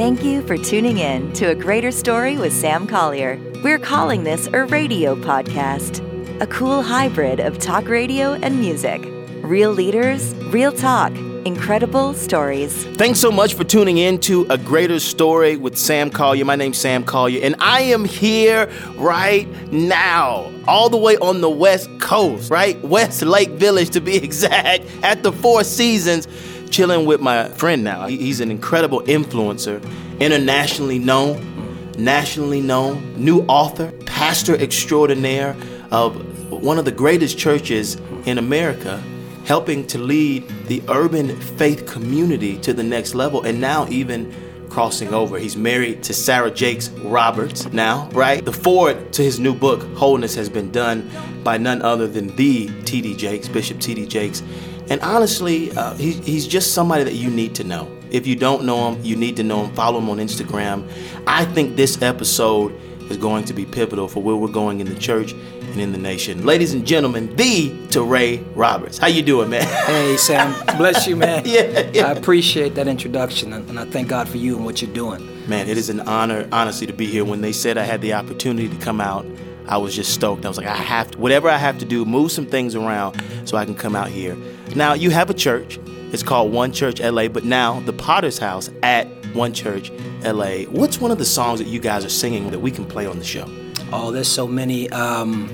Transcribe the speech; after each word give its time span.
Thank 0.00 0.24
you 0.24 0.40
for 0.46 0.56
tuning 0.56 0.96
in 0.96 1.30
to 1.34 1.50
A 1.50 1.54
Greater 1.54 1.90
Story 1.90 2.38
with 2.38 2.54
Sam 2.54 2.86
Collier. 2.86 3.38
We're 3.62 3.78
calling 3.78 4.24
this 4.24 4.46
a 4.46 4.64
radio 4.64 5.14
podcast, 5.14 6.00
a 6.40 6.46
cool 6.46 6.80
hybrid 6.80 7.38
of 7.38 7.58
talk 7.58 7.86
radio 7.86 8.32
and 8.32 8.58
music. 8.58 9.02
Real 9.42 9.70
leaders, 9.70 10.34
real 10.46 10.72
talk, 10.72 11.12
incredible 11.44 12.14
stories. 12.14 12.86
Thanks 12.96 13.20
so 13.20 13.30
much 13.30 13.52
for 13.52 13.62
tuning 13.62 13.98
in 13.98 14.18
to 14.20 14.46
A 14.48 14.56
Greater 14.56 15.00
Story 15.00 15.58
with 15.58 15.76
Sam 15.76 16.08
Collier. 16.08 16.46
My 16.46 16.56
name's 16.56 16.78
Sam 16.78 17.04
Collier, 17.04 17.44
and 17.44 17.54
I 17.58 17.82
am 17.82 18.06
here 18.06 18.70
right 18.96 19.46
now, 19.70 20.50
all 20.66 20.88
the 20.88 20.96
way 20.96 21.18
on 21.18 21.42
the 21.42 21.50
West 21.50 21.90
Coast, 22.00 22.50
right? 22.50 22.82
Westlake 22.82 23.50
Village 23.50 23.90
to 23.90 24.00
be 24.00 24.16
exact, 24.24 24.86
at 25.02 25.22
the 25.22 25.30
Four 25.30 25.62
Seasons 25.62 26.26
chilling 26.70 27.06
with 27.06 27.20
my 27.20 27.48
friend 27.48 27.84
now. 27.84 28.06
He's 28.06 28.40
an 28.40 28.50
incredible 28.50 29.02
influencer, 29.02 29.82
internationally 30.20 30.98
known, 30.98 31.92
nationally 31.98 32.60
known, 32.60 33.14
new 33.22 33.42
author, 33.42 33.92
pastor 34.06 34.54
extraordinaire 34.54 35.56
of 35.90 36.50
one 36.50 36.78
of 36.78 36.84
the 36.84 36.92
greatest 36.92 37.38
churches 37.38 37.96
in 38.26 38.38
America, 38.38 39.02
helping 39.44 39.86
to 39.88 39.98
lead 39.98 40.46
the 40.66 40.82
urban 40.88 41.38
faith 41.40 41.86
community 41.86 42.58
to 42.58 42.72
the 42.72 42.82
next 42.82 43.14
level, 43.14 43.42
and 43.42 43.60
now 43.60 43.88
even 43.88 44.32
crossing 44.70 45.12
over. 45.12 45.38
He's 45.38 45.56
married 45.56 46.02
to 46.04 46.14
Sarah 46.14 46.50
Jakes 46.50 46.88
Roberts 46.90 47.66
now, 47.72 48.08
right? 48.12 48.44
The 48.44 48.52
forward 48.52 49.12
to 49.14 49.22
his 49.22 49.40
new 49.40 49.54
book, 49.54 49.82
Wholeness, 49.96 50.34
has 50.36 50.48
been 50.48 50.70
done 50.70 51.10
by 51.42 51.58
none 51.58 51.82
other 51.82 52.06
than 52.06 52.34
the 52.36 52.68
T.D. 52.84 53.16
Jakes, 53.16 53.48
Bishop 53.48 53.80
T.D. 53.80 54.06
Jakes. 54.06 54.42
And 54.90 55.00
honestly, 55.02 55.70
uh, 55.72 55.94
he, 55.94 56.12
he's 56.12 56.48
just 56.48 56.74
somebody 56.74 57.04
that 57.04 57.14
you 57.14 57.30
need 57.30 57.54
to 57.54 57.64
know. 57.64 57.88
If 58.10 58.26
you 58.26 58.34
don't 58.34 58.64
know 58.64 58.90
him, 58.90 59.02
you 59.04 59.14
need 59.14 59.36
to 59.36 59.44
know 59.44 59.64
him. 59.64 59.74
Follow 59.74 60.00
him 60.00 60.10
on 60.10 60.18
Instagram. 60.18 60.90
I 61.28 61.44
think 61.44 61.76
this 61.76 62.02
episode 62.02 62.74
is 63.08 63.16
going 63.16 63.44
to 63.44 63.52
be 63.52 63.64
pivotal 63.64 64.08
for 64.08 64.20
where 64.20 64.34
we're 64.34 64.48
going 64.48 64.80
in 64.80 64.88
the 64.88 64.98
church 64.98 65.32
and 65.32 65.80
in 65.80 65.92
the 65.92 65.98
nation. 65.98 66.44
Ladies 66.44 66.74
and 66.74 66.84
gentlemen, 66.84 67.34
the 67.36 67.70
Touré 67.88 68.44
Roberts. 68.56 68.98
How 68.98 69.06
you 69.06 69.22
doing, 69.22 69.48
man? 69.48 69.62
Hey, 69.86 70.16
Sam. 70.16 70.54
Bless 70.76 71.06
you, 71.06 71.14
man. 71.14 71.42
yeah, 71.46 71.88
yeah. 71.92 72.08
I 72.08 72.10
appreciate 72.10 72.74
that 72.74 72.88
introduction, 72.88 73.52
and 73.52 73.78
I 73.78 73.84
thank 73.84 74.08
God 74.08 74.28
for 74.28 74.38
you 74.38 74.56
and 74.56 74.64
what 74.64 74.82
you're 74.82 74.92
doing. 74.92 75.24
Man, 75.48 75.68
it 75.68 75.78
is 75.78 75.88
an 75.88 76.00
honor, 76.00 76.48
honestly, 76.50 76.88
to 76.88 76.92
be 76.92 77.06
here. 77.06 77.24
When 77.24 77.42
they 77.42 77.52
said 77.52 77.78
I 77.78 77.84
had 77.84 78.00
the 78.00 78.14
opportunity 78.14 78.68
to 78.68 78.76
come 78.76 79.00
out, 79.00 79.24
I 79.68 79.76
was 79.76 79.94
just 79.94 80.12
stoked. 80.12 80.44
I 80.44 80.48
was 80.48 80.56
like, 80.56 80.66
I 80.66 80.74
have 80.74 81.12
to, 81.12 81.18
whatever 81.18 81.48
I 81.48 81.58
have 81.58 81.78
to 81.78 81.84
do, 81.84 82.04
move 82.04 82.32
some 82.32 82.46
things 82.46 82.74
around 82.74 83.22
so 83.44 83.56
I 83.56 83.64
can 83.64 83.76
come 83.76 83.94
out 83.94 84.08
here. 84.08 84.36
Now, 84.74 84.94
you 84.94 85.10
have 85.10 85.30
a 85.30 85.34
church. 85.34 85.78
It's 86.12 86.22
called 86.22 86.52
One 86.52 86.72
Church 86.72 87.00
LA, 87.00 87.28
but 87.28 87.44
now 87.44 87.80
the 87.80 87.92
Potter's 87.92 88.38
House 88.38 88.70
at 88.82 89.06
One 89.34 89.52
Church 89.52 89.90
LA. 90.22 90.62
What's 90.64 91.00
one 91.00 91.10
of 91.10 91.18
the 91.18 91.24
songs 91.24 91.60
that 91.60 91.68
you 91.68 91.78
guys 91.80 92.04
are 92.04 92.10
singing 92.10 92.50
that 92.50 92.58
we 92.58 92.70
can 92.70 92.84
play 92.84 93.06
on 93.06 93.18
the 93.18 93.24
show? 93.24 93.46
Oh, 93.92 94.10
there's 94.10 94.28
so 94.28 94.46
many. 94.46 94.88
Um, 94.90 95.50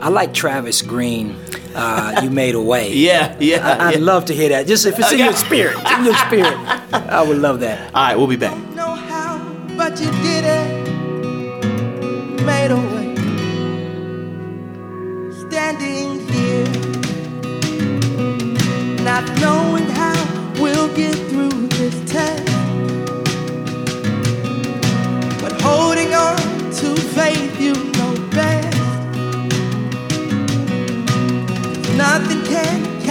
I 0.00 0.08
like 0.08 0.34
Travis 0.34 0.82
Greene. 0.82 1.36
Uh, 1.74 2.20
you 2.22 2.30
made 2.30 2.54
a 2.54 2.60
way. 2.60 2.92
yeah, 2.94 3.36
yeah. 3.38 3.76
I, 3.80 3.86
would 3.86 4.00
yeah. 4.00 4.04
love 4.04 4.24
to 4.26 4.34
hear 4.34 4.48
that. 4.50 4.66
Just 4.66 4.86
if 4.86 4.98
it's 4.98 5.12
in 5.12 5.18
your 5.18 5.32
spirit, 5.34 5.76
in 5.98 6.04
your 6.04 6.14
spirit, 6.14 6.56
I 6.92 7.22
would 7.26 7.38
love 7.38 7.60
that. 7.60 7.94
All 7.94 8.02
right, 8.02 8.16
we'll 8.16 8.26
be 8.26 8.36
back. 8.36 8.56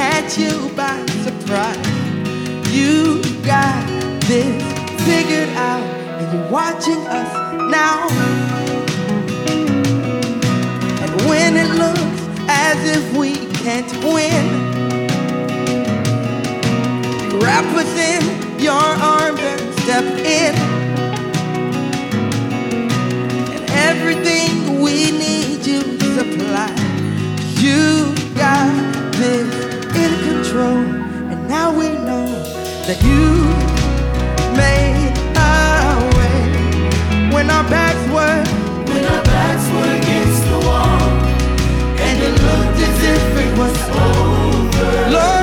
Catch 0.05 0.38
you 0.38 0.69
by 0.75 1.03
surprise. 1.25 1.88
You 2.71 3.23
got 3.43 3.81
this 4.29 4.61
figured 5.03 5.49
out, 5.57 5.83
and 6.19 6.25
you're 6.31 6.51
watching 6.51 7.01
us 7.19 7.31
now. 7.79 8.07
And 11.03 11.11
when 11.29 11.57
it 11.63 11.71
looks 11.83 12.19
as 12.47 12.77
if 12.95 13.17
we 13.17 13.31
can't 13.63 13.91
win, 14.13 14.45
wrap 17.41 17.66
us 17.81 17.93
in 18.13 18.23
your 18.59 18.87
arms 19.16 19.39
and 19.39 19.61
step 19.79 20.05
in. 20.39 20.53
And 23.55 23.63
everything 23.89 24.81
we 24.81 24.95
need 25.23 25.66
you 25.66 25.81
supply. 26.17 26.69
You 27.63 28.13
got 28.35 28.69
this 29.13 29.65
control, 30.55 30.77
and 31.31 31.47
now 31.49 31.69
we 31.77 31.89
know 31.89 32.27
that 32.88 32.97
you 33.03 33.23
made 34.55 35.11
a 35.35 35.49
way 36.16 37.33
when 37.33 37.49
our 37.49 37.67
backs 37.69 38.03
were 38.16 38.41
when 38.89 39.03
our 39.03 39.23
backs 39.23 39.66
were 39.75 39.91
against 39.99 40.43
the 40.51 40.59
wall, 40.67 41.01
and 42.07 42.16
it 42.27 42.35
looked 42.47 42.79
as 42.89 42.97
if 43.16 43.23
it 43.43 43.51
was 43.59 43.77
over. 44.07 45.11
Lord, 45.11 45.34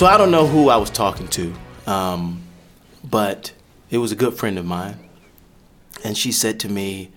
So 0.00 0.06
I 0.06 0.16
don't 0.16 0.30
know 0.30 0.46
who 0.46 0.70
I 0.70 0.78
was 0.78 0.88
talking 0.88 1.28
to, 1.28 1.54
um, 1.86 2.42
but 3.04 3.52
it 3.90 3.98
was 3.98 4.12
a 4.12 4.16
good 4.16 4.32
friend 4.32 4.58
of 4.58 4.64
mine. 4.64 4.96
And 6.02 6.16
she 6.16 6.32
said 6.32 6.58
to 6.60 6.70
me, 6.70 7.12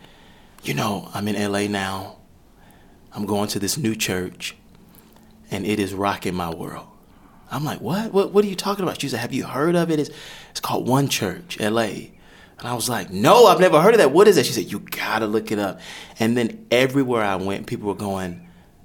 You 0.64 0.74
know, 0.74 1.10
I'm 1.14 1.30
in 1.30 1.50
LA 1.50 1.68
now. 1.68 2.18
I'm 3.14 3.26
going 3.26 3.48
to 3.48 3.60
this 3.60 3.78
new 3.78 3.96
church, 3.96 4.58
and 5.50 5.66
it 5.66 5.80
is 5.80 5.94
rocking 5.94 6.36
my 6.36 6.54
world. 6.54 6.86
I'm 7.50 7.64
like, 7.64 7.80
What? 7.80 8.12
What, 8.12 8.34
what 8.34 8.44
are 8.44 8.50
you 8.50 8.56
talking 8.56 8.84
about? 8.84 9.00
She 9.00 9.08
said, 9.08 9.22
Have 9.22 9.32
you 9.32 9.46
heard 9.46 9.78
of 9.78 9.90
it? 9.90 9.98
It's, 9.98 10.10
it's 10.52 10.60
called 10.60 10.86
One 10.86 11.08
Church, 11.08 11.58
LA. 11.62 11.84
And 11.84 12.12
I 12.66 12.74
was 12.74 12.90
like, 12.90 13.10
No, 13.10 13.46
I've 13.46 13.62
never 13.62 13.82
heard 13.82 13.94
of 13.94 14.00
that. 14.00 14.12
What 14.12 14.28
is 14.28 14.36
that? 14.36 14.46
She 14.46 14.52
said, 14.52 14.70
You 14.70 14.80
gotta 14.80 15.26
look 15.26 15.54
it 15.54 15.58
up. 15.58 15.80
And 16.20 16.36
then 16.36 16.68
everywhere 16.70 17.24
I 17.24 17.38
went, 17.38 17.66
people 17.66 17.88
were 17.88 17.96
going, 17.96 18.43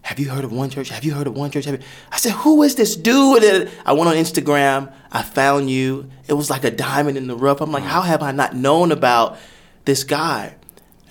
have 0.08 0.18
you 0.18 0.30
heard 0.30 0.42
of 0.42 0.50
one 0.50 0.70
church? 0.70 0.88
Have 0.88 1.04
you 1.04 1.12
heard 1.12 1.26
of 1.26 1.36
one 1.36 1.50
church? 1.50 1.66
You... 1.66 1.78
I 2.10 2.16
said, 2.16 2.32
who 2.32 2.62
is 2.62 2.76
this 2.76 2.96
dude? 2.96 3.44
And 3.44 3.70
I 3.84 3.92
went 3.92 4.08
on 4.08 4.14
Instagram. 4.14 4.90
I 5.12 5.20
found 5.20 5.68
you. 5.68 6.08
It 6.26 6.32
was 6.32 6.48
like 6.48 6.64
a 6.64 6.70
diamond 6.70 7.18
in 7.18 7.26
the 7.26 7.36
rough. 7.36 7.60
I'm 7.60 7.70
like, 7.72 7.82
how 7.82 8.00
have 8.00 8.22
I 8.22 8.32
not 8.32 8.56
known 8.56 8.90
about 8.90 9.36
this 9.84 10.04
guy? 10.04 10.54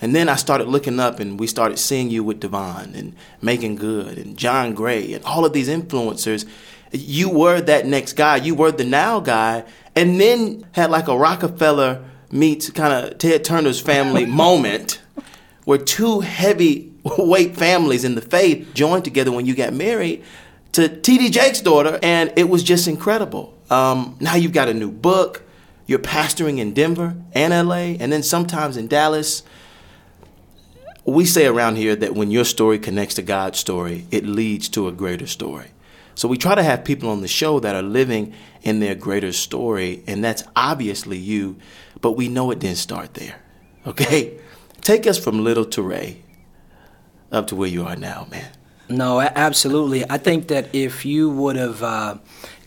And 0.00 0.16
then 0.16 0.28
I 0.28 0.34
started 0.34 0.66
looking 0.66 0.98
up 0.98 1.20
and 1.20 1.38
we 1.38 1.46
started 1.46 1.78
seeing 1.78 2.10
you 2.10 2.24
with 2.24 2.40
DeVon 2.40 2.96
and 2.98 3.14
Meagan 3.40 3.76
Good 3.76 4.18
and 4.18 4.36
John 4.36 4.74
Gray 4.74 5.12
and 5.12 5.24
all 5.24 5.44
of 5.44 5.52
these 5.52 5.68
influencers. 5.68 6.44
You 6.90 7.30
were 7.30 7.60
that 7.60 7.86
next 7.86 8.14
guy. 8.14 8.38
You 8.38 8.56
were 8.56 8.72
the 8.72 8.82
now 8.82 9.20
guy. 9.20 9.64
And 9.94 10.20
then 10.20 10.66
had 10.72 10.90
like 10.90 11.06
a 11.06 11.16
Rockefeller 11.16 12.04
meets 12.32 12.68
kind 12.70 12.92
of 12.92 13.18
Ted 13.18 13.44
Turner's 13.44 13.80
family 13.80 14.26
moment 14.26 15.00
where 15.66 15.78
two 15.78 16.18
heavy 16.18 16.87
weight 17.18 17.56
families 17.56 18.04
in 18.04 18.14
the 18.14 18.20
faith 18.20 18.72
joined 18.74 19.04
together 19.04 19.32
when 19.32 19.46
you 19.46 19.54
got 19.54 19.72
married 19.72 20.24
to 20.72 20.88
T.D. 20.88 21.30
Jakes' 21.30 21.60
daughter, 21.60 21.98
and 22.02 22.32
it 22.36 22.48
was 22.48 22.62
just 22.62 22.88
incredible. 22.88 23.56
Um, 23.70 24.16
now 24.20 24.34
you've 24.34 24.52
got 24.52 24.68
a 24.68 24.74
new 24.74 24.90
book. 24.90 25.42
You're 25.86 25.98
pastoring 25.98 26.58
in 26.58 26.74
Denver 26.74 27.16
and 27.32 27.68
LA, 27.68 27.96
and 27.98 28.12
then 28.12 28.22
sometimes 28.22 28.76
in 28.76 28.88
Dallas. 28.88 29.42
We 31.04 31.24
say 31.24 31.46
around 31.46 31.76
here 31.76 31.96
that 31.96 32.14
when 32.14 32.30
your 32.30 32.44
story 32.44 32.78
connects 32.78 33.14
to 33.14 33.22
God's 33.22 33.58
story, 33.58 34.06
it 34.10 34.26
leads 34.26 34.68
to 34.70 34.88
a 34.88 34.92
greater 34.92 35.26
story. 35.26 35.68
So 36.14 36.28
we 36.28 36.36
try 36.36 36.54
to 36.54 36.62
have 36.62 36.84
people 36.84 37.08
on 37.08 37.22
the 37.22 37.28
show 37.28 37.60
that 37.60 37.74
are 37.74 37.82
living 37.82 38.34
in 38.62 38.80
their 38.80 38.94
greater 38.94 39.32
story, 39.32 40.02
and 40.06 40.22
that's 40.22 40.42
obviously 40.54 41.16
you, 41.16 41.56
but 42.02 42.12
we 42.12 42.28
know 42.28 42.50
it 42.50 42.58
didn't 42.58 42.76
start 42.76 43.14
there. 43.14 43.40
Okay? 43.86 44.38
Take 44.82 45.06
us 45.06 45.18
from 45.18 45.42
little 45.42 45.64
Touré 45.64 46.18
up 47.32 47.46
to 47.48 47.56
where 47.56 47.68
you 47.68 47.84
are 47.84 47.96
now, 47.96 48.26
man. 48.30 48.50
No, 48.88 49.20
absolutely. 49.20 50.08
I 50.08 50.18
think 50.18 50.48
that 50.48 50.74
if 50.74 51.04
you 51.04 51.28
would 51.30 51.56
have 51.56 51.82
uh, 51.82 52.16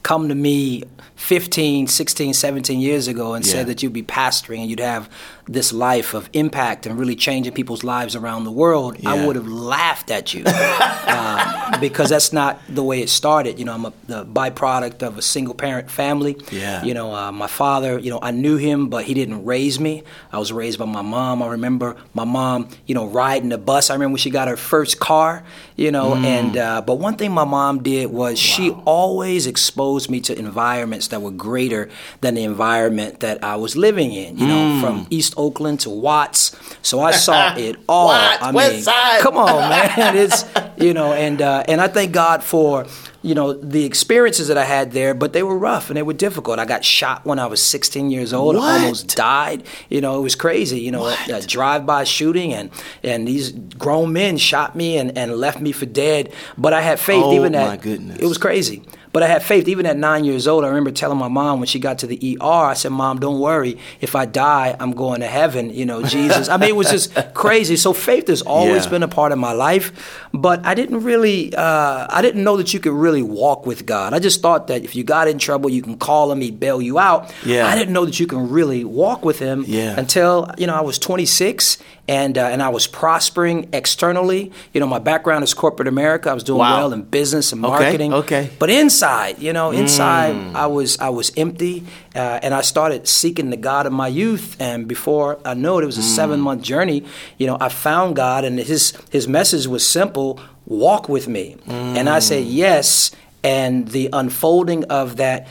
come 0.03 0.29
to 0.29 0.35
me 0.35 0.83
15, 1.21 1.85
16, 1.87 2.33
17 2.33 2.79
years 2.79 3.07
ago 3.07 3.35
and 3.35 3.45
yeah. 3.45 3.51
said 3.51 3.67
that 3.67 3.83
you'd 3.83 3.93
be 3.93 4.01
pastoring 4.01 4.59
and 4.61 4.69
you'd 4.69 4.79
have 4.79 5.07
this 5.47 5.71
life 5.71 6.13
of 6.13 6.29
impact 6.33 6.85
and 6.85 6.97
really 6.97 7.15
changing 7.15 7.53
people's 7.53 7.83
lives 7.83 8.15
around 8.15 8.43
the 8.43 8.51
world, 8.51 8.97
yeah. 8.99 9.11
I 9.11 9.25
would 9.25 9.35
have 9.35 9.47
laughed 9.47 10.09
at 10.09 10.33
you 10.33 10.43
uh, 10.45 11.77
because 11.79 12.09
that's 12.09 12.33
not 12.33 12.59
the 12.67 12.83
way 12.83 13.01
it 13.01 13.09
started. 13.09 13.59
You 13.59 13.65
know, 13.65 13.73
I'm 13.73 13.85
a 13.85 13.93
the 14.07 14.25
byproduct 14.25 15.03
of 15.03 15.17
a 15.17 15.21
single 15.21 15.53
parent 15.53 15.89
family. 15.91 16.37
Yeah. 16.51 16.83
You 16.83 16.93
know, 16.93 17.13
uh, 17.13 17.31
my 17.31 17.47
father, 17.47 17.99
you 17.99 18.09
know, 18.09 18.19
I 18.21 18.31
knew 18.31 18.57
him, 18.57 18.89
but 18.89 19.05
he 19.05 19.13
didn't 19.13 19.45
raise 19.45 19.79
me. 19.79 20.03
I 20.31 20.39
was 20.39 20.51
raised 20.51 20.79
by 20.79 20.85
my 20.85 21.01
mom. 21.01 21.41
I 21.41 21.47
remember 21.47 21.97
my 22.13 22.25
mom, 22.25 22.69
you 22.85 22.95
know, 22.95 23.07
riding 23.07 23.49
the 23.49 23.57
bus. 23.57 23.89
I 23.89 23.93
remember 23.93 24.13
when 24.13 24.17
she 24.17 24.31
got 24.31 24.47
her 24.47 24.57
first 24.57 24.99
car, 24.99 25.43
you 25.75 25.91
know, 25.91 26.11
mm. 26.11 26.25
and, 26.25 26.57
uh, 26.57 26.81
but 26.81 26.95
one 26.95 27.15
thing 27.15 27.31
my 27.31 27.45
mom 27.45 27.83
did 27.83 28.07
was 28.07 28.33
wow. 28.33 28.35
she 28.35 28.71
always 28.85 29.47
exposed 29.47 30.09
me 30.09 30.19
to 30.21 30.37
environments 30.37 31.07
that 31.11 31.21
were 31.21 31.31
greater 31.31 31.89
than 32.21 32.33
the 32.33 32.43
environment 32.43 33.21
that 33.21 33.43
I 33.43 33.55
was 33.55 33.77
living 33.77 34.11
in, 34.11 34.37
you 34.37 34.47
know, 34.47 34.55
mm. 34.55 34.81
from 34.81 35.07
East 35.09 35.33
Oakland 35.37 35.79
to 35.81 35.89
Watts. 35.89 36.55
So 36.81 36.99
I 36.99 37.11
saw 37.11 37.55
it 37.57 37.77
all. 37.87 38.07
Watts, 38.07 38.41
I 38.41 38.51
mean, 38.51 39.21
come 39.21 39.37
on, 39.37 39.69
man. 39.69 40.17
It's 40.17 40.43
you 40.77 40.93
know, 40.93 41.13
and 41.13 41.41
uh, 41.41 41.63
and 41.67 41.79
I 41.79 41.87
thank 41.87 42.11
God 42.11 42.43
for 42.43 42.85
you 43.23 43.35
know 43.35 43.53
the 43.53 43.85
experiences 43.85 44.47
that 44.47 44.57
I 44.57 44.63
had 44.65 44.91
there, 44.93 45.13
but 45.13 45.33
they 45.33 45.43
were 45.43 45.57
rough 45.57 45.89
and 45.89 45.97
they 45.97 46.03
were 46.03 46.13
difficult. 46.13 46.57
I 46.59 46.65
got 46.65 46.83
shot 46.83 47.25
when 47.25 47.37
I 47.39 47.45
was 47.45 47.61
16 47.61 48.09
years 48.09 48.33
old. 48.33 48.55
What? 48.55 48.63
I 48.63 48.75
almost 48.83 49.15
died. 49.15 49.63
You 49.89 50.01
know, 50.01 50.17
it 50.19 50.23
was 50.23 50.35
crazy. 50.35 50.79
You 50.79 50.91
know, 50.91 51.05
a, 51.07 51.17
a 51.33 51.41
drive-by 51.41 52.03
shooting 52.05 52.53
and 52.53 52.71
and 53.03 53.27
these 53.27 53.51
grown 53.51 54.11
men 54.13 54.37
shot 54.37 54.75
me 54.75 54.97
and, 54.97 55.17
and 55.17 55.35
left 55.37 55.61
me 55.61 55.71
for 55.71 55.85
dead. 55.85 56.33
But 56.57 56.73
I 56.73 56.81
had 56.81 56.99
faith 56.99 57.23
oh, 57.25 57.33
even 57.33 57.51
that. 57.51 57.67
my 57.67 57.77
goodness. 57.77 58.19
It 58.19 58.25
was 58.25 58.37
crazy. 58.37 58.81
But 59.13 59.23
I 59.23 59.27
had 59.27 59.43
faith. 59.43 59.67
Even 59.67 59.85
at 59.85 59.97
nine 59.97 60.23
years 60.23 60.47
old, 60.47 60.63
I 60.63 60.69
remember 60.69 60.89
telling 60.89 61.17
my 61.17 61.27
mom 61.27 61.59
when 61.59 61.67
she 61.67 61.79
got 61.79 61.97
to 61.99 62.07
the 62.07 62.37
ER, 62.41 62.45
I 62.45 62.75
said, 62.75 62.93
Mom, 62.93 63.19
don't 63.19 63.41
worry. 63.41 63.77
If 63.99 64.15
I 64.15 64.25
die, 64.25 64.73
I'm 64.79 64.93
going 64.93 65.19
to 65.19 65.27
heaven. 65.27 65.69
You 65.69 65.85
know, 65.85 66.01
Jesus. 66.01 66.47
I 66.47 66.55
mean, 66.55 66.69
it 66.69 66.75
was 66.77 66.89
just 66.89 67.13
crazy. 67.33 67.75
So 67.75 67.91
faith 67.91 68.29
has 68.29 68.41
always 68.41 68.85
Yeah. 68.85 68.91
been 68.91 69.03
a 69.03 69.09
part 69.09 69.33
of 69.33 69.37
my 69.37 69.51
life. 69.51 69.91
But 70.33 70.65
I 70.65 70.75
didn't 70.75 71.03
really, 71.03 71.53
uh, 71.53 72.07
I 72.09 72.21
didn't 72.21 72.41
know 72.45 72.55
that 72.55 72.73
you 72.73 72.79
could 72.79 72.93
really 72.93 73.10
walk 73.21 73.65
with 73.65 73.85
God. 73.85 74.13
I 74.13 74.19
just 74.19 74.41
thought 74.41 74.67
that 74.67 74.83
if 74.85 74.95
you 74.95 75.03
got 75.03 75.27
in 75.27 75.37
trouble, 75.39 75.69
you 75.69 75.81
can 75.81 75.97
call 75.97 76.31
him, 76.31 76.39
he'd 76.39 76.59
bail 76.59 76.81
you 76.81 76.97
out. 76.99 77.33
Yeah. 77.45 77.67
I 77.67 77.75
didn't 77.75 77.93
know 77.93 78.05
that 78.05 78.19
you 78.19 78.27
can 78.27 78.49
really 78.49 78.85
walk 78.85 79.25
with 79.25 79.39
him 79.39 79.65
Yeah. 79.67 79.99
until, 79.99 80.49
you 80.57 80.67
know, 80.67 80.75
I 80.75 80.81
was 80.81 80.97
26 80.97 81.77
and, 82.07 82.37
uh, 82.37 82.41
and 82.45 82.61
I 82.63 82.69
was 82.69 82.87
prospering 82.87 83.67
externally. 83.73 84.51
You 84.73 84.79
know, 84.79 84.87
my 84.87 84.99
background 84.99 85.43
is 85.43 85.53
corporate 85.53 85.87
America. 85.87 86.29
I 86.29 86.33
was 86.33 86.43
doing 86.43 86.59
Wow. 86.59 86.77
well 86.77 86.93
in 86.93 87.01
business 87.03 87.51
and 87.51 87.61
marketing. 87.61 88.13
okay. 88.13 88.49
But 88.59 88.69
inside, 88.69 89.39
you 89.39 89.53
know, 89.53 89.71
inside 89.71 90.35
I 90.55 90.67
was 90.67 90.97
I 90.99 91.09
was 91.09 91.31
empty, 91.37 91.83
uh, 92.15 92.39
and 92.43 92.53
I 92.53 92.61
started 92.61 93.07
seeking 93.07 93.49
the 93.49 93.57
God 93.57 93.85
of 93.85 93.93
my 93.93 94.07
youth. 94.07 94.55
And 94.59 94.87
before 94.87 95.37
I 95.45 95.53
knew 95.53 95.77
it, 95.79 95.83
it 95.83 95.85
was 95.85 95.97
a 95.97 96.03
seven 96.03 96.39
month 96.39 96.61
journey. 96.63 97.03
You 97.37 97.47
know, 97.47 97.57
I 97.59 97.69
found 97.69 98.15
God, 98.15 98.43
and 98.45 98.59
his 98.59 98.93
his 99.09 99.27
message 99.27 99.67
was 99.67 99.85
simple: 99.87 100.39
walk 100.71 101.09
with 101.09 101.27
me. 101.27 101.57
And 101.67 102.09
I 102.09 102.19
said 102.19 102.43
mm. 102.43 102.53
yes, 102.53 103.11
and 103.43 103.87
the 103.89 104.09
unfolding 104.13 104.85
of 104.85 105.17
that. 105.17 105.47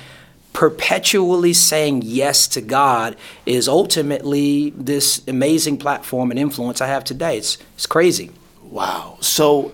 Perpetually 0.53 1.53
saying 1.53 2.03
yes 2.05 2.49
to 2.49 2.61
God 2.61 3.17
is 3.47 3.69
ultimately 3.69 4.71
this 4.71 5.23
amazing 5.29 5.79
platform 5.79 6.33
and 6.33 6.41
influence 6.41 6.81
I 6.81 6.89
have 6.89 7.05
today. 7.05 7.39
It's, 7.39 7.57
it's 7.75 7.87
crazy. 7.87 8.33
Wow. 8.65 9.17
So, 9.21 9.73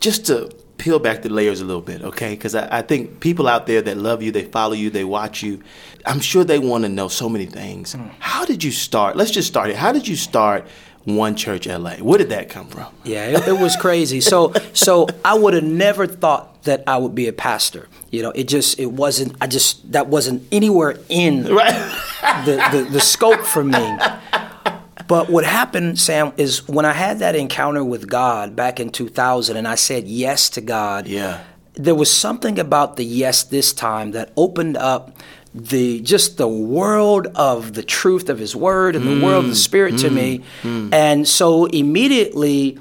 just 0.00 0.24
to 0.26 0.50
peel 0.78 0.98
back 0.98 1.20
the 1.22 1.28
layers 1.28 1.60
a 1.60 1.64
little 1.66 1.82
bit, 1.82 2.00
okay? 2.02 2.30
Because 2.30 2.54
I, 2.54 2.78
I 2.78 2.82
think 2.82 3.20
people 3.20 3.46
out 3.46 3.66
there 3.66 3.82
that 3.82 3.98
love 3.98 4.22
you, 4.22 4.32
they 4.32 4.44
follow 4.44 4.72
you, 4.72 4.88
they 4.88 5.04
watch 5.04 5.42
you, 5.42 5.62
I'm 6.06 6.20
sure 6.20 6.42
they 6.42 6.58
want 6.58 6.84
to 6.84 6.88
know 6.88 7.08
so 7.08 7.28
many 7.28 7.46
things. 7.46 7.92
Hmm. 7.92 8.08
How 8.18 8.46
did 8.46 8.64
you 8.64 8.70
start? 8.70 9.16
Let's 9.16 9.30
just 9.30 9.48
start 9.48 9.70
it. 9.70 9.76
How 9.76 9.92
did 9.92 10.08
you 10.08 10.16
start 10.16 10.66
One 11.04 11.36
Church 11.36 11.66
LA? 11.66 11.96
Where 11.96 12.18
did 12.18 12.30
that 12.30 12.48
come 12.48 12.66
from? 12.68 12.86
Yeah, 13.04 13.26
it, 13.38 13.48
it 13.48 13.58
was 13.60 13.76
crazy. 13.76 14.20
So, 14.22 14.52
so 14.72 15.06
I 15.24 15.34
would 15.34 15.52
have 15.54 15.62
never 15.64 16.06
thought 16.06 16.62
that 16.64 16.82
I 16.86 16.96
would 16.96 17.14
be 17.14 17.28
a 17.28 17.32
pastor. 17.32 17.88
You 18.10 18.22
know, 18.22 18.30
it 18.30 18.48
just 18.48 18.78
it 18.78 18.86
wasn't. 18.92 19.36
I 19.40 19.46
just 19.46 19.92
that 19.92 20.06
wasn't 20.08 20.42
anywhere 20.50 20.98
in 21.10 21.44
Right. 21.54 21.74
the, 22.46 22.56
the, 22.72 22.90
the 22.92 23.00
scope 23.00 23.40
for 23.40 23.62
me. 23.62 23.98
But 25.06 25.28
what 25.28 25.44
happened, 25.44 25.98
Sam, 26.00 26.32
is 26.38 26.66
when 26.66 26.86
I 26.86 26.92
had 26.92 27.18
that 27.18 27.36
encounter 27.36 27.84
with 27.84 28.08
God 28.08 28.56
back 28.56 28.80
in 28.80 28.88
2000 28.90 29.56
and 29.56 29.68
I 29.68 29.74
said 29.74 30.04
yes 30.08 30.48
to 30.50 30.62
God, 30.62 31.06
Yeah. 31.06 31.42
there 31.74 31.94
was 31.94 32.10
something 32.10 32.58
about 32.58 32.96
the 32.96 33.04
yes 33.04 33.42
this 33.42 33.74
time 33.74 34.12
that 34.12 34.32
opened 34.36 34.78
up 34.78 35.14
the 35.54 36.00
just 36.00 36.36
the 36.36 36.48
world 36.48 37.28
of 37.36 37.74
the 37.74 37.82
truth 37.82 38.28
of 38.28 38.38
his 38.38 38.56
word 38.56 38.96
and 38.96 39.06
the 39.06 39.24
world 39.24 39.44
of 39.44 39.50
the 39.50 39.56
mm, 39.56 39.62
spirit 39.62 39.98
to 39.98 40.08
mm, 40.08 40.14
me. 40.14 40.40
Mm. 40.62 40.92
And 40.92 41.28
so 41.28 41.66
immediately 41.66 42.78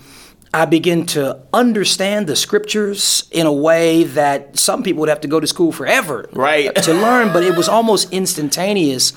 I 0.55 0.65
begin 0.65 1.07
to 1.07 1.39
understand 1.51 2.27
the 2.27 2.35
scriptures 2.35 3.27
in 3.31 3.47
a 3.47 3.51
way 3.51 4.03
that 4.03 4.55
some 4.57 4.83
people 4.83 4.99
would 4.99 5.09
have 5.09 5.21
to 5.21 5.27
go 5.27 5.39
to 5.39 5.47
school 5.47 5.71
forever 5.71 6.29
Right. 6.31 6.73
to 6.75 6.93
learn, 6.93 7.33
but 7.33 7.41
it 7.43 7.57
was 7.57 7.67
almost 7.67 8.13
instantaneous. 8.13 9.13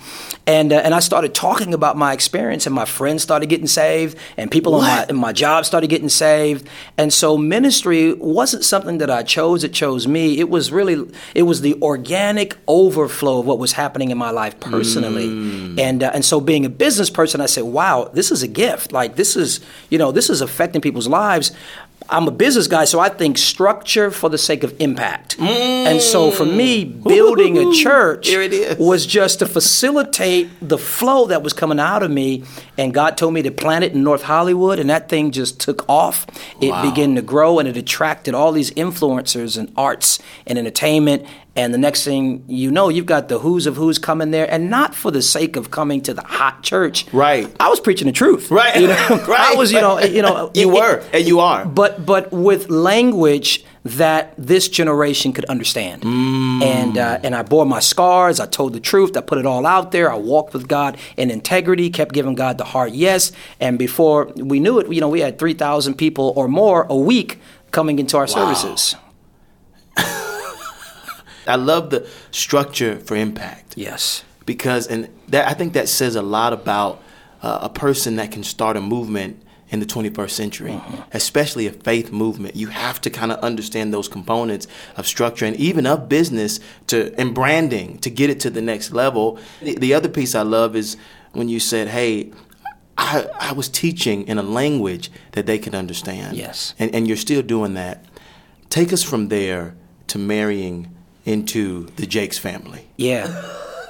And 0.46 0.72
uh, 0.72 0.76
and 0.76 0.94
I 0.94 1.00
started 1.00 1.34
talking 1.34 1.74
about 1.74 1.96
my 1.96 2.12
experience, 2.12 2.66
and 2.66 2.74
my 2.74 2.84
friends 2.84 3.22
started 3.22 3.48
getting 3.48 3.66
saved, 3.66 4.16
and 4.36 4.48
people 4.50 4.76
in 4.76 4.82
my 4.82 5.06
in 5.08 5.16
my 5.16 5.32
job 5.32 5.66
started 5.66 5.88
getting 5.90 6.08
saved. 6.08 6.68
And 6.96 7.12
so 7.12 7.36
ministry 7.36 8.12
wasn't 8.14 8.64
something 8.64 8.98
that 8.98 9.10
I 9.10 9.24
chose; 9.24 9.64
it 9.64 9.72
chose 9.72 10.06
me. 10.06 10.38
It 10.38 10.48
was 10.48 10.70
really 10.70 11.10
it 11.34 11.42
was 11.42 11.62
the 11.62 11.74
organic 11.82 12.56
overflow 12.68 13.40
of 13.40 13.46
what 13.46 13.58
was 13.58 13.72
happening 13.72 14.10
in 14.12 14.18
my 14.18 14.30
life 14.30 14.58
personally. 14.60 15.26
And 15.82 16.02
uh, 16.04 16.12
and 16.14 16.24
so 16.24 16.40
being 16.40 16.64
a 16.64 16.70
business 16.70 17.10
person, 17.10 17.40
I 17.40 17.46
said, 17.46 17.64
"Wow, 17.64 18.08
this 18.14 18.30
is 18.30 18.44
a 18.44 18.48
gift. 18.48 18.92
Like 18.92 19.16
this 19.16 19.34
is 19.34 19.58
you 19.90 19.98
know 19.98 20.12
this 20.12 20.30
is 20.30 20.40
affecting 20.40 20.80
people's 20.80 21.08
lives." 21.08 21.25
I'm 22.08 22.28
a 22.28 22.30
business 22.30 22.68
guy, 22.68 22.84
so 22.84 23.00
I 23.00 23.08
think 23.08 23.36
structure 23.36 24.10
for 24.10 24.30
the 24.30 24.38
sake 24.38 24.62
of 24.62 24.74
impact. 24.80 25.38
And 25.40 26.00
so 26.00 26.30
for 26.30 26.44
mm. 26.44 26.56
me, 26.56 26.84
building 26.84 27.58
a 27.58 27.72
church 27.72 28.28
Here 28.28 28.42
it 28.42 28.52
is. 28.52 28.78
was 28.78 29.06
just 29.06 29.40
to 29.40 29.46
facilitate 29.46 30.48
the 30.62 30.78
flow 30.78 31.26
that 31.26 31.42
was 31.42 31.52
coming 31.52 31.80
out 31.80 32.02
of 32.02 32.10
me. 32.10 32.44
And 32.78 32.94
God 32.94 33.16
told 33.16 33.34
me 33.34 33.42
to 33.42 33.50
plant 33.50 33.84
it 33.84 33.92
in 33.92 34.04
North 34.04 34.22
Hollywood, 34.22 34.78
and 34.78 34.88
that 34.88 35.08
thing 35.08 35.32
just 35.32 35.58
took 35.58 35.88
off. 35.88 36.26
It 36.60 36.70
Wow. 36.70 36.88
began 36.88 37.16
to 37.16 37.22
grow, 37.22 37.58
and 37.58 37.68
it 37.68 37.76
attracted 37.76 38.34
all 38.34 38.52
these 38.52 38.70
influencers 38.72 39.58
and 39.58 39.72
arts 39.76 40.20
and 40.46 40.58
entertainment. 40.58 41.26
And 41.56 41.72
the 41.72 41.78
next 41.78 42.04
thing 42.04 42.44
you 42.46 42.70
know, 42.70 42.88
you've 42.90 43.06
got 43.06 43.28
the 43.28 43.38
who's 43.38 43.66
of 43.66 43.76
who's 43.76 43.98
coming 43.98 44.30
there, 44.30 44.48
and 44.50 44.68
not 44.68 44.94
for 44.94 45.10
the 45.10 45.22
sake 45.22 45.56
of 45.56 45.70
coming 45.70 46.02
to 46.02 46.12
the 46.14 46.22
hot 46.22 46.62
church. 46.62 47.06
Right. 47.12 47.54
I 47.58 47.68
was 47.70 47.80
preaching 47.80 48.06
the 48.06 48.12
truth. 48.12 48.50
Right. 48.50 48.76
You 48.78 48.88
know, 48.88 49.06
right. 49.26 49.52
I 49.52 49.54
was, 49.54 49.72
you 49.72 49.80
know, 49.80 49.98
you 49.98 50.20
know, 50.22 50.50
you 50.54 50.70
it- 50.70 50.74
were, 50.74 51.02
and 51.12 51.26
you 51.26 51.40
are. 51.40 51.64
but 51.64 52.04
but 52.04 52.30
with 52.32 52.68
language 52.68 53.64
that 53.84 54.34
this 54.36 54.68
generation 54.68 55.32
could 55.32 55.44
understand. 55.46 56.02
Mm. 56.02 56.62
And 56.62 56.98
uh, 56.98 57.20
and 57.22 57.34
I 57.34 57.42
bore 57.42 57.64
my 57.64 57.78
scars. 57.80 58.38
I 58.40 58.46
told 58.46 58.72
the 58.72 58.80
truth. 58.80 59.16
I 59.16 59.20
put 59.20 59.38
it 59.38 59.46
all 59.46 59.64
out 59.64 59.92
there. 59.92 60.10
I 60.12 60.16
walked 60.16 60.52
with 60.52 60.66
God 60.68 60.98
in 61.16 61.30
integrity. 61.30 61.88
Kept 61.88 62.12
giving 62.12 62.34
God 62.34 62.58
the 62.58 62.64
hard 62.64 62.92
yes. 62.94 63.32
And 63.60 63.78
before 63.78 64.26
we 64.36 64.60
knew 64.60 64.78
it, 64.80 64.92
you 64.92 65.00
know, 65.00 65.08
we 65.08 65.20
had 65.20 65.38
three 65.38 65.54
thousand 65.54 65.94
people 65.94 66.32
or 66.36 66.48
more 66.48 66.86
a 66.90 66.96
week 66.96 67.38
coming 67.70 67.98
into 67.98 68.16
our 68.18 68.26
services. 68.26 68.94
I 71.46 71.56
love 71.56 71.90
the 71.90 72.08
structure 72.30 72.98
for 72.98 73.16
impact. 73.16 73.74
Yes. 73.76 74.24
because 74.46 74.86
and 74.86 75.08
that 75.28 75.48
I 75.48 75.54
think 75.54 75.72
that 75.74 75.88
says 75.88 76.16
a 76.16 76.22
lot 76.22 76.52
about 76.52 77.02
uh, 77.42 77.58
a 77.62 77.68
person 77.68 78.16
that 78.16 78.32
can 78.32 78.42
start 78.44 78.76
a 78.76 78.80
movement 78.80 79.42
in 79.68 79.80
the 79.80 79.86
21st 79.86 80.30
century, 80.30 80.80
especially 81.12 81.66
a 81.66 81.72
faith 81.72 82.12
movement. 82.12 82.54
You 82.54 82.68
have 82.68 83.00
to 83.00 83.10
kind 83.10 83.32
of 83.32 83.40
understand 83.40 83.92
those 83.92 84.06
components 84.08 84.68
of 84.96 85.08
structure 85.08 85.44
and 85.44 85.56
even 85.56 85.86
of 85.86 86.08
business 86.08 86.60
to 86.86 87.12
and 87.18 87.34
branding 87.34 87.98
to 87.98 88.10
get 88.10 88.30
it 88.30 88.38
to 88.40 88.50
the 88.50 88.62
next 88.62 88.92
level. 88.92 89.38
The, 89.60 89.74
the 89.74 89.92
other 89.92 90.08
piece 90.08 90.34
I 90.36 90.42
love 90.42 90.76
is 90.76 90.96
when 91.32 91.48
you 91.48 91.60
said, 91.60 91.88
"Hey." 91.88 92.32
I, 92.98 93.26
I 93.38 93.52
was 93.52 93.68
teaching 93.68 94.26
in 94.26 94.38
a 94.38 94.42
language 94.42 95.10
that 95.32 95.44
they 95.44 95.58
could 95.58 95.74
understand. 95.74 96.34
Yes. 96.34 96.72
And, 96.78 96.94
and 96.94 97.06
you're 97.06 97.18
still 97.18 97.42
doing 97.42 97.74
that. 97.74 98.02
Take 98.70 98.90
us 98.90 99.02
from 99.02 99.28
there 99.28 99.74
to 100.06 100.18
marrying 100.18 100.95
into 101.26 101.84
the 101.96 102.06
Jakes 102.06 102.38
family. 102.38 102.86
Yeah. 102.96 103.26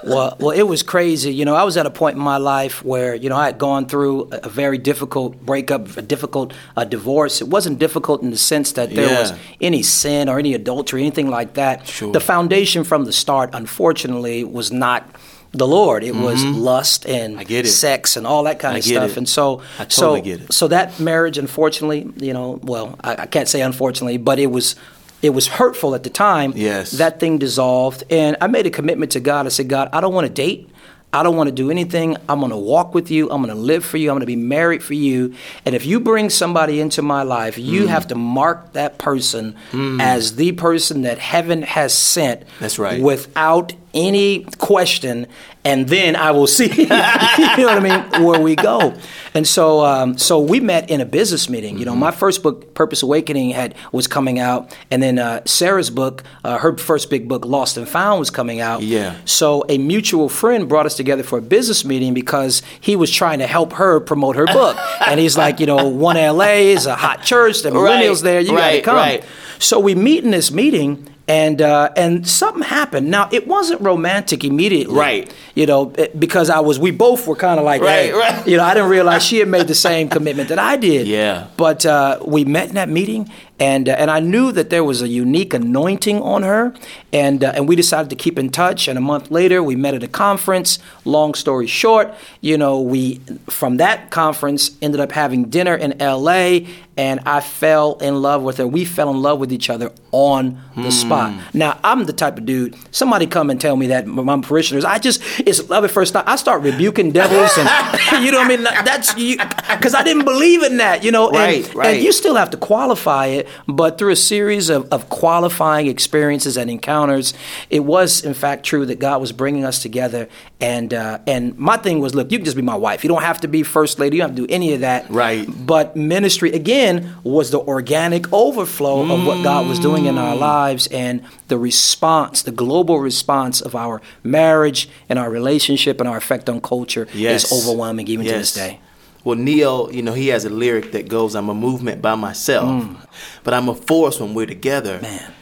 Well, 0.04 0.36
well, 0.38 0.50
it 0.50 0.62
was 0.62 0.84
crazy. 0.84 1.34
You 1.34 1.44
know, 1.44 1.56
I 1.56 1.64
was 1.64 1.76
at 1.76 1.84
a 1.84 1.90
point 1.90 2.16
in 2.16 2.22
my 2.22 2.36
life 2.36 2.84
where 2.84 3.14
you 3.16 3.28
know 3.28 3.36
I 3.36 3.46
had 3.46 3.58
gone 3.58 3.86
through 3.86 4.28
a 4.30 4.48
very 4.48 4.78
difficult 4.78 5.44
breakup, 5.44 5.96
a 5.96 6.02
difficult 6.02 6.52
uh, 6.76 6.84
divorce. 6.84 7.40
It 7.40 7.48
wasn't 7.48 7.80
difficult 7.80 8.22
in 8.22 8.30
the 8.30 8.36
sense 8.36 8.72
that 8.72 8.94
there 8.94 9.08
Yeah. 9.10 9.20
was 9.20 9.32
any 9.60 9.82
sin 9.82 10.28
or 10.28 10.38
any 10.38 10.54
adultery, 10.54 11.00
anything 11.02 11.28
like 11.28 11.54
that. 11.54 11.88
Sure. 11.88 12.12
The 12.12 12.20
foundation 12.20 12.84
from 12.84 13.04
the 13.04 13.12
start, 13.12 13.50
unfortunately, 13.52 14.44
was 14.44 14.70
not 14.70 15.02
the 15.50 15.66
Lord. 15.66 16.04
It 16.04 16.14
was 16.14 16.44
lust 16.44 17.04
and 17.06 17.32
Mm-hmm. 17.32 17.40
I 17.40 17.44
get 17.44 17.64
it. 17.66 17.70
sex 17.70 18.16
and 18.16 18.26
all 18.28 18.44
that 18.44 18.60
kind 18.60 18.74
I 18.74 18.78
of 18.78 18.84
stuff. 18.84 19.10
it. 19.12 19.16
And 19.16 19.28
so, 19.28 19.60
I 19.78 19.86
totally 19.86 20.20
so, 20.20 20.24
get 20.24 20.40
it. 20.42 20.52
so 20.52 20.68
that 20.68 21.00
marriage, 21.00 21.36
unfortunately, 21.38 22.12
you 22.18 22.32
know, 22.32 22.60
well, 22.62 22.94
I, 23.02 23.22
I 23.22 23.26
can't 23.26 23.48
say 23.48 23.60
unfortunately, 23.60 24.18
but 24.18 24.38
it 24.38 24.52
was. 24.52 24.76
It 25.22 25.30
was 25.30 25.46
hurtful 25.46 25.94
at 25.94 26.02
the 26.02 26.10
time. 26.10 26.52
Yes. 26.54 26.92
That 26.92 27.20
thing 27.20 27.38
dissolved, 27.38 28.04
and 28.10 28.36
I 28.40 28.46
made 28.46 28.66
a 28.66 28.70
commitment 28.70 29.12
to 29.12 29.20
God. 29.20 29.46
I 29.46 29.48
said, 29.48 29.68
God, 29.68 29.88
I 29.92 30.00
don't 30.00 30.14
want 30.14 30.26
to 30.26 30.32
date. 30.32 30.68
I 31.12 31.22
don't 31.22 31.36
want 31.36 31.48
to 31.48 31.54
do 31.54 31.70
anything. 31.70 32.16
I'm 32.28 32.40
going 32.40 32.50
to 32.50 32.56
walk 32.58 32.92
with 32.94 33.10
you. 33.10 33.30
I'm 33.30 33.40
going 33.42 33.54
to 33.54 33.60
live 33.60 33.84
for 33.84 33.96
you. 33.96 34.10
I'm 34.10 34.14
going 34.16 34.20
to 34.20 34.26
be 34.26 34.36
married 34.36 34.82
for 34.82 34.92
you. 34.92 35.34
And 35.64 35.74
if 35.74 35.86
you 35.86 35.98
bring 36.00 36.28
somebody 36.28 36.78
into 36.80 37.00
my 37.00 37.22
life, 37.22 37.56
you 37.56 37.84
Mm. 37.84 37.88
have 37.88 38.08
to 38.08 38.14
mark 38.14 38.74
that 38.74 38.98
person 38.98 39.56
as 40.00 40.36
the 40.36 40.52
person 40.52 41.02
that 41.02 41.18
heaven 41.18 41.62
has 41.62 41.94
sent. 41.94 42.42
That's 42.60 42.78
right. 42.78 43.00
Without 43.00 43.72
any 43.96 44.44
question, 44.58 45.26
and 45.64 45.88
then 45.88 46.14
I 46.14 46.30
will 46.30 46.46
see. 46.46 46.66
you 46.82 46.86
know 46.86 47.64
what 47.64 47.78
I 47.78 47.80
mean? 48.12 48.24
Where 48.24 48.40
we 48.40 48.54
go. 48.54 48.94
And 49.34 49.46
so, 49.46 49.84
um, 49.84 50.16
so 50.18 50.40
we 50.40 50.60
met 50.60 50.88
in 50.90 51.00
a 51.00 51.04
business 51.04 51.48
meeting. 51.48 51.78
You 51.78 51.84
know, 51.86 51.90
Mm-hmm. 51.92 52.00
my 52.00 52.10
first 52.10 52.42
book, 52.42 52.74
Purpose 52.74 53.02
Awakening, 53.02 53.50
had 53.50 53.74
was 53.90 54.06
coming 54.06 54.38
out, 54.38 54.76
and 54.90 55.02
then 55.02 55.18
uh, 55.18 55.40
Sarah's 55.46 55.90
book, 55.90 56.22
uh, 56.44 56.58
her 56.58 56.76
first 56.76 57.08
big 57.10 57.26
book, 57.28 57.44
Lost 57.44 57.76
and 57.78 57.88
Found, 57.88 58.20
was 58.20 58.30
coming 58.30 58.60
out. 58.60 58.82
Yeah. 58.82 59.16
So 59.24 59.64
a 59.68 59.78
mutual 59.78 60.28
friend 60.28 60.68
brought 60.68 60.86
us 60.86 60.94
together 60.96 61.22
for 61.22 61.38
a 61.38 61.42
business 61.42 61.84
meeting 61.84 62.12
because 62.14 62.62
he 62.80 62.94
was 62.96 63.10
trying 63.10 63.38
to 63.40 63.46
help 63.46 63.72
her 63.74 63.98
promote 64.00 64.36
her 64.36 64.46
book, 64.46 64.76
and 65.06 65.18
he's 65.18 65.36
like, 65.38 65.58
you 65.58 65.66
know, 65.66 65.88
One 65.88 66.16
LA 66.16 66.44
is 66.76 66.86
a 66.86 66.94
hot 66.94 67.22
church. 67.22 67.62
The 67.62 67.72
Right, 67.72 68.04
millennials 68.04 68.22
there, 68.22 68.40
you 68.40 68.50
got 68.52 68.70
to 68.72 68.80
come. 68.82 68.96
right. 68.96 69.24
So 69.58 69.80
we 69.80 69.94
meet 69.94 70.22
in 70.22 70.30
this 70.32 70.50
meeting. 70.50 71.08
And 71.28 71.60
uh, 71.60 71.90
and 71.96 72.24
something 72.28 72.62
happened. 72.62 73.10
Now 73.10 73.28
it 73.32 73.48
wasn't 73.48 73.80
romantic 73.80 74.44
immediately, 74.44 74.94
Right. 74.96 75.34
You 75.56 75.66
know, 75.66 75.92
it- 75.98 76.18
because 76.20 76.50
I 76.50 76.60
was. 76.60 76.78
We 76.78 76.92
both 76.92 77.26
were 77.26 77.34
kind 77.34 77.58
of 77.58 77.64
like, 77.64 77.82
Right, 77.82 78.06
hey, 78.06 78.12
right. 78.12 78.46
You 78.46 78.56
know, 78.58 78.62
I 78.62 78.74
didn't 78.74 78.90
realize 78.90 79.24
she 79.24 79.38
had 79.38 79.48
made 79.48 79.66
the 79.66 79.74
same 79.74 80.08
commitment 80.08 80.50
that 80.50 80.60
I 80.60 80.76
did. 80.76 81.08
Yeah. 81.08 81.48
But 81.56 81.84
uh, 81.84 82.20
we 82.24 82.44
met 82.44 82.68
in 82.68 82.76
that 82.76 82.88
meeting, 82.88 83.28
and 83.58 83.88
uh, 83.88 83.92
and 83.92 84.10
I 84.10 84.20
knew 84.20 84.52
that 84.52 84.70
there 84.70 84.84
was 84.84 85.02
a 85.02 85.08
unique 85.08 85.54
anointing 85.54 86.20
on 86.20 86.42
her, 86.42 86.74
and 87.12 87.42
uh, 87.42 87.52
and 87.54 87.68
we 87.68 87.76
decided 87.76 88.10
to 88.10 88.16
keep 88.16 88.38
in 88.38 88.50
touch. 88.50 88.88
And 88.88 88.98
a 88.98 89.00
month 89.00 89.30
later, 89.30 89.62
we 89.62 89.76
met 89.76 89.94
at 89.94 90.02
a 90.02 90.08
conference. 90.08 90.78
Long 91.04 91.34
story 91.34 91.66
short, 91.66 92.12
you 92.40 92.58
know, 92.58 92.80
we 92.80 93.20
from 93.48 93.78
that 93.78 94.10
conference 94.10 94.76
ended 94.82 95.00
up 95.00 95.12
having 95.12 95.44
dinner 95.48 95.74
in 95.74 96.00
L.A. 96.02 96.66
And 96.98 97.20
I 97.26 97.40
fell 97.40 97.96
in 97.98 98.22
love 98.22 98.42
with 98.42 98.56
her. 98.56 98.66
We 98.66 98.86
fell 98.86 99.10
in 99.10 99.20
love 99.20 99.38
with 99.38 99.52
each 99.52 99.68
other 99.68 99.92
on 100.12 100.58
the 100.76 100.90
spot. 100.90 101.34
Now 101.52 101.78
I'm 101.84 102.04
the 102.06 102.14
type 102.14 102.38
of 102.38 102.46
dude. 102.46 102.74
Somebody 102.90 103.26
come 103.26 103.50
and 103.50 103.60
tell 103.60 103.76
me 103.76 103.88
that 103.88 104.06
my 104.06 104.40
parishioners. 104.40 104.82
I 104.82 104.98
just 104.98 105.20
it's 105.40 105.68
love 105.68 105.84
at 105.84 105.90
first 105.90 106.14
sight. 106.14 106.24
I 106.26 106.36
start 106.36 106.62
rebuking 106.62 107.12
devils, 107.12 107.50
and 107.58 107.68
you 108.24 108.32
know 108.32 108.38
what 108.38 108.46
I 108.46 108.48
mean. 108.48 108.62
That's 108.62 109.12
because 109.12 109.94
I 109.94 110.02
didn't 110.04 110.24
believe 110.24 110.62
in 110.62 110.78
that. 110.78 111.04
You 111.04 111.10
know, 111.12 111.26
and- 111.28 111.36
Right, 111.36 111.66
and 111.66 111.74
right. 111.76 112.00
you 112.02 112.12
still 112.12 112.34
have 112.34 112.48
to 112.50 112.56
qualify 112.56 113.26
it, 113.26 113.45
but 113.66 113.98
through 113.98 114.12
a 114.12 114.16
series 114.16 114.68
of, 114.68 114.90
of 114.92 115.08
qualifying 115.08 115.86
experiences 115.86 116.56
and 116.56 116.70
encounters, 116.70 117.34
it 117.70 117.80
was 117.80 118.24
in 118.24 118.34
fact 118.34 118.64
true 118.64 118.86
that 118.86 118.98
God 118.98 119.20
was 119.20 119.32
bringing 119.32 119.64
us 119.64 119.82
together. 119.82 120.28
And 120.60 120.94
uh, 120.94 121.18
and 121.26 121.56
my 121.58 121.76
thing 121.76 122.00
was, 122.00 122.14
look, 122.14 122.32
you 122.32 122.38
can 122.38 122.44
just 122.44 122.56
be 122.56 122.62
my 122.62 122.76
wife. 122.76 123.04
You 123.04 123.08
don't 123.08 123.22
have 123.22 123.40
to 123.42 123.48
be 123.48 123.62
first 123.62 123.98
lady. 123.98 124.16
You 124.16 124.22
don't 124.22 124.30
have 124.30 124.36
to 124.36 124.46
do 124.46 124.52
any 124.52 124.72
of 124.74 124.80
that. 124.80 125.10
Right. 125.10 125.46
But 125.66 125.96
ministry 125.96 126.52
again 126.52 127.14
was 127.24 127.50
the 127.50 127.60
organic 127.60 128.32
overflow 128.32 129.02
of 129.12 129.26
what 129.26 129.42
God 129.42 129.66
was 129.68 129.78
doing 129.78 130.06
in 130.06 130.16
our 130.18 130.34
lives 130.36 130.86
and 130.88 131.22
the 131.48 131.58
response, 131.58 132.42
the 132.42 132.52
global 132.52 133.00
response 133.00 133.60
of 133.60 133.74
our 133.74 134.00
marriage 134.22 134.88
and 135.08 135.18
our 135.18 135.30
relationship 135.30 136.00
and 136.00 136.08
our 136.08 136.16
effect 136.16 136.48
on 136.48 136.60
culture 136.60 137.06
Yes. 137.12 137.44
is 137.44 137.52
overwhelming 137.68 138.08
even 138.08 138.26
to 138.26 138.32
this 138.32 138.54
day. 138.54 138.80
Well, 139.26 139.34
Neil, 139.34 139.90
you 139.92 140.02
know, 140.02 140.12
he 140.12 140.28
has 140.28 140.44
a 140.44 140.50
lyric 140.50 140.92
that 140.92 141.08
goes, 141.08 141.34
I'm 141.34 141.48
a 141.48 141.54
movement 141.54 142.00
by 142.00 142.14
myself, 142.14 143.08
but 143.42 143.54
I'm 143.54 143.68
a 143.68 143.74
force 143.74 144.20
when 144.20 144.34
we're 144.34 144.46
together. 144.46 144.98
Mm. 144.98 145.02
Man. 145.02 145.32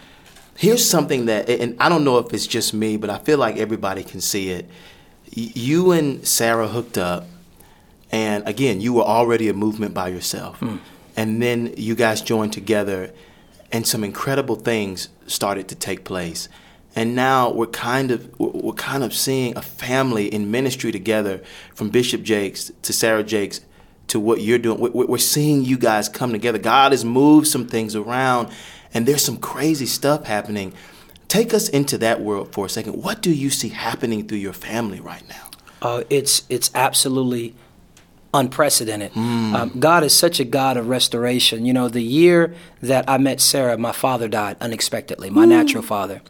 Here's 0.57 0.89
something 0.89 1.27
that, 1.27 1.51
and 1.51 1.77
I 1.79 1.91
don't 1.91 2.03
know 2.03 2.17
if 2.17 2.33
it's 2.33 2.47
just 2.47 2.73
me, 2.73 2.97
but 2.97 3.11
I 3.11 3.19
feel 3.19 3.37
like 3.37 3.59
everybody 3.59 4.03
can 4.03 4.23
see 4.23 4.49
it. 4.49 4.71
You 5.27 5.93
and 5.93 6.27
Sarah 6.27 6.67
hooked 6.67 6.97
up, 6.97 7.27
and 8.11 8.49
again, 8.49 8.81
you 8.81 8.95
were 8.95 9.03
already 9.03 9.51
a 9.51 9.53
movement 9.53 9.93
by 9.93 10.09
yourself. 10.09 10.63
And 11.15 11.43
then 11.43 11.75
you 11.77 11.95
guys 11.95 12.23
joined 12.23 12.55
together, 12.55 13.13
and 13.71 13.87
some 13.87 14.03
incredible 14.03 14.57
things 14.57 15.11
started 15.27 15.69
to 15.69 15.75
take 15.75 16.05
place. 16.05 16.49
And 16.97 17.15
now 17.15 17.51
we're 17.51 17.67
kind 17.67 18.11
of 18.13 18.31
we're 18.41 18.49
we're 18.49 18.73
kind 18.73 19.05
of 19.05 19.13
seeing 19.13 19.59
a 19.59 19.63
family 19.63 20.33
in 20.33 20.51
ministry 20.51 20.91
together, 20.91 21.43
from 21.75 21.91
Bishop 21.91 22.23
Jakes 22.23 22.73
to 22.81 22.93
Sarah 22.95 23.23
Jakes 23.25 23.61
to 24.09 24.21
what 24.21 24.41
you're 24.41 24.59
doing. 24.59 24.79
We- 24.81 24.91
we- 24.91 25.07
We're 25.07 25.19
seeing 25.19 25.65
you 25.65 25.77
guys 25.79 26.09
come 26.09 26.33
together. 26.33 26.59
God 26.59 26.93
has 26.93 27.05
moved 27.05 27.47
some 27.49 27.67
things 27.67 27.95
around, 27.97 28.49
and 28.93 29.07
there's 29.07 29.25
some 29.25 29.37
crazy 29.39 29.87
stuff 29.87 30.25
happening. 30.27 30.73
Take 31.29 31.55
us 31.55 31.69
into 31.69 31.99
that 31.99 32.21
world 32.21 32.49
for 32.53 32.67
a 32.67 32.69
second. 32.69 33.03
What 33.03 33.21
do 33.23 33.31
you 33.33 33.51
see 33.51 33.71
happening 33.71 34.27
through 34.29 34.39
your 34.39 34.53
family 34.53 35.01
right 35.01 35.23
now? 35.29 35.51
Uh, 35.83 36.03
it's 36.11 36.43
it's 36.49 36.71
absolutely 36.75 37.55
unprecedented. 38.33 39.13
Hmm. 39.13 39.55
Um, 39.55 39.73
God 39.79 40.03
is 40.03 40.13
such 40.13 40.41
a 40.41 40.45
God 40.45 40.77
of 40.77 40.89
restoration. 40.89 41.65
You 41.65 41.73
know, 41.73 41.89
the 41.89 42.03
year 42.03 42.55
that 42.83 43.05
I 43.09 43.17
met 43.19 43.41
Sarah, 43.41 43.79
my 43.79 43.93
father 43.93 44.29
died 44.29 44.57
unexpectedly, 44.61 45.31
my 45.31 45.45
natural 45.45 45.83
father, 45.83 46.21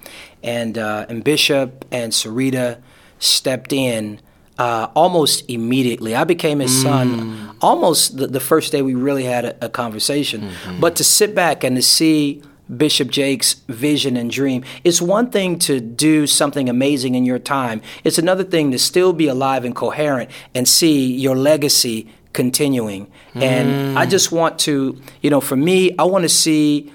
and 0.43 0.77
uh, 0.79 1.07
and 1.09 1.25
Bishop 1.25 1.85
and 1.91 2.13
Serita 2.13 2.79
stepped 3.19 3.73
in. 3.73 4.21
Uh, 4.57 4.87
almost 4.95 5.49
immediately, 5.51 6.15
I 6.15 6.25
became 6.25 6.61
his 6.61 6.75
Hmm. 6.77 6.83
son 6.83 7.51
almost 7.61 8.17
the, 8.19 8.27
the 8.29 8.41
first 8.41 8.73
day 8.73 8.83
we 8.83 8.95
really 8.95 9.25
had 9.25 9.45
a, 9.45 9.65
a 9.65 9.69
conversation. 9.69 10.43
Mm-hmm. 10.43 10.81
But 10.81 10.97
to 10.97 11.05
sit 11.05 11.35
back 11.35 11.65
and 11.65 11.77
to 11.77 11.83
see 11.83 12.43
Bishop 12.77 13.11
Jake's 13.11 13.55
vision 13.69 14.17
and 14.17 14.31
dream. 14.31 14.65
It's 14.85 15.03
one 15.03 15.29
thing 15.31 15.59
to 15.61 15.81
do 15.81 16.27
something 16.27 16.69
amazing 16.69 17.15
in 17.15 17.25
your 17.27 17.39
time. 17.39 17.83
It's 18.05 18.17
another 18.19 18.43
thing 18.45 18.71
to 18.71 18.79
still 18.79 19.13
be 19.13 19.27
alive 19.29 19.67
and 19.67 19.75
coherent 19.75 20.31
and 20.55 20.67
see 20.67 21.13
your 21.15 21.37
legacy 21.37 22.09
continuing. 22.33 23.11
And 23.35 23.99
I 23.99 24.07
just 24.07 24.33
want 24.33 24.59
to, 24.61 24.99
you 25.21 25.29
know, 25.31 25.41
for 25.43 25.57
me, 25.57 25.95
I 25.99 26.05
want 26.05 26.23
to 26.23 26.29
see 26.29 26.91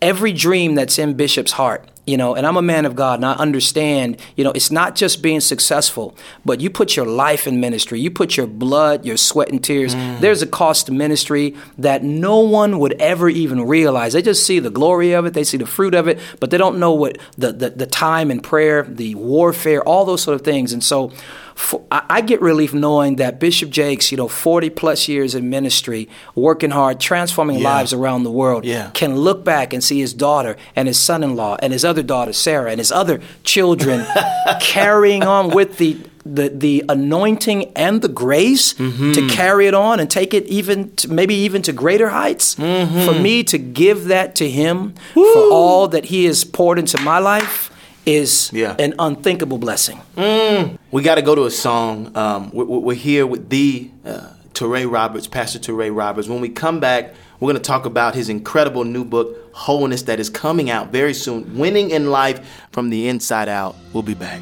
every 0.00 0.32
dream 0.32 0.74
that's 0.74 0.98
in 0.98 1.14
Bishop's 1.14 1.52
heart 1.52 1.88
you 2.06 2.16
know, 2.16 2.36
and 2.36 2.46
I'm 2.46 2.56
a 2.56 2.62
man 2.62 2.86
of 2.86 2.94
God, 2.94 3.18
and 3.18 3.26
I 3.26 3.32
understand, 3.32 4.18
you 4.36 4.44
know, 4.44 4.52
it's 4.52 4.70
not 4.70 4.94
just 4.94 5.22
being 5.22 5.40
successful, 5.40 6.16
but 6.44 6.60
you 6.60 6.70
put 6.70 6.94
your 6.94 7.04
life 7.06 7.48
in 7.48 7.58
ministry, 7.60 7.98
you 7.98 8.12
put 8.12 8.36
your 8.36 8.46
blood, 8.46 9.04
your 9.04 9.16
sweat, 9.16 9.48
and 9.48 9.62
tears. 9.62 9.94
Mm. 9.94 10.20
There's 10.20 10.40
a 10.40 10.46
cost 10.46 10.86
to 10.86 10.92
ministry 10.92 11.56
that 11.78 12.04
no 12.04 12.38
one 12.38 12.78
would 12.78 12.92
ever 12.94 13.28
even 13.28 13.66
realize. 13.66 14.12
They 14.12 14.22
just 14.22 14.46
see 14.46 14.60
the 14.60 14.70
glory 14.70 15.12
of 15.12 15.26
it, 15.26 15.34
they 15.34 15.44
see 15.44 15.56
the 15.56 15.66
fruit 15.66 15.94
of 15.94 16.06
it, 16.06 16.20
but 16.38 16.50
they 16.50 16.58
don't 16.58 16.78
know 16.78 16.92
what 16.92 17.18
the, 17.36 17.52
the, 17.52 17.70
the 17.70 17.86
time 17.86 18.30
and 18.30 18.42
prayer, 18.42 18.84
the 18.84 19.16
warfare, 19.16 19.82
all 19.82 20.04
those 20.04 20.22
sort 20.22 20.36
of 20.36 20.42
things. 20.42 20.72
And 20.72 20.84
so, 20.84 21.12
for, 21.56 21.82
I 21.90 22.20
get 22.20 22.42
relief 22.42 22.74
knowing 22.74 23.16
that 23.16 23.40
Bishop 23.40 23.70
Jakes, 23.70 24.10
you 24.12 24.18
know, 24.18 24.28
40 24.28 24.68
plus 24.70 25.08
years 25.08 25.34
in 25.34 25.48
ministry, 25.48 26.06
working 26.34 26.70
hard, 26.70 27.00
transforming 27.00 27.60
yeah. 27.60 27.64
lives 27.64 27.94
around 27.94 28.24
the 28.24 28.30
world, 28.30 28.66
yeah. 28.66 28.90
can 28.92 29.16
look 29.16 29.42
back 29.42 29.72
and 29.72 29.82
see 29.82 29.98
his 29.98 30.12
daughter 30.12 30.56
and 30.76 30.86
his 30.86 30.98
son 30.98 31.24
in 31.24 31.34
law 31.34 31.56
and 31.62 31.72
his 31.72 31.82
other 31.82 32.02
daughter, 32.02 32.34
Sarah, 32.34 32.70
and 32.70 32.78
his 32.78 32.92
other 32.92 33.22
children 33.42 34.06
carrying 34.60 35.22
on 35.22 35.48
with 35.48 35.78
the 35.78 35.96
the 36.26 36.48
the 36.48 36.84
anointing 36.88 37.72
and 37.76 38.02
the 38.02 38.08
grace 38.08 38.74
mm-hmm. 38.74 39.12
to 39.12 39.28
carry 39.28 39.66
it 39.66 39.74
on 39.74 40.00
and 40.00 40.10
take 40.10 40.34
it 40.34 40.44
even 40.46 40.94
to, 40.96 41.10
maybe 41.10 41.34
even 41.34 41.62
to 41.62 41.72
greater 41.72 42.10
heights. 42.10 42.56
Mm-hmm. 42.56 43.04
For 43.06 43.18
me 43.18 43.44
to 43.44 43.56
give 43.56 44.06
that 44.06 44.34
to 44.36 44.50
him 44.50 44.94
Woo. 45.14 45.32
for 45.32 45.52
all 45.52 45.88
that 45.88 46.06
he 46.06 46.26
has 46.26 46.44
poured 46.44 46.78
into 46.78 47.00
my 47.00 47.18
life 47.18 47.70
is 48.06 48.52
yeah. 48.52 48.76
an 48.78 48.94
unthinkable 48.98 49.58
blessing. 49.58 50.00
Mm. 50.16 50.78
We 50.92 51.02
got 51.02 51.16
to 51.16 51.22
go 51.22 51.34
to 51.34 51.44
a 51.44 51.50
song. 51.50 52.16
Um, 52.16 52.50
we're, 52.52 52.64
we're, 52.64 52.94
here 52.94 53.26
with 53.26 53.50
the 53.50 53.90
uh, 54.04 54.28
Touré 54.54 54.90
Roberts, 54.90 55.26
Pastor 55.26 55.58
Touré 55.58 55.94
Roberts. 55.94 56.28
When 56.28 56.40
we 56.40 56.48
come 56.48 56.78
back, 56.78 57.12
we're 57.40 57.52
going 57.52 57.60
to 57.60 57.66
talk 57.66 57.84
about 57.84 58.14
his 58.14 58.28
incredible 58.28 58.84
new 58.84 59.04
book, 59.04 59.52
Wholeness, 59.52 60.02
that 60.02 60.20
is 60.20 60.30
coming 60.30 60.70
out 60.70 60.92
very 60.92 61.12
soon. 61.12 61.58
Winning 61.58 61.90
in 61.90 62.10
Life 62.10 62.66
from 62.70 62.90
the 62.90 63.08
Inside 63.08 63.48
Out. 63.48 63.76
We'll 63.92 64.02
be 64.04 64.14
back. 64.14 64.40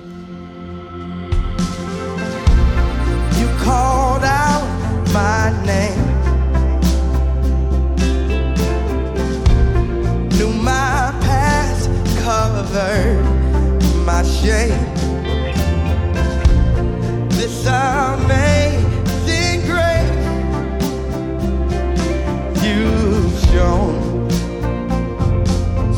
You 3.39 3.49
called 3.65 4.25
out 4.25 4.69
my 5.13 5.65
name. 5.65 6.05
Knew 10.39 10.53
my 10.53 11.17
past 11.23 11.89
covered 12.23 13.44
my 14.05 14.23
shame. 14.23 14.71
This 17.31 17.67
amazing 17.67 19.63
grace 19.67 20.11
you've 22.63 23.39
shown 23.51 24.31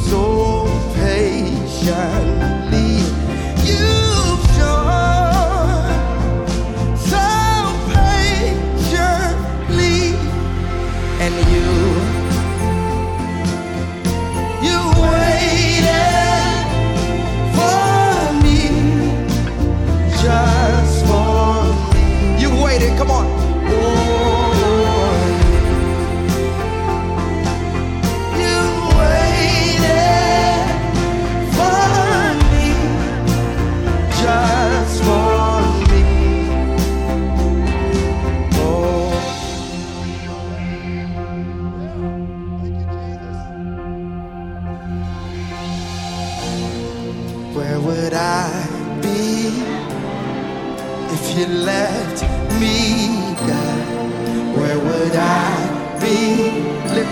so 0.08 0.22
patiently. 0.94 2.95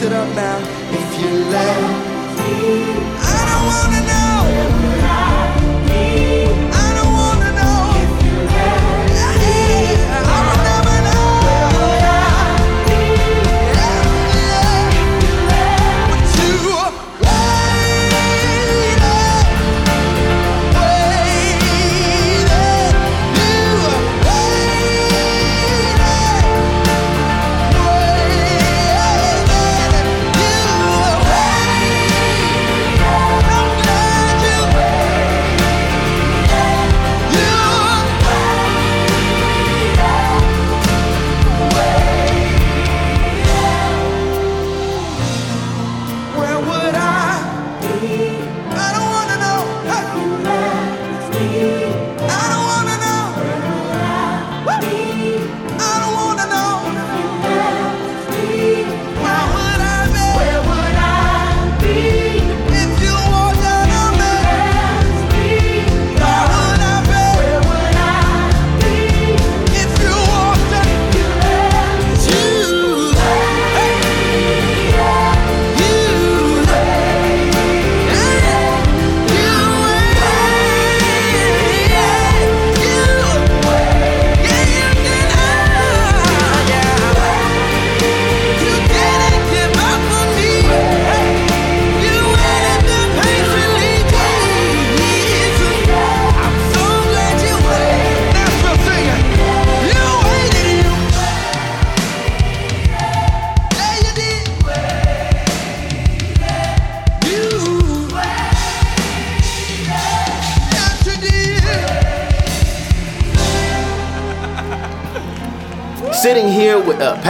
It 0.06 0.12
up 0.12 0.28
now 0.36 0.58
if 0.90 1.20
you 1.20 1.30
let 1.54 1.80
me. 2.36 2.74
I 3.20 3.40
don't 3.48 3.66
wanna 3.70 4.33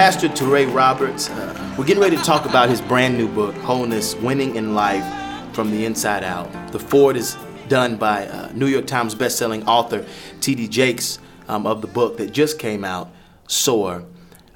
Pastor 0.04 0.28
Touré 0.28 0.70
Roberts. 0.70 1.30
Uh, 1.30 1.74
we're 1.78 1.86
getting 1.86 2.02
ready 2.02 2.18
to 2.18 2.22
talk 2.22 2.44
about 2.44 2.68
his 2.68 2.82
brand 2.82 3.16
new 3.16 3.26
book, 3.26 3.54
Wholeness 3.54 4.14
Winning 4.16 4.56
in 4.56 4.74
Life 4.74 5.02
from 5.54 5.70
the 5.70 5.86
Inside 5.86 6.22
Out. 6.22 6.52
The 6.72 6.78
foreword 6.78 7.16
is 7.16 7.38
done 7.68 7.96
by 7.96 8.26
uh, 8.26 8.52
New 8.52 8.66
York 8.66 8.86
Times 8.86 9.14
bestselling 9.14 9.66
author 9.66 10.04
T.D. 10.42 10.68
Jakes 10.68 11.20
um, 11.48 11.66
of 11.66 11.80
the 11.80 11.86
book 11.86 12.18
that 12.18 12.32
just 12.32 12.58
came 12.58 12.84
out, 12.84 13.14
Soar. 13.48 14.04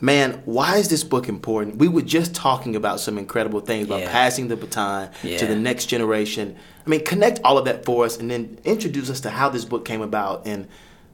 Man, 0.02 0.42
why 0.44 0.76
is 0.76 0.90
this 0.90 1.02
book 1.02 1.30
important? 1.30 1.76
We 1.76 1.88
were 1.88 2.02
just 2.02 2.34
talking 2.34 2.76
about 2.76 3.00
some 3.00 3.16
incredible 3.16 3.60
things 3.60 3.86
about 3.86 4.00
yeah. 4.00 4.12
passing 4.12 4.48
the 4.48 4.56
baton 4.58 5.10
yeah. 5.22 5.38
to 5.38 5.46
the 5.46 5.56
next 5.56 5.86
generation. 5.86 6.58
I 6.84 6.90
mean, 6.90 7.02
connect 7.06 7.40
all 7.42 7.56
of 7.56 7.64
that 7.64 7.86
for 7.86 8.04
us 8.04 8.18
and 8.18 8.30
then 8.30 8.58
introduce 8.64 9.08
us 9.08 9.20
to 9.20 9.30
how 9.30 9.48
this 9.48 9.64
book 9.64 9.86
came 9.86 10.02
about 10.02 10.46
and 10.46 10.68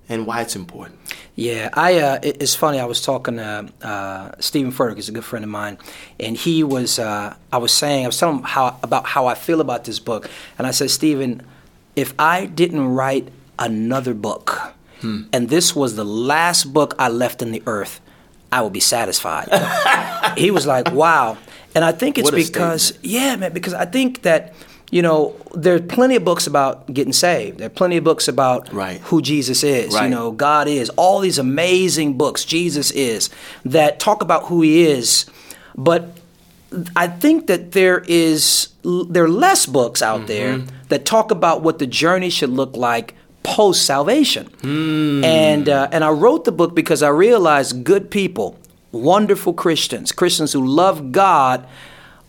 and 0.08 0.26
why 0.26 0.42
it's 0.42 0.56
important. 0.56 0.98
Yeah, 1.34 1.70
I. 1.72 1.98
Uh, 1.98 2.18
it, 2.22 2.42
it's 2.42 2.54
funny. 2.54 2.78
I 2.78 2.84
was 2.84 3.02
talking 3.02 3.36
to 3.36 3.68
uh, 3.82 4.32
Steven 4.38 4.72
Furtick, 4.72 4.98
is 4.98 5.08
a 5.08 5.12
good 5.12 5.24
friend 5.24 5.44
of 5.44 5.50
mine, 5.50 5.78
and 6.20 6.36
he 6.36 6.62
was. 6.62 6.98
Uh, 6.98 7.34
I 7.52 7.58
was 7.58 7.72
saying, 7.72 8.04
I 8.04 8.08
was 8.08 8.18
telling 8.18 8.38
him 8.38 8.44
how 8.44 8.78
about 8.82 9.06
how 9.06 9.26
I 9.26 9.34
feel 9.34 9.60
about 9.60 9.84
this 9.84 9.98
book, 9.98 10.30
and 10.58 10.66
I 10.66 10.70
said, 10.70 10.90
Steven, 10.90 11.42
if 11.96 12.14
I 12.18 12.46
didn't 12.46 12.86
write 12.86 13.28
another 13.58 14.14
book, 14.14 14.74
hmm. 15.00 15.22
and 15.32 15.48
this 15.48 15.74
was 15.74 15.96
the 15.96 16.04
last 16.04 16.72
book 16.72 16.94
I 16.98 17.08
left 17.08 17.42
in 17.42 17.50
the 17.50 17.62
earth, 17.66 18.00
I 18.52 18.62
would 18.62 18.72
be 18.72 18.80
satisfied. 18.80 19.48
he 20.38 20.50
was 20.50 20.66
like, 20.66 20.92
Wow, 20.92 21.38
and 21.74 21.84
I 21.84 21.90
think 21.90 22.18
it's 22.18 22.30
because, 22.30 22.84
statement. 22.86 23.06
yeah, 23.06 23.36
man, 23.36 23.52
because 23.52 23.74
I 23.74 23.86
think 23.86 24.22
that 24.22 24.54
you 24.94 25.02
know, 25.02 25.34
there's 25.56 25.80
plenty 25.80 26.14
of 26.14 26.24
books 26.24 26.46
about 26.46 26.86
getting 26.94 27.12
saved. 27.12 27.58
There 27.58 27.66
are 27.66 27.70
plenty 27.80 27.96
of 27.96 28.04
books 28.04 28.28
about 28.28 28.72
right. 28.72 29.00
who 29.00 29.20
Jesus 29.20 29.64
is. 29.64 29.92
Right. 29.92 30.04
You 30.04 30.10
know, 30.10 30.30
God 30.30 30.68
is. 30.68 30.88
All 30.90 31.18
these 31.18 31.36
amazing 31.36 32.16
books, 32.16 32.44
Jesus 32.44 32.92
is, 32.92 33.28
that 33.64 33.98
talk 33.98 34.22
about 34.22 34.44
who 34.44 34.62
He 34.62 34.84
is. 34.86 35.26
But 35.74 36.16
I 36.94 37.08
think 37.08 37.48
that 37.48 37.72
there 37.72 38.04
is 38.06 38.68
there 38.84 39.24
are 39.24 39.28
less 39.28 39.66
books 39.66 40.00
out 40.00 40.18
mm-hmm. 40.18 40.26
there 40.28 40.58
that 40.90 41.04
talk 41.04 41.32
about 41.32 41.62
what 41.62 41.80
the 41.80 41.88
journey 41.88 42.30
should 42.30 42.50
look 42.50 42.76
like 42.76 43.16
post 43.42 43.84
salvation. 43.84 44.46
Mm. 44.60 45.24
And 45.24 45.68
uh, 45.68 45.88
and 45.90 46.04
I 46.04 46.10
wrote 46.10 46.44
the 46.44 46.52
book 46.52 46.72
because 46.72 47.02
I 47.02 47.08
realized 47.08 47.82
good 47.82 48.12
people, 48.12 48.56
wonderful 48.92 49.54
Christians, 49.54 50.12
Christians 50.12 50.52
who 50.52 50.64
love 50.64 51.10
God 51.10 51.66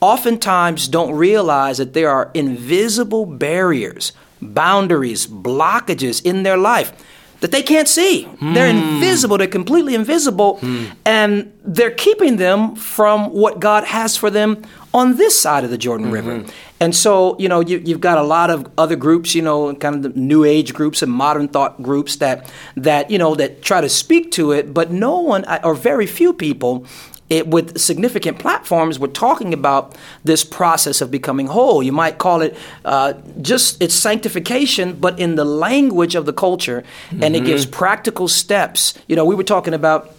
oftentimes 0.06 0.88
don't 0.88 1.16
realize 1.16 1.78
that 1.80 1.94
there 1.94 2.10
are 2.10 2.30
invisible 2.34 3.26
barriers, 3.26 4.14
boundaries, 4.42 5.26
blockages 5.26 6.24
in 6.24 6.44
their 6.44 6.58
life 6.58 6.94
that 7.40 7.52
they 7.52 7.64
can't 7.64 7.88
see. 7.88 8.28
Mm. 8.40 8.54
They're 8.54 8.72
hmm. 8.72 8.78
invisible, 8.78 9.38
they're 9.38 9.48
completely 9.48 9.94
invisible, 9.94 10.58
mm. 10.58 10.92
and 11.06 11.52
they're 11.64 11.92
keeping 11.92 12.38
them 12.38 12.76
from 12.76 13.32
what 13.32 13.60
God 13.60 13.84
has 13.84 14.16
for 14.16 14.30
them 14.30 14.64
on 14.94 15.18
this 15.18 15.40
side 15.40 15.64
of 15.64 15.70
the 15.70 15.78
Jordan 15.78 16.08
mm-hmm. 16.08 16.30
River. 16.30 16.54
And 16.80 16.96
so, 16.96 17.38
you 17.38 17.50
know, 17.50 17.60
you, 17.60 17.80
have 17.94 18.02
got 18.02 18.18
a 18.18 18.24
lot 18.24 18.50
of 18.50 18.70
other 18.78 18.96
groups, 18.96 19.36
you 19.36 19.42
know, 19.42 19.74
kind 19.76 19.96
of 19.96 20.02
the 20.04 20.20
new 20.20 20.44
age 20.44 20.74
groups 20.74 21.02
and 21.02 21.12
modern 21.12 21.48
thought 21.48 21.82
groups 21.82 22.18
that, 22.18 22.50
that 22.78 23.12
you 23.12 23.18
know, 23.18 23.36
that 23.36 23.62
try 23.62 23.82
to 23.82 23.90
speak 23.90 24.32
to 24.32 24.52
it, 24.52 24.74
but 24.74 24.92
no 24.92 25.20
one, 25.20 25.46
or 25.64 25.74
very 25.76 26.06
few 26.06 26.34
people, 26.34 26.86
it, 27.30 27.48
with 27.48 27.80
significant 27.80 28.38
platforms, 28.38 29.00
we're 29.00 29.08
talking 29.08 29.54
about 29.54 29.98
this 30.24 30.44
process 30.44 31.02
of 31.02 31.10
becoming 31.10 31.48
whole. 31.48 31.82
You 31.82 31.92
might 31.92 32.20
call 32.20 32.42
it 32.42 32.56
uh, 32.84 33.14
just 33.42 33.82
it's 33.82 33.96
sanctification, 33.96 34.94
but 34.94 35.20
in 35.20 35.36
the 35.36 35.46
language 35.46 36.16
of 36.16 36.26
the 36.26 36.34
culture, 36.34 36.84
mm-hmm. 37.10 37.24
and 37.24 37.36
it 37.36 37.44
gives 37.46 37.66
mm-hmm. 37.66 37.74
practical 37.74 38.28
steps. 38.28 38.94
You 39.08 39.16
know, 39.16 39.26
we 39.26 39.36
were 39.36 39.44
talking 39.44 39.74
about 39.74 40.16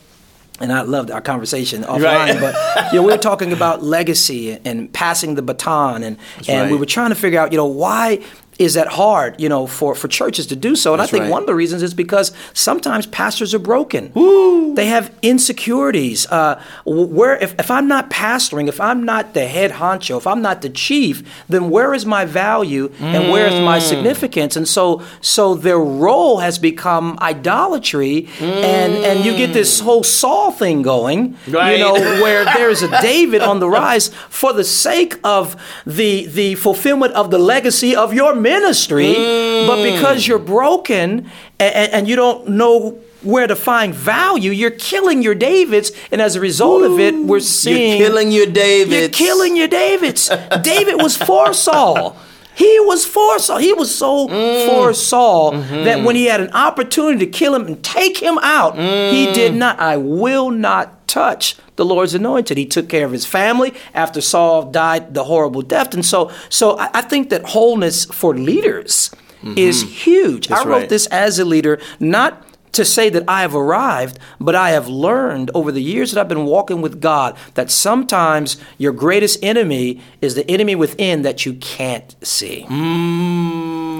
and 0.59 0.73
I 0.73 0.83
loved 0.83 1.11
our 1.11 1.21
conversation 1.21 1.83
offline, 1.83 2.41
right. 2.41 2.41
but 2.41 2.87
you 2.93 2.99
know, 2.99 3.07
we 3.07 3.13
were 3.13 3.19
talking 3.19 3.53
about 3.53 3.83
legacy 3.83 4.59
and 4.65 4.91
passing 4.93 5.35
the 5.35 5.43
baton, 5.43 6.03
and 6.03 6.17
That's 6.37 6.49
and 6.49 6.63
right. 6.63 6.73
we 6.73 6.79
were 6.79 6.87
trying 6.87 7.11
to 7.11 7.15
figure 7.15 7.39
out, 7.39 7.53
you 7.53 7.59
know, 7.59 7.67
why 7.67 8.25
is 8.59 8.75
that 8.75 8.89
hard, 8.89 9.41
you 9.41 9.49
know, 9.49 9.67
for, 9.67 9.95
for 9.95 10.09
churches 10.09 10.47
to 10.49 10.57
do 10.57 10.77
so. 10.77 10.93
And 10.93 11.01
That's 11.01 11.11
I 11.11 11.13
think 11.13 11.23
right. 11.23 11.31
one 11.31 11.43
of 11.43 11.47
the 11.47 11.55
reasons 11.55 11.83
is 11.83 11.95
because 11.95 12.33
sometimes 12.53 13.07
pastors 13.07 13.55
are 13.55 13.59
broken. 13.59 14.13
Woo. 14.15 14.75
They 14.75 14.87
have 14.87 15.13
insecurities. 15.23 16.27
Uh, 16.27 16.63
where 16.85 17.37
if, 17.37 17.55
if 17.59 17.71
I'm 17.71 17.89
not 17.89 18.11
pastoring, 18.11 18.69
if 18.69 18.81
I'm 18.81 19.05
not 19.05 19.35
the 19.35 19.47
head 19.47 19.73
honcho, 19.73 20.17
if 20.19 20.27
I'm 20.27 20.43
not 20.43 20.63
the 20.63 20.71
chief, 20.71 21.23
then 21.49 21.71
where 21.71 21.95
is 21.95 22.07
my 22.07 22.25
value 22.25 22.93
and 23.01 23.25
mm. 23.25 23.31
where 23.31 23.47
is 23.47 23.61
my 23.61 23.79
mm. 23.79 23.83
significance? 23.83 24.57
And 24.57 24.67
so 24.67 25.03
so 25.21 25.55
their 25.55 25.79
role 25.79 26.39
has 26.39 26.59
become 26.59 27.19
idolatry, 27.21 28.29
mm. 28.39 28.43
and 28.43 28.93
and 28.95 29.25
you 29.25 29.37
get 29.37 29.53
this 29.53 29.81
whole 29.81 30.05
Saul 30.05 30.53
thing 30.53 30.83
going, 30.83 31.37
right. 31.49 31.73
you 31.73 31.79
know, 31.79 31.95
where 31.95 32.45
there's 32.57 32.83
a 32.83 33.01
David 33.01 33.43
on 33.43 33.61
the 33.61 33.69
rise 33.69 34.09
for 34.29 34.53
the 34.53 34.65
sake 34.65 35.19
of 35.25 35.57
the 35.87 36.27
the 36.27 36.55
fulfillment 36.57 37.13
of 37.15 37.31
the 37.31 37.39
legacy 37.39 37.95
of 37.95 38.13
your 38.13 38.35
ministry, 38.47 39.15
mm. 39.15 39.67
but 39.67 39.83
because 39.83 40.27
you're 40.27 40.47
broken 40.57 41.31
and, 41.59 41.93
and, 41.93 42.09
you 42.09 42.17
don't 42.17 42.49
know 42.49 42.99
where 43.23 43.47
to 43.47 43.57
find 43.57 43.95
value, 43.95 44.53
you're 44.53 44.79
killing 44.93 45.23
your 45.23 45.35
Davids, 45.35 45.91
and 46.13 46.21
as 46.21 46.37
a 46.37 46.41
result 46.41 46.83
Ooh, 46.83 46.93
of 46.93 47.01
it, 47.01 47.15
we're 47.15 47.41
seeing 47.41 47.99
you're 47.99 48.09
killing 48.09 48.31
your 48.31 48.47
Davids. 48.47 49.19
You're 49.19 49.29
killing 49.29 49.57
your 49.57 49.69
Davids. 49.69 50.31
David 50.63 50.97
was 51.03 51.17
for 51.17 51.53
Saul. 51.53 52.17
He 52.55 52.81
was 52.81 53.05
for 53.05 53.39
Saul. 53.39 53.59
He 53.59 53.73
was 53.73 53.95
so 53.95 54.29
mm. 54.29 54.67
for 54.67 54.95
Saul 54.95 55.53
mm-hmm. 55.53 55.85
that 55.85 56.05
when 56.05 56.17
he 56.17 56.27
had 56.27 56.41
an 56.41 56.53
opportunity 56.53 57.27
to 57.27 57.31
kill 57.31 57.55
him 57.55 57.67
and 57.67 57.83
take 57.83 58.19
him 58.19 58.39
out, 58.43 58.77
mm. 58.77 59.11
he 59.11 59.33
did 59.33 59.55
not. 59.55 59.79
I 59.79 59.97
will 59.97 60.51
not 60.51 61.07
touch 61.09 61.57
the 61.77 61.85
Lord's 61.85 62.15
anointed. 62.15 62.59
He 62.59 62.67
took 62.67 62.89
care 62.89 63.05
of 63.05 63.13
his 63.13 63.25
family 63.25 63.75
after 63.95 64.21
Saul 64.21 64.71
died 64.71 65.15
the 65.15 65.25
horrible 65.25 65.63
death. 65.63 65.95
And 65.95 66.05
so, 66.05 66.31
so 66.49 66.79
I, 66.79 66.91
I 66.95 67.03
think 67.03 67.31
that 67.31 67.45
wholeness 67.45 68.05
for 68.07 68.37
leaders 68.37 69.11
mm-hmm. 69.43 69.57
is 69.57 69.83
huge. 69.83 70.49
That's 70.49 70.63
I 70.63 70.69
wrote 70.69 70.81
right. 70.81 70.89
this 70.89 71.07
as 71.07 71.39
a 71.39 71.45
leader, 71.45 71.79
not 72.01 72.43
to 72.73 72.85
say 72.85 73.09
that 73.09 73.25
I 73.27 73.41
have 73.41 73.55
arrived, 73.55 74.19
but 74.39 74.55
I 74.55 74.71
have 74.71 74.89
learned 74.89 75.51
over 75.55 75.73
the 75.73 75.83
years 75.83 76.13
that 76.13 76.21
I've 76.21 76.29
been 76.29 76.45
walking 76.45 76.83
with 76.83 77.01
God 77.01 77.37
that 77.55 77.71
sometimes 77.71 78.59
your 78.77 78.93
greatest 78.93 79.43
enemy 79.43 80.03
is 80.21 80.35
the 80.35 80.49
enemy 80.51 80.75
within 80.75 81.23
that 81.23 81.47
you 81.47 81.55
can't 81.55 82.15
see. 82.23 82.67
Mm. 82.69 83.97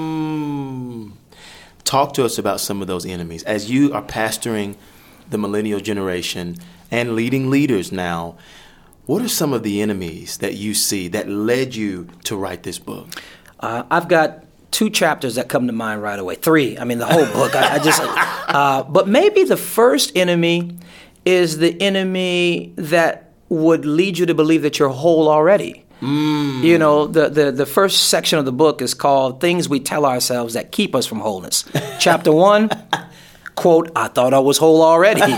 Talk 1.83 2.13
to 2.13 2.23
us 2.23 2.37
about 2.37 2.59
some 2.59 2.81
of 2.81 2.87
those 2.87 3.05
enemies. 3.05 3.43
As 3.43 3.71
you 3.71 3.93
are 3.93 4.03
pastoring 4.03 4.75
the 5.29 5.37
millennial 5.37 5.79
generation 5.79 6.57
and 6.91 7.15
leading 7.15 7.49
leaders 7.49 7.91
now, 7.91 8.37
what 9.05 9.21
are 9.21 9.29
some 9.29 9.53
of 9.53 9.63
the 9.63 9.81
enemies 9.81 10.37
that 10.37 10.55
you 10.55 10.73
see 10.73 11.07
that 11.09 11.29
led 11.29 11.75
you 11.75 12.07
to 12.25 12.35
write 12.35 12.63
this 12.63 12.79
book? 12.79 13.07
Uh, 13.59 13.83
I've 13.89 14.07
got 14.07 14.43
two 14.71 14.89
chapters 14.89 15.35
that 15.35 15.49
come 15.49 15.67
to 15.67 15.73
mind 15.73 16.01
right 16.01 16.19
away. 16.19 16.35
Three. 16.35 16.77
I 16.77 16.83
mean, 16.83 16.97
the 16.97 17.05
whole 17.05 17.25
book. 17.25 17.55
I, 17.55 17.75
I 17.75 17.79
just. 17.79 18.01
Uh, 18.47 18.81
but 18.83 19.09
maybe 19.09 19.43
the 19.43 19.57
first 19.57 20.15
enemy 20.15 20.77
is 21.25 21.57
the 21.57 21.79
enemy 21.81 22.71
that 22.77 23.33
would 23.49 23.83
lead 23.83 24.17
you 24.17 24.25
to 24.25 24.33
believe 24.33 24.61
that 24.61 24.79
you're 24.79 24.87
whole 24.87 25.27
already. 25.27 25.83
Mm. 26.01 26.63
You 26.63 26.77
know, 26.77 27.07
the, 27.07 27.27
the, 27.27 27.51
the 27.51 27.65
first 27.65 28.09
section 28.09 28.39
of 28.39 28.45
the 28.45 28.51
book 28.53 28.81
is 28.81 28.93
called 28.93 29.41
Things 29.41 29.67
We 29.67 29.81
Tell 29.81 30.05
Ourselves 30.05 30.53
That 30.53 30.71
Keep 30.71 30.95
Us 30.95 31.05
from 31.05 31.19
Wholeness. 31.19 31.65
Chapter 31.99 32.31
one, 32.31 32.69
quote, 33.57 33.91
I 33.95 34.07
thought 34.07 34.33
I 34.33 34.39
was 34.39 34.57
whole 34.57 34.81
already. 34.81 35.33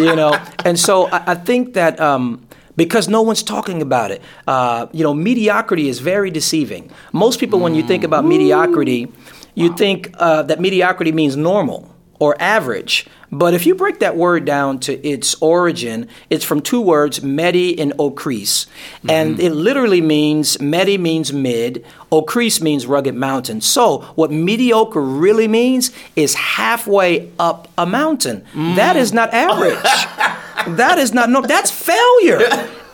you 0.02 0.16
know, 0.16 0.36
and 0.64 0.78
so 0.78 1.06
I, 1.06 1.32
I 1.32 1.34
think 1.36 1.74
that 1.74 2.00
um, 2.00 2.44
because 2.74 3.08
no 3.08 3.22
one's 3.22 3.42
talking 3.42 3.82
about 3.82 4.10
it. 4.10 4.22
Uh, 4.48 4.86
you 4.92 5.04
know, 5.04 5.14
mediocrity 5.14 5.88
is 5.88 6.00
very 6.00 6.30
deceiving. 6.30 6.90
Most 7.12 7.38
people, 7.38 7.60
when 7.60 7.74
you 7.74 7.82
think 7.82 8.02
about 8.02 8.24
mediocrity, 8.24 9.06
you 9.54 9.76
think 9.76 10.10
uh, 10.18 10.42
that 10.44 10.60
mediocrity 10.60 11.12
means 11.12 11.36
normal 11.36 11.94
or 12.18 12.40
average. 12.40 13.06
But 13.30 13.52
if 13.52 13.66
you 13.66 13.74
break 13.74 13.98
that 13.98 14.16
word 14.16 14.44
down 14.44 14.78
to 14.80 15.06
its 15.06 15.34
origin, 15.42 16.08
it's 16.30 16.44
from 16.44 16.62
two 16.62 16.80
words, 16.80 17.22
medi 17.22 17.78
and 17.78 17.92
ocris. 17.98 18.66
Mm-hmm. 18.66 19.10
And 19.10 19.40
it 19.40 19.52
literally 19.52 20.00
means, 20.00 20.60
medi 20.60 20.96
means 20.96 21.32
mid, 21.32 21.84
ocris 22.10 22.62
means 22.62 22.86
rugged 22.86 23.14
mountain. 23.14 23.60
So 23.60 23.98
what 24.14 24.30
mediocre 24.30 25.02
really 25.02 25.46
means 25.46 25.92
is 26.16 26.34
halfway 26.34 27.30
up 27.38 27.68
a 27.76 27.84
mountain. 27.84 28.46
Mm. 28.54 28.76
That 28.76 28.96
is 28.96 29.12
not 29.12 29.32
average. 29.34 29.82
that 30.76 30.96
is 30.98 31.12
not, 31.12 31.28
no, 31.28 31.42
that's 31.42 31.70
failure. 31.70 32.38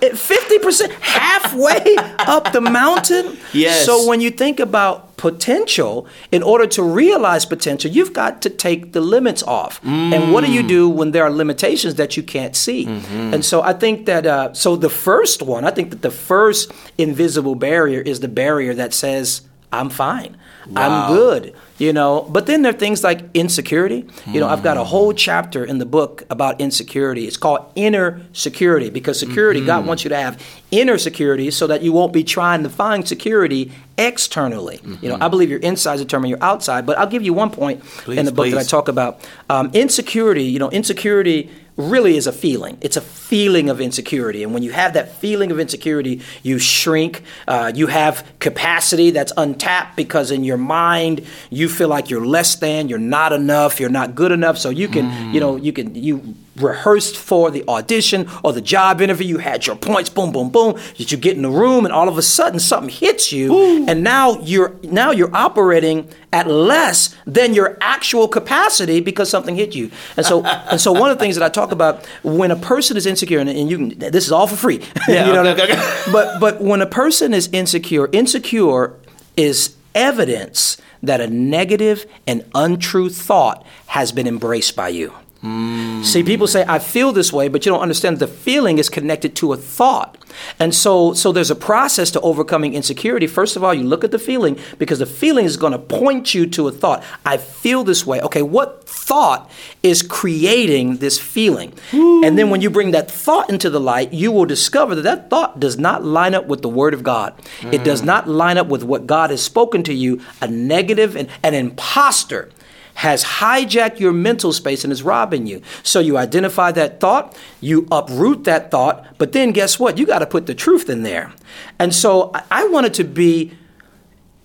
50% 0.00 0.90
halfway 1.00 1.94
up 2.18 2.52
the 2.52 2.60
mountain. 2.60 3.38
Yes. 3.52 3.86
So 3.86 4.08
when 4.08 4.20
you 4.20 4.30
think 4.30 4.60
about 4.60 5.03
potential, 5.24 6.06
in 6.30 6.42
order 6.42 6.66
to 6.66 6.82
realize 6.82 7.46
potential, 7.46 7.90
you've 7.90 8.12
got 8.12 8.42
to 8.42 8.50
take 8.50 8.92
the 8.92 9.00
limits 9.00 9.42
off. 9.42 9.80
Mm. 9.80 10.12
And 10.12 10.32
what 10.34 10.44
do 10.44 10.52
you 10.52 10.62
do 10.62 10.82
when 10.86 11.12
there 11.12 11.24
are 11.24 11.30
limitations 11.30 11.94
that 11.94 12.14
you 12.14 12.22
can't 12.22 12.54
see? 12.54 12.84
Mm-hmm. 12.84 13.32
And 13.32 13.42
so 13.42 13.62
I 13.62 13.72
think 13.72 14.04
that, 14.04 14.26
uh, 14.26 14.52
so 14.52 14.76
the 14.76 14.90
first 14.90 15.40
one, 15.40 15.64
I 15.64 15.70
think 15.70 15.88
that 15.92 16.02
the 16.02 16.10
first 16.10 16.70
invisible 16.98 17.54
barrier 17.54 18.02
is 18.02 18.20
the 18.20 18.28
barrier 18.28 18.74
that 18.74 18.92
says, 18.92 19.48
I'm 19.72 19.88
fine. 19.88 20.36
Wow. 20.68 20.82
I'm 20.82 21.16
good. 21.16 21.54
You 21.76 21.92
know, 21.92 22.22
but 22.30 22.46
then 22.46 22.62
there 22.62 22.70
are 22.70 22.76
things 22.78 23.02
like 23.02 23.20
insecurity. 23.34 24.06
You 24.26 24.38
know, 24.38 24.46
I've 24.48 24.62
got 24.62 24.76
a 24.76 24.84
whole 24.84 25.12
chapter 25.12 25.64
in 25.64 25.78
the 25.78 25.86
book 25.86 26.22
about 26.30 26.60
insecurity. 26.60 27.26
It's 27.26 27.36
called 27.36 27.66
inner 27.74 28.20
security 28.32 28.90
because 28.90 29.18
security, 29.18 29.58
Mm-hmm. 29.60 29.66
God 29.66 29.86
wants 29.86 30.04
you 30.04 30.10
to 30.10 30.16
have 30.16 30.40
inner 30.70 30.98
security 30.98 31.50
so 31.50 31.66
that 31.66 31.82
you 31.82 31.92
won't 31.92 32.12
be 32.12 32.22
trying 32.22 32.62
to 32.62 32.68
find 32.68 33.06
security 33.08 33.72
externally. 33.98 34.80
You 35.02 35.08
know, 35.08 35.18
I 35.20 35.28
believe 35.28 35.50
your 35.50 35.60
inside 35.60 35.98
determine 35.98 36.30
your 36.30 36.42
outside. 36.42 36.86
But 36.86 36.98
I'll 36.98 37.08
give 37.08 37.22
you 37.22 37.32
one 37.32 37.50
point 37.50 37.82
Please, 37.82 38.18
in 38.18 38.24
the 38.24 38.32
book 38.32 38.50
that 38.50 38.58
I 38.58 38.62
talk 38.62 38.88
about 38.88 39.20
um, 39.50 39.70
insecurity. 39.72 40.44
You 40.44 40.58
know, 40.60 40.70
insecurity 40.70 41.50
really 41.76 42.16
is 42.16 42.26
a 42.26 42.32
feeling. 42.32 42.78
It's 42.80 42.96
a 42.96 43.00
feeling 43.00 43.68
of 43.68 43.80
insecurity. 43.80 44.42
And 44.42 44.54
when 44.54 44.62
you 44.62 44.70
have 44.70 44.92
that 44.94 45.16
feeling 45.16 45.50
of 45.50 45.58
insecurity, 45.58 46.22
you 46.42 46.58
shrink. 46.58 47.22
Uh, 47.48 47.72
you 47.74 47.88
have 47.88 48.24
capacity 48.38 49.10
that's 49.10 49.32
untapped 49.36 49.96
because 49.96 50.30
in 50.30 50.44
your 50.44 50.56
mind, 50.56 51.26
you 51.50 51.68
feel 51.68 51.88
like 51.88 52.10
you're 52.10 52.24
less 52.24 52.54
than, 52.56 52.88
you're 52.88 52.98
not 52.98 53.32
enough, 53.32 53.80
you're 53.80 53.90
not 53.90 54.14
good 54.14 54.30
enough. 54.30 54.58
So 54.58 54.70
you 54.70 54.88
can, 54.88 55.10
mm. 55.10 55.34
you 55.34 55.40
know, 55.40 55.56
you 55.56 55.72
can, 55.72 55.94
you 55.94 56.34
rehearsed 56.56 57.16
for 57.16 57.50
the 57.50 57.66
audition 57.68 58.28
or 58.42 58.52
the 58.52 58.60
job 58.60 59.00
interview. 59.00 59.26
You 59.26 59.38
had 59.38 59.66
your 59.66 59.76
points, 59.76 60.08
boom, 60.08 60.32
boom, 60.32 60.50
boom. 60.50 60.74
That 60.98 61.10
you 61.10 61.18
get 61.18 61.36
in 61.36 61.42
the 61.42 61.50
room, 61.50 61.84
and 61.84 61.92
all 61.92 62.08
of 62.08 62.18
a 62.18 62.22
sudden 62.22 62.60
something 62.60 62.90
hits 62.90 63.32
you, 63.32 63.52
Ooh. 63.52 63.86
and 63.86 64.02
now 64.02 64.40
you're 64.40 64.76
now 64.82 65.10
you're 65.10 65.34
operating 65.34 66.08
at 66.32 66.48
less 66.48 67.14
than 67.26 67.54
your 67.54 67.78
actual 67.80 68.26
capacity 68.26 69.00
because 69.00 69.30
something 69.30 69.54
hit 69.54 69.74
you. 69.74 69.90
And 70.16 70.26
so, 70.26 70.44
and 70.70 70.80
so 70.80 70.92
one 70.92 71.10
of 71.10 71.18
the 71.18 71.22
things 71.22 71.36
that 71.36 71.44
I 71.44 71.48
talk 71.48 71.72
about 71.72 72.04
when 72.22 72.50
a 72.50 72.56
person 72.56 72.96
is 72.96 73.06
insecure, 73.06 73.38
and, 73.38 73.48
and 73.48 73.70
you 73.70 73.76
can, 73.78 73.98
this 73.98 74.26
is 74.26 74.32
all 74.32 74.46
for 74.46 74.56
free. 74.56 74.82
Yeah, 75.06 75.26
you 75.26 75.32
know 75.34 75.44
okay, 75.50 75.64
okay. 75.64 75.96
But 76.12 76.40
but 76.40 76.60
when 76.62 76.80
a 76.80 76.86
person 76.86 77.34
is 77.34 77.48
insecure, 77.52 78.08
insecure 78.12 78.94
is 79.36 79.76
evidence 79.94 80.78
that 81.02 81.20
a 81.20 81.28
negative 81.28 82.06
and 82.26 82.44
untrue 82.54 83.10
thought 83.10 83.64
has 83.88 84.12
been 84.12 84.26
embraced 84.26 84.74
by 84.74 84.88
you. 84.88 85.12
Mm. 85.44 86.02
See, 86.02 86.22
people 86.22 86.46
say, 86.46 86.64
I 86.66 86.78
feel 86.78 87.12
this 87.12 87.30
way, 87.30 87.48
but 87.48 87.66
you 87.66 87.72
don't 87.72 87.82
understand 87.82 88.18
the 88.18 88.26
feeling 88.26 88.78
is 88.78 88.88
connected 88.88 89.36
to 89.36 89.52
a 89.52 89.58
thought. 89.58 90.16
And 90.58 90.74
so, 90.74 91.12
so 91.12 91.32
there's 91.32 91.50
a 91.50 91.56
process 91.56 92.10
to 92.12 92.20
overcoming 92.22 92.72
insecurity. 92.72 93.26
First 93.26 93.54
of 93.54 93.62
all, 93.62 93.74
you 93.74 93.82
look 93.82 94.04
at 94.04 94.10
the 94.10 94.18
feeling 94.18 94.58
because 94.78 95.00
the 95.00 95.06
feeling 95.06 95.44
is 95.44 95.58
going 95.58 95.72
to 95.72 95.78
point 95.78 96.34
you 96.34 96.46
to 96.46 96.66
a 96.68 96.72
thought. 96.72 97.04
I 97.26 97.36
feel 97.36 97.84
this 97.84 98.06
way. 98.06 98.22
Okay, 98.22 98.40
what 98.40 98.88
thought 98.88 99.50
is 99.82 100.02
creating 100.02 100.96
this 100.96 101.18
feeling? 101.20 101.74
Ooh. 101.92 102.24
And 102.24 102.38
then 102.38 102.48
when 102.48 102.62
you 102.62 102.70
bring 102.70 102.92
that 102.92 103.10
thought 103.10 103.50
into 103.50 103.68
the 103.68 103.80
light, 103.80 104.14
you 104.14 104.32
will 104.32 104.46
discover 104.46 104.94
that 104.94 105.02
that 105.02 105.28
thought 105.28 105.60
does 105.60 105.78
not 105.78 106.02
line 106.02 106.34
up 106.34 106.46
with 106.46 106.62
the 106.62 106.70
Word 106.70 106.94
of 106.94 107.02
God. 107.02 107.36
Mm. 107.60 107.74
It 107.74 107.84
does 107.84 108.00
mm. 108.00 108.06
not 108.06 108.28
line 108.28 108.56
up 108.56 108.68
with 108.68 108.82
what 108.82 109.06
God 109.06 109.28
has 109.28 109.42
spoken 109.42 109.82
to 109.84 109.92
you, 109.92 110.22
a 110.40 110.48
negative 110.48 111.16
and 111.16 111.28
an 111.42 111.52
imposter 111.52 112.50
has 112.94 113.24
hijacked 113.24 113.98
your 113.98 114.12
mental 114.12 114.52
space 114.52 114.84
and 114.84 114.92
is 114.92 115.02
robbing 115.02 115.46
you. 115.46 115.60
So 115.82 116.00
you 116.00 116.16
identify 116.16 116.72
that 116.72 117.00
thought, 117.00 117.36
you 117.60 117.86
uproot 117.90 118.44
that 118.44 118.70
thought, 118.70 119.18
but 119.18 119.32
then 119.32 119.52
guess 119.52 119.78
what? 119.78 119.98
You 119.98 120.06
got 120.06 120.20
to 120.20 120.26
put 120.26 120.46
the 120.46 120.54
truth 120.54 120.88
in 120.88 121.02
there. 121.02 121.32
And 121.78 121.94
so 121.94 122.32
I 122.50 122.66
wanted 122.68 122.94
to 122.94 123.04
be 123.04 123.52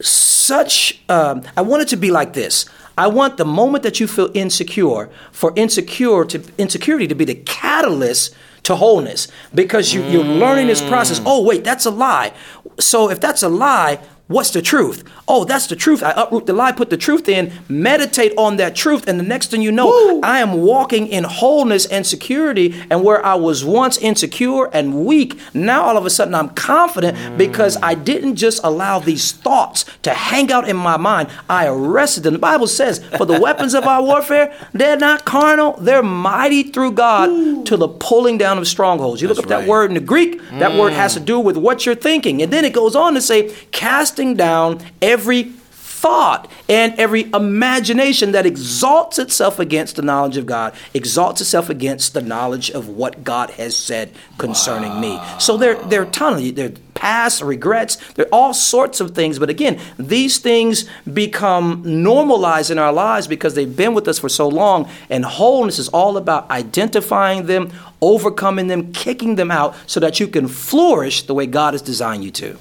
such, 0.02 1.02
um, 1.10 1.44
I 1.56 1.62
want 1.62 1.84
it 1.84 1.88
to 1.90 1.98
be 1.98 2.12
like 2.12 2.34
this. 2.34 2.66
I 2.98 3.08
want 3.08 3.38
the 3.38 3.46
moment 3.46 3.84
that 3.84 4.00
you 4.00 4.08
feel 4.08 4.30
insecure, 4.34 5.10
for 5.32 5.54
insecure 5.56 6.26
to 6.26 6.44
insecurity 6.58 7.08
to 7.08 7.16
be 7.16 7.24
the 7.24 7.36
catalyst 7.36 8.36
to 8.64 8.76
wholeness 8.76 9.30
because 9.56 9.94
you, 9.94 10.04
you're 10.04 10.24
learning 10.24 10.68
this 10.68 10.82
process. 10.82 11.22
Oh, 11.26 11.44
wait, 11.44 11.64
that's 11.64 11.86
a 11.86 11.92
lie. 11.92 12.34
So 12.78 13.10
if 13.10 13.22
that's 13.22 13.42
a 13.42 13.48
lie, 13.48 14.00
What's 14.30 14.52
the 14.52 14.62
truth? 14.62 15.04
Oh, 15.28 15.44
that's 15.44 15.65
the 15.65 15.76
truth. 15.76 16.04
I 16.04 16.12
uproot 16.12 16.46
the 16.46 16.54
lie, 16.54 16.72
put 16.72 16.92
the 16.92 16.98
truth 16.98 17.28
in, 17.28 17.52
meditate 17.68 18.32
on 18.38 18.58
that 18.58 18.76
truth, 18.76 19.08
and 19.08 19.20
the 19.20 19.24
next 19.24 19.50
thing 19.50 19.63
you 19.63 19.72
know, 19.72 19.88
Woo! 19.88 20.22
I 20.22 20.39
am 20.39 20.62
walking 20.62 21.08
in 21.08 21.24
wholeness 21.24 21.88
and 21.88 22.06
security. 22.06 22.80
And 22.92 23.04
where 23.04 23.26
I 23.26 23.34
was 23.34 23.65
once 23.65 23.98
insecure 23.98 24.65
and 24.65 25.04
weak, 25.04 25.39
now 25.56 25.82
all 25.82 25.98
of 25.98 26.06
a 26.06 26.12
sudden 26.12 26.36
I'm 26.36 26.50
confident 26.50 27.18
mm. 27.18 27.39
because 27.39 27.76
I 27.82 27.96
didn't 27.96 28.36
just 28.36 28.63
allow 28.63 29.00
these 29.00 29.32
thoughts 29.32 29.86
to 30.04 30.13
hang 30.13 30.52
out 30.52 30.70
in 30.70 30.78
my 30.78 30.98
mind. 30.98 31.30
I 31.50 31.65
arrested 31.65 32.22
them. 32.22 32.34
The 32.34 32.39
Bible 32.39 32.68
says, 32.68 33.04
For 33.18 33.26
the 33.26 33.42
weapons 33.42 33.74
of 33.74 33.86
our 33.86 34.04
warfare, 34.04 34.54
they're 34.74 34.96
not 34.96 35.26
carnal, 35.26 35.74
they're 35.80 36.04
mighty 36.04 36.62
through 36.62 36.92
God 36.92 37.30
Ooh. 37.30 37.63
to 37.63 37.78
the 37.78 37.88
pulling 37.88 38.38
down 38.38 38.60
of 38.60 38.68
strongholds. 38.68 39.24
You 39.24 39.28
that's 39.28 39.39
look 39.39 39.48
up 39.48 39.52
right. 39.52 39.62
that 39.62 39.68
word 39.68 39.89
in 39.89 39.96
the 39.96 40.02
Greek, 40.02 40.39
that 40.52 40.74
mm. 40.74 40.80
word 40.80 40.94
has 40.94 41.15
to 41.15 41.20
do 41.20 41.39
with 41.39 41.58
what 41.58 41.88
you're 41.88 41.96
thinking. 41.96 42.44
And 42.44 42.54
then 42.54 42.63
it 42.63 42.74
goes 42.74 42.96
on 42.96 43.15
to 43.15 43.22
say, 43.22 43.56
Cast 43.72 44.18
casting 44.19 44.36
down 44.36 44.79
every 45.01 45.43
thought 45.43 46.49
and 46.69 46.93
every 46.97 47.23
imagination 47.34 48.32
that 48.32 48.45
exalts 48.45 49.17
itself 49.17 49.60
against 49.60 49.95
the 49.95 50.01
knowledge 50.01 50.38
of 50.38 50.45
God, 50.45 50.73
exalts 50.93 51.41
itself 51.41 51.69
against 51.69 52.13
the 52.13 52.21
knowledge 52.21 52.69
of 52.71 52.88
what 52.89 53.23
God 53.23 53.49
has 53.51 53.77
said 53.77 54.12
concerning 54.38 54.91
wow. 54.91 54.99
me. 55.01 55.21
So 55.39 55.58
there, 55.58 55.75
there 55.75 56.01
are 56.01 56.36
of 56.36 56.55
there 56.55 56.71
past 56.93 57.41
regrets, 57.41 57.95
there 58.13 58.25
are 58.25 58.34
all 58.34 58.53
sorts 58.53 58.99
of 58.99 59.15
things. 59.15 59.39
But 59.39 59.49
again, 59.49 59.79
these 59.97 60.38
things 60.38 60.86
become 61.12 61.82
normalized 61.86 62.71
in 62.71 62.77
our 62.77 62.91
lives 62.91 63.27
because 63.27 63.55
they've 63.55 63.75
been 63.75 63.93
with 63.93 64.08
us 64.08 64.19
for 64.19 64.29
so 64.29 64.47
long. 64.49 64.89
And 65.10 65.23
wholeness 65.23 65.79
is 65.79 65.88
all 65.89 66.17
about 66.17 66.49
identifying 66.49 67.45
them, 67.45 67.71
overcoming 68.01 68.67
them, 68.67 68.91
kicking 68.91 69.36
them 69.36 69.49
out 69.49 69.75
so 69.86 69.99
that 70.01 70.19
you 70.19 70.27
can 70.27 70.47
flourish 70.49 71.23
the 71.23 71.34
way 71.34 71.45
God 71.45 71.73
has 71.73 71.82
designed 71.82 72.23
you 72.25 72.32
to. 72.32 72.58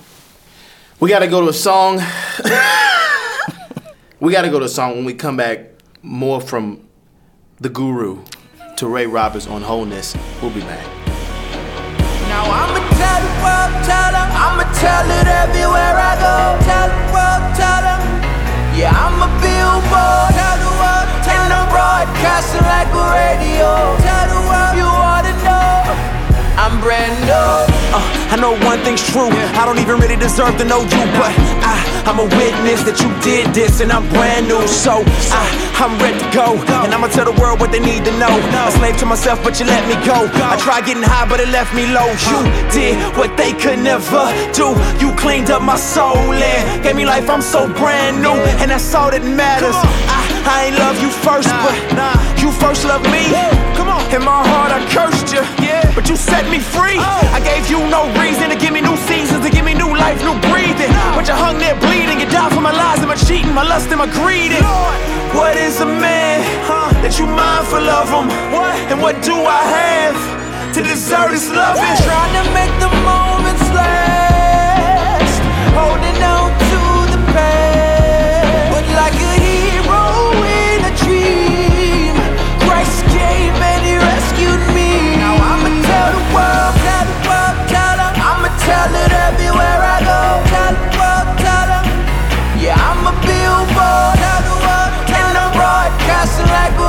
We 1.00 1.08
got 1.08 1.20
to 1.20 1.28
go 1.28 1.40
to 1.40 1.48
a 1.48 1.52
song. 1.52 1.96
we 4.20 4.32
got 4.32 4.42
to 4.42 4.50
go 4.50 4.58
to 4.58 4.64
a 4.64 4.68
song 4.68 4.96
when 4.96 5.04
we 5.04 5.14
come 5.14 5.36
back. 5.36 5.70
More 6.02 6.40
from 6.40 6.88
the 7.60 7.68
guru 7.68 8.24
Touré 8.74 9.06
Roberts 9.06 9.46
on 9.46 9.62
wholeness. 9.62 10.16
We'll 10.42 10.50
be 10.50 10.60
back. 10.60 10.84
Now 12.26 12.50
I'ma 12.50 12.82
tell 12.98 13.20
the 13.22 13.30
world, 13.46 13.70
tell 13.86 14.10
them, 14.10 14.26
I'ma 14.26 14.66
tell 14.74 15.06
it 15.06 15.26
everywhere 15.26 15.94
I 15.94 16.18
go. 16.18 16.58
Tell 16.66 16.90
the 16.90 17.02
world, 17.14 17.42
tell 17.54 17.82
them, 17.86 18.02
yeah, 18.74 18.90
I'm 18.90 19.22
a 19.22 19.30
billboard. 19.38 20.34
Tell 20.34 20.58
the 20.66 20.72
world, 20.82 21.06
tell 21.22 21.38
and 21.46 21.54
I'm 21.54 21.70
broadcasting 21.70 22.66
like 22.66 22.90
a 22.90 23.04
radio. 23.14 23.70
Tell 24.02 24.26
the 24.34 24.42
world 24.50 24.74
you 24.74 24.86
ought 24.86 24.98
to 24.98 25.02
know, 25.02 25.07
I'm 26.58 26.82
brand 26.82 27.14
new. 27.22 27.54
Uh, 27.94 28.34
I 28.34 28.36
know 28.36 28.58
one 28.66 28.82
thing's 28.82 29.00
true. 29.00 29.30
I 29.30 29.62
don't 29.62 29.78
even 29.78 30.02
really 30.02 30.18
deserve 30.18 30.58
to 30.58 30.66
know 30.66 30.82
you, 30.82 31.04
but 31.14 31.30
I, 31.62 31.78
I'm 32.02 32.18
a 32.18 32.26
witness 32.26 32.82
that 32.82 32.98
you 32.98 33.08
did 33.22 33.54
this, 33.54 33.78
and 33.78 33.94
I'm 33.94 34.02
brand 34.10 34.50
new. 34.50 34.66
So 34.66 35.06
I, 35.30 35.46
I'm 35.78 35.94
ready 36.02 36.18
to 36.18 36.30
go, 36.34 36.58
and 36.82 36.90
I'ma 36.90 37.14
tell 37.14 37.30
the 37.30 37.38
world 37.38 37.62
what 37.62 37.70
they 37.70 37.78
need 37.78 38.02
to 38.10 38.12
know. 38.18 38.28
I'm 38.28 38.68
a 38.68 38.74
slave 38.74 38.98
to 38.98 39.06
myself, 39.06 39.38
but 39.46 39.62
you 39.62 39.70
let 39.70 39.86
me 39.86 39.94
go. 40.02 40.26
I 40.42 40.58
tried 40.58 40.90
getting 40.90 41.06
high, 41.06 41.30
but 41.30 41.38
it 41.38 41.48
left 41.54 41.70
me 41.78 41.86
low. 41.94 42.10
You 42.26 42.42
did 42.74 42.98
what 43.14 43.38
they 43.38 43.54
could 43.54 43.78
never 43.78 44.26
do. 44.50 44.74
You 44.98 45.14
cleaned 45.14 45.54
up 45.54 45.62
my 45.62 45.78
soul 45.78 46.18
and 46.34 46.82
gave 46.82 46.98
me 46.98 47.06
life. 47.06 47.30
I'm 47.30 47.40
so 47.40 47.70
brand 47.78 48.18
new, 48.18 48.34
and 48.58 48.74
that's 48.74 48.90
all 48.98 49.14
that 49.14 49.22
matters. 49.22 49.78
I, 50.10 50.18
I 50.42 50.56
ain't 50.66 50.78
love 50.82 50.98
you 50.98 51.14
first, 51.22 51.46
but 51.62 51.78
you 52.42 52.50
first 52.58 52.82
love 52.82 53.06
me. 53.14 53.77
In 54.08 54.24
my 54.24 54.40
heart, 54.40 54.72
I 54.72 54.80
cursed 54.88 55.36
you, 55.36 55.44
yeah. 55.60 55.84
but 55.94 56.08
you 56.08 56.16
set 56.16 56.48
me 56.48 56.58
free. 56.58 56.96
I 56.96 57.44
gave 57.44 57.68
you 57.68 57.76
no 57.92 58.08
reason 58.16 58.48
to 58.48 58.56
give 58.56 58.72
me 58.72 58.80
new 58.80 58.96
seasons, 59.04 59.44
to 59.44 59.50
give 59.52 59.66
me 59.66 59.74
new 59.74 59.92
life, 59.92 60.16
new 60.24 60.32
breathing. 60.48 60.88
But 61.12 61.28
you 61.28 61.36
hung 61.36 61.58
there 61.58 61.76
bleeding, 61.76 62.18
you 62.18 62.24
died 62.32 62.52
for 62.56 62.62
my 62.64 62.72
lies 62.72 63.00
and 63.04 63.08
my 63.08 63.20
cheating, 63.20 63.52
my 63.52 63.68
lust 63.68 63.92
and 63.92 64.00
my 64.00 64.08
greed. 64.08 64.56
What 65.36 65.56
is 65.60 65.80
a 65.80 65.86
man 65.86 66.40
huh, 66.64 66.88
that 67.04 67.20
you 67.20 67.26
mindful 67.28 67.84
of 67.84 68.08
him? 68.08 68.32
And 68.88 68.96
what 69.04 69.20
do 69.20 69.36
I 69.36 69.60
have 69.76 70.16
to 70.72 70.80
deserve 70.80 71.30
this 71.36 71.52
loving? 71.52 71.84
Trying 72.00 72.34
to 72.40 72.44
make 72.56 72.72
the 72.80 72.88
moments 73.04 73.60
last, 73.76 74.27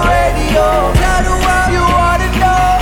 radio. 0.07 0.65
Tell 0.95 1.21
the 1.27 1.35
world 1.35 1.69
you 1.73 1.85
to 2.23 2.29
know. 2.39 2.73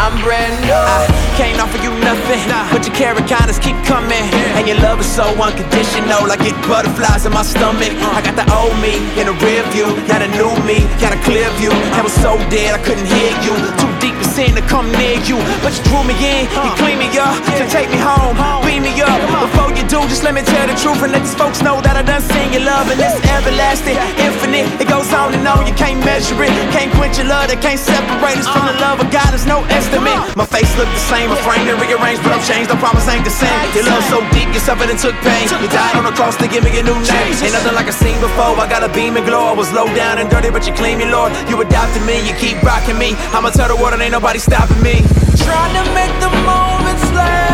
I'm 0.00 0.14
brand 0.24 0.54
new. 0.64 0.74
I 0.74 1.06
can't 1.36 1.58
offer 1.60 1.80
you 1.82 1.90
nothing, 2.04 2.42
nah. 2.48 2.68
but 2.70 2.86
your 2.86 2.94
carrot 2.94 3.26
keep 3.64 3.76
coming. 3.88 4.24
Yeah. 4.28 4.58
And 4.58 4.68
your 4.68 4.78
love 4.84 5.00
is 5.00 5.08
so 5.08 5.24
unconditional, 5.40 6.28
I 6.30 6.36
get 6.36 6.54
butterflies 6.68 7.24
in 7.26 7.32
my 7.32 7.42
stomach. 7.42 7.92
Uh. 7.98 8.18
I 8.18 8.20
got 8.20 8.36
the 8.36 8.46
old 8.52 8.76
me 8.84 9.00
in 9.18 9.26
the 9.26 9.36
rear 9.40 9.64
view, 9.72 9.88
now 10.06 10.20
the 10.20 10.28
new 10.36 10.52
me, 10.68 10.84
got 11.00 11.16
a 11.16 11.20
clear 11.24 11.48
view. 11.56 11.72
I 11.96 12.02
was 12.02 12.14
so 12.20 12.36
dead 12.52 12.76
I 12.76 12.80
couldn't 12.84 13.08
hear 13.08 13.32
you. 13.42 13.54
Too 13.80 13.92
deep 14.04 14.13
sin 14.34 14.50
to 14.58 14.62
come 14.66 14.90
near 14.98 15.14
you. 15.22 15.38
But 15.62 15.78
you 15.78 15.82
drew 15.86 16.02
me 16.02 16.18
in, 16.18 16.50
you 16.50 16.72
clean 16.74 16.98
me 16.98 17.06
up, 17.14 17.38
to 17.54 17.64
take 17.70 17.86
me 17.86 18.02
home, 18.02 18.34
beam 18.66 18.82
me 18.82 18.90
up. 18.98 19.14
Before 19.46 19.70
you 19.70 19.86
do, 19.86 20.02
just 20.10 20.26
let 20.26 20.34
me 20.34 20.42
tell 20.42 20.66
the 20.66 20.74
truth 20.74 20.98
and 21.06 21.14
let 21.14 21.22
these 21.22 21.38
folks 21.38 21.62
know 21.62 21.78
that 21.86 21.94
I 21.94 22.02
done 22.02 22.18
seen 22.18 22.50
your 22.50 22.66
love 22.66 22.90
and 22.90 22.98
it's 22.98 23.14
everlasting, 23.30 23.94
infinite. 24.18 24.66
It 24.82 24.90
goes 24.90 25.06
on 25.14 25.38
and 25.38 25.46
on, 25.46 25.70
you 25.70 25.74
can't 25.78 26.02
measure 26.02 26.34
it. 26.42 26.50
Can't 26.74 26.90
quench 26.98 27.14
your 27.22 27.30
love 27.30 27.46
that 27.46 27.62
can't 27.62 27.78
separate 27.78 28.42
us 28.42 28.50
from 28.50 28.66
the 28.66 28.74
love 28.82 28.98
of 28.98 29.08
God. 29.14 29.30
There's 29.30 29.46
no 29.46 29.62
estimate. 29.70 30.18
My 30.34 30.46
face 30.50 30.70
look 30.74 30.90
the 30.90 31.04
same, 31.06 31.30
a 31.30 31.38
frame 31.46 31.70
and 31.70 31.78
rearranged, 31.78 32.26
but 32.26 32.34
I'm 32.34 32.42
changed. 32.42 32.74
I 32.74 32.76
promise 32.82 33.06
ain't 33.06 33.22
the 33.22 33.30
same. 33.30 33.54
Your 33.78 33.86
love 33.86 34.02
so 34.10 34.18
deep, 34.34 34.50
you 34.50 34.58
suffered 34.58 34.90
and 34.90 34.98
took 34.98 35.14
pain. 35.22 35.46
You 35.62 35.70
died 35.70 35.94
on 35.94 36.02
the 36.10 36.14
cross 36.18 36.34
to 36.42 36.50
give 36.50 36.66
me 36.66 36.74
a 36.74 36.82
new 36.82 36.98
name. 37.06 37.30
Ain't 37.38 37.54
nothing 37.54 37.78
like 37.78 37.86
I 37.86 37.94
seen 37.94 38.18
before. 38.18 38.58
I 38.58 38.66
got 38.66 38.82
a 38.82 38.90
beam 38.90 39.14
and 39.14 39.22
glow. 39.22 39.46
I 39.46 39.54
was 39.54 39.70
low 39.70 39.86
down 39.94 40.18
and 40.18 40.26
dirty, 40.26 40.50
but 40.50 40.66
you 40.66 40.74
clean 40.74 40.98
me, 40.98 41.06
Lord. 41.06 41.30
You 41.46 41.62
adopted 41.62 42.02
me, 42.02 42.18
you 42.26 42.34
keep 42.42 42.58
rocking 42.66 42.98
me. 42.98 43.14
I'ma 43.30 43.54
tell 43.54 43.70
the 43.70 43.78
world 43.78 43.94
and 43.94 44.02
ain't 44.02 44.23
nobody 44.24 44.38
stopping 44.38 44.82
me. 44.82 45.02
Trying 45.44 45.74
to 45.74 45.84
make 45.92 46.18
the 46.18 46.30
moments 46.46 47.12
last, 47.12 47.53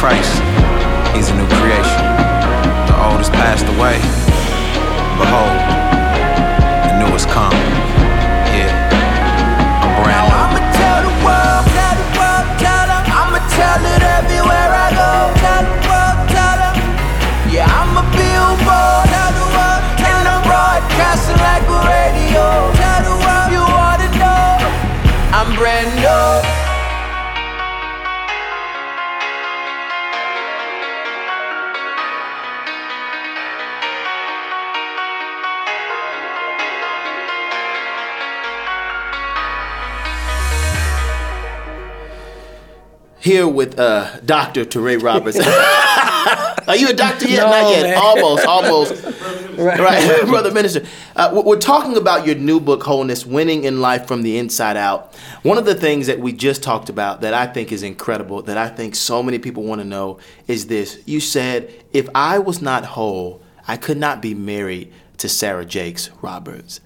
Christ, 0.00 0.40
he's 1.14 1.28
a 1.28 1.36
new 1.36 1.46
creation. 1.60 2.00
The 2.88 2.96
old 3.04 3.20
has 3.20 3.28
passed 3.28 3.66
away. 3.68 4.00
Behold, 5.20 5.79
uh, 44.30 44.44
Dr. 44.44 44.64
Touré 44.64 45.02
Roberts. 45.02 45.38
Are 46.68 46.76
you 46.76 46.88
a 46.88 46.92
doctor 46.92 47.26
yet? 47.26 47.38
No, 47.40 47.50
Not 47.50 47.70
yet. 47.70 47.82
man. 47.82 47.98
Almost, 48.00 48.46
almost. 48.46 49.04
right, 49.58 50.20
brother 50.26 50.52
minister. 50.52 50.84
Uh, 51.16 51.42
we're 51.44 51.58
talking 51.58 51.96
about 51.96 52.26
your 52.26 52.36
new 52.36 52.60
book, 52.60 52.82
Wholeness: 52.82 53.26
Winning 53.26 53.64
in 53.64 53.80
Life 53.80 54.06
from 54.06 54.22
the 54.22 54.38
Inside 54.38 54.76
Out. 54.76 55.14
One 55.42 55.58
of 55.58 55.64
the 55.64 55.74
things 55.74 56.06
that 56.06 56.20
we 56.20 56.32
just 56.32 56.62
talked 56.62 56.88
about 56.88 57.22
that 57.22 57.34
I 57.34 57.46
think 57.46 57.72
is 57.72 57.82
incredible, 57.82 58.42
that 58.42 58.56
I 58.56 58.68
think 58.68 58.94
so 58.94 59.22
many 59.22 59.38
people 59.38 59.64
want 59.64 59.80
to 59.80 59.86
know, 59.86 60.18
is 60.46 60.66
this. 60.68 61.00
You 61.06 61.18
said, 61.20 61.72
"If 61.92 62.08
I 62.14 62.38
was 62.38 62.62
not 62.62 62.84
whole, 62.84 63.42
I 63.66 63.76
could 63.76 63.98
not 63.98 64.22
be 64.22 64.34
married 64.34 64.92
to 65.18 65.28
Sarah 65.28 65.64
Jakes 65.64 66.10
Roberts." 66.22 66.80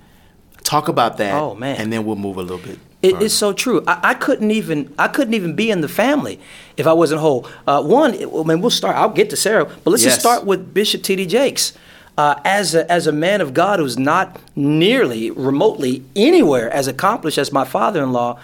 Talk 0.63 0.89
about 0.89 1.19
that. 1.19 1.35
Oh, 1.35 1.55
man. 1.55 1.77
and 1.77 1.93
then 1.93 2.07
we'll 2.07 2.17
move 2.17 2.39
a 2.39 2.43
little 2.43 2.57
bit. 2.57 2.79
It, 3.05 3.23
it's 3.23 3.35
so 3.35 3.53
true. 3.53 3.83
I, 3.87 4.01
I 4.11 4.15
couldn't 4.15 4.51
even 4.51 4.93
I 4.99 5.09
couldn't 5.09 5.35
even 5.35 5.55
be 5.55 5.71
in 5.71 5.81
the 5.83 5.89
family 5.89 6.41
if 6.77 6.87
I 6.87 6.93
wasn't 6.93 7.21
whole. 7.21 7.47
Uh, 7.67 7.83
one, 7.83 8.15
I 8.15 8.43
mean, 8.45 8.61
we'll 8.61 8.71
start. 8.71 8.97
I'll 8.97 9.11
get 9.11 9.31
to 9.31 9.37
Sarah, 9.37 9.65
but 9.67 9.91
let's 9.91 10.03
Yes. 10.03 10.15
just 10.15 10.21
start 10.21 10.45
with 10.47 10.73
Bishop 10.75 11.03
T.D. 11.03 11.27
Jakes. 11.27 11.73
Uh, 12.17 12.41
as 12.45 12.77
a, 12.77 12.91
as 12.93 13.09
a 13.09 13.13
man 13.13 13.41
of 13.41 13.53
God 13.55 13.81
who's 13.81 13.99
not 13.99 14.39
nearly 14.55 15.33
remotely 15.33 16.05
anywhere 16.15 16.71
as 16.71 16.87
accomplished 16.87 17.39
as 17.39 17.51
my 17.53 17.65
father-in-law, 17.65 18.39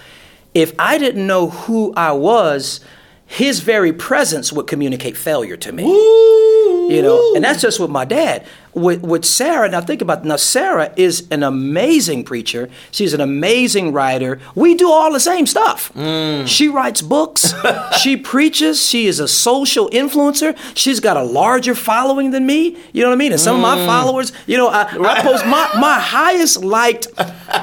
if 0.54 0.72
I 0.76 0.98
didn't 0.98 1.24
know 1.24 1.50
who 1.50 1.94
I 1.96 2.10
was, 2.10 2.80
his 3.30 3.60
very 3.60 3.92
presence 3.92 4.52
would 4.52 4.66
communicate 4.66 5.16
failure 5.16 5.56
to 5.56 5.70
me. 5.70 5.84
You 5.84 7.00
know, 7.00 7.34
and 7.36 7.44
that's 7.44 7.62
just 7.62 7.78
with 7.78 7.88
my 7.88 8.04
dad. 8.04 8.44
With 8.74 9.02
with 9.02 9.24
Sarah, 9.24 9.68
now 9.68 9.80
think 9.80 10.02
about 10.02 10.24
now. 10.24 10.34
Sarah 10.34 10.92
is 10.96 11.28
an 11.30 11.44
amazing 11.44 12.24
preacher. 12.24 12.68
She's 12.90 13.14
an 13.14 13.20
amazing 13.20 13.92
writer. 13.92 14.40
We 14.56 14.74
do 14.74 14.90
all 14.90 15.12
the 15.12 15.20
same 15.20 15.46
stuff. 15.46 15.92
Mm. 15.94 16.48
She 16.48 16.66
writes 16.66 17.02
books. 17.02 17.54
she 18.00 18.16
preaches. 18.16 18.84
She 18.84 19.06
is 19.06 19.20
a 19.20 19.28
social 19.28 19.88
influencer. 19.90 20.56
She's 20.74 20.98
got 20.98 21.16
a 21.16 21.22
larger 21.22 21.76
following 21.76 22.32
than 22.32 22.44
me. 22.44 22.76
You 22.92 23.02
know 23.04 23.10
what 23.10 23.14
I 23.14 23.18
mean? 23.18 23.30
And 23.30 23.40
some 23.40 23.54
of 23.54 23.62
my 23.62 23.76
mm. 23.76 23.86
followers, 23.86 24.32
you 24.48 24.56
know, 24.56 24.68
I, 24.68 24.82
I 24.82 25.22
post 25.22 25.46
my 25.46 25.70
my 25.78 26.00
highest 26.00 26.64
liked 26.64 27.06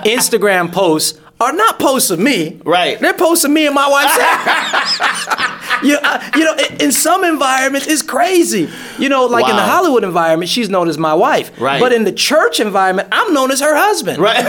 Instagram 0.06 0.72
posts 0.72 1.20
are 1.40 1.54
not 1.54 1.80
posting 1.80 2.24
me. 2.24 2.60
Right. 2.66 3.00
They're 3.00 3.14
posting 3.14 3.54
me 3.54 3.66
and 3.66 3.76
my 3.76 3.88
wife. 3.88 5.54
You, 5.84 5.98
uh, 6.02 6.32
you 6.36 6.44
know, 6.44 6.56
in, 6.56 6.82
in 6.82 6.92
some 6.92 7.24
environments, 7.24 7.88
it's 7.88 8.02
crazy. 8.02 8.68
You 8.98 9.10
know, 9.10 9.26
like 9.26 9.48
in 9.48 9.56
the 9.56 9.62
Hollywood 9.62 10.04
environment, 10.04 10.50
she's 10.50 10.70
known 10.70 10.90
as 10.90 10.98
my 10.98 11.14
wife. 11.14 11.52
Right. 11.60 11.80
But 11.80 11.94
in 11.94 12.04
the 12.04 12.12
church 12.12 12.60
environment, 12.60 13.10
I'm 13.12 13.34
known 13.34 13.52
as 13.52 13.60
her 13.62 13.76
husband. 13.76 14.20
Right. 14.20 14.46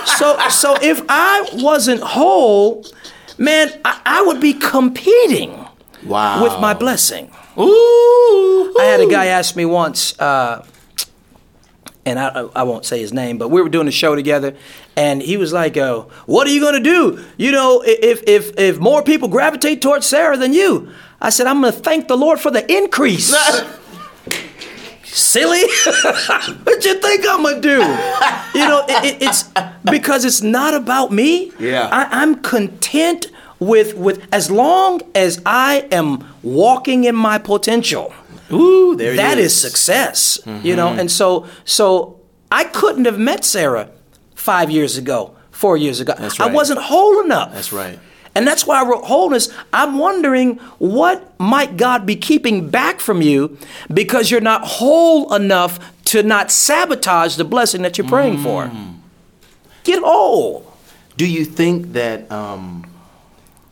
So, 0.16 0.38
so 0.48 0.76
if 0.80 1.02
I 1.08 1.48
wasn't 1.54 2.02
whole, 2.02 2.86
man, 3.38 3.70
I, 3.84 4.00
I 4.04 4.22
would 4.22 4.40
be 4.40 4.54
competing 4.54 5.66
wow. 6.04 6.42
with 6.42 6.58
my 6.60 6.74
blessing. 6.74 7.30
Ooh. 7.58 8.74
I 8.80 8.84
had 8.84 9.00
a 9.00 9.06
guy 9.06 9.26
ask 9.26 9.56
me 9.56 9.64
once, 9.66 10.18
uh, 10.18 10.64
and 12.06 12.18
I, 12.18 12.48
I 12.54 12.62
won't 12.62 12.84
say 12.84 13.00
his 13.00 13.12
name, 13.12 13.38
but 13.38 13.48
we 13.48 13.60
were 13.60 13.68
doing 13.68 13.88
a 13.88 13.92
show 13.92 14.14
together, 14.14 14.54
and 14.96 15.22
he 15.22 15.36
was 15.36 15.52
like, 15.52 15.76
uh, 15.76 16.02
"What 16.26 16.46
are 16.46 16.50
you 16.50 16.60
gonna 16.60 16.80
do? 16.80 17.22
You 17.36 17.52
know, 17.52 17.82
if 17.84 18.22
if 18.26 18.58
if 18.58 18.78
more 18.78 19.02
people 19.02 19.28
gravitate 19.28 19.82
towards 19.82 20.06
Sarah 20.06 20.36
than 20.36 20.52
you?" 20.52 20.88
I 21.20 21.30
said, 21.30 21.46
"I'm 21.46 21.60
gonna 21.60 21.72
thank 21.72 22.08
the 22.08 22.16
Lord 22.16 22.40
for 22.40 22.50
the 22.50 22.70
increase." 22.72 23.34
Silly, 25.04 25.62
what 26.62 26.84
you 26.84 26.94
think 27.00 27.26
I'm 27.28 27.42
gonna 27.42 27.60
do? 27.60 27.78
You 28.54 28.68
know, 28.68 28.84
it, 28.88 29.04
it, 29.04 29.22
it's 29.22 29.44
because 29.84 30.24
it's 30.24 30.40
not 30.40 30.72
about 30.72 31.10
me. 31.10 31.50
Yeah. 31.58 31.88
I, 31.90 32.22
I'm 32.22 32.36
content 32.36 33.26
with 33.58 33.94
with 33.96 34.26
as 34.32 34.50
long 34.50 35.00
as 35.14 35.42
I 35.44 35.88
am 35.90 36.26
walking 36.42 37.04
in 37.04 37.16
my 37.16 37.38
potential. 37.38 38.14
Ooh, 38.52 38.96
there 38.96 39.16
That 39.16 39.38
he 39.38 39.44
is 39.44 39.54
success, 39.54 40.38
you 40.62 40.76
know. 40.76 40.88
And 40.88 41.10
so, 41.10 41.46
so 41.64 42.20
I 42.50 42.64
couldn't 42.64 43.04
have 43.04 43.18
met 43.18 43.44
Sarah 43.44 43.90
five 44.34 44.70
years 44.70 44.96
ago, 44.96 45.36
four 45.50 45.76
years 45.76 46.00
ago. 46.00 46.14
That's 46.18 46.40
I 46.40 46.46
wasn't 46.46 46.80
whole 46.80 47.22
enough. 47.22 47.52
That's 47.52 47.72
right. 47.72 47.98
And 48.34 48.46
that's 48.46 48.66
why 48.66 48.80
I 48.80 48.88
wrote 48.88 49.04
wholeness. 49.04 49.52
I'm 49.72 49.98
wondering 49.98 50.56
what 50.78 51.38
might 51.40 51.76
God 51.76 52.06
be 52.06 52.14
keeping 52.14 52.70
back 52.70 53.00
from 53.00 53.22
you 53.22 53.58
because 53.92 54.30
you're 54.30 54.40
not 54.40 54.62
whole 54.64 55.34
enough 55.34 55.78
to 56.06 56.22
not 56.22 56.50
sabotage 56.50 57.36
the 57.36 57.44
blessing 57.44 57.82
that 57.82 57.98
you're 57.98 58.06
praying 58.06 58.38
for. 58.38 58.66
Mm. 58.66 58.98
Get 59.84 60.02
whole. 60.02 60.72
Do 61.16 61.26
you 61.26 61.44
think 61.44 61.92
that 61.92 62.30
um, 62.30 62.86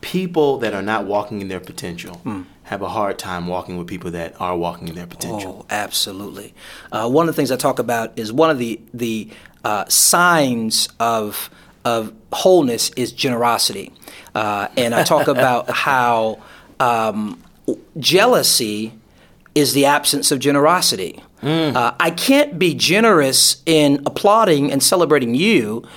people 0.01 0.57
that 0.59 0.73
are 0.73 0.81
not 0.81 1.05
walking 1.05 1.41
in 1.41 1.47
their 1.47 1.59
potential 1.59 2.15
Hmm. 2.17 2.41
Have 2.69 2.83
a 2.83 2.87
hard 2.87 3.17
time 3.17 3.47
walking 3.47 3.77
with 3.77 3.87
people 3.87 4.11
that 4.11 4.39
are 4.39 4.55
walking 4.55 4.87
in 4.89 4.93
their 4.93 5.07
potential? 5.07 5.61
Oh, 5.61 5.65
absolutely. 5.71 6.53
Uh, 6.91 7.09
one 7.09 7.27
of 7.27 7.33
the 7.33 7.35
things 7.35 7.51
I 7.51 7.55
talk 7.55 7.79
about 7.79 8.13
is 8.15 8.31
one 8.31 8.51
of 8.51 8.59
the 8.59 8.79
the 8.93 9.27
uh, 9.63 9.85
signs 9.87 10.87
of 10.99 11.49
of 11.83 12.13
wholeness 12.31 12.91
is 12.91 13.11
generosity, 13.11 13.91
uh, 14.35 14.67
and 14.77 14.93
I 14.93 15.01
talk 15.01 15.27
about 15.35 15.71
how 15.71 16.43
um, 16.79 17.41
jealousy 17.97 18.93
is 19.55 19.73
the 19.73 19.85
absence 19.85 20.31
of 20.31 20.37
generosity. 20.37 21.23
Uh, 21.41 21.95
I 21.99 22.11
can't 22.11 22.59
be 22.59 22.75
generous 22.75 23.63
in 23.65 24.03
applauding 24.05 24.71
and 24.71 24.83
celebrating 24.83 25.33
you 25.33 25.87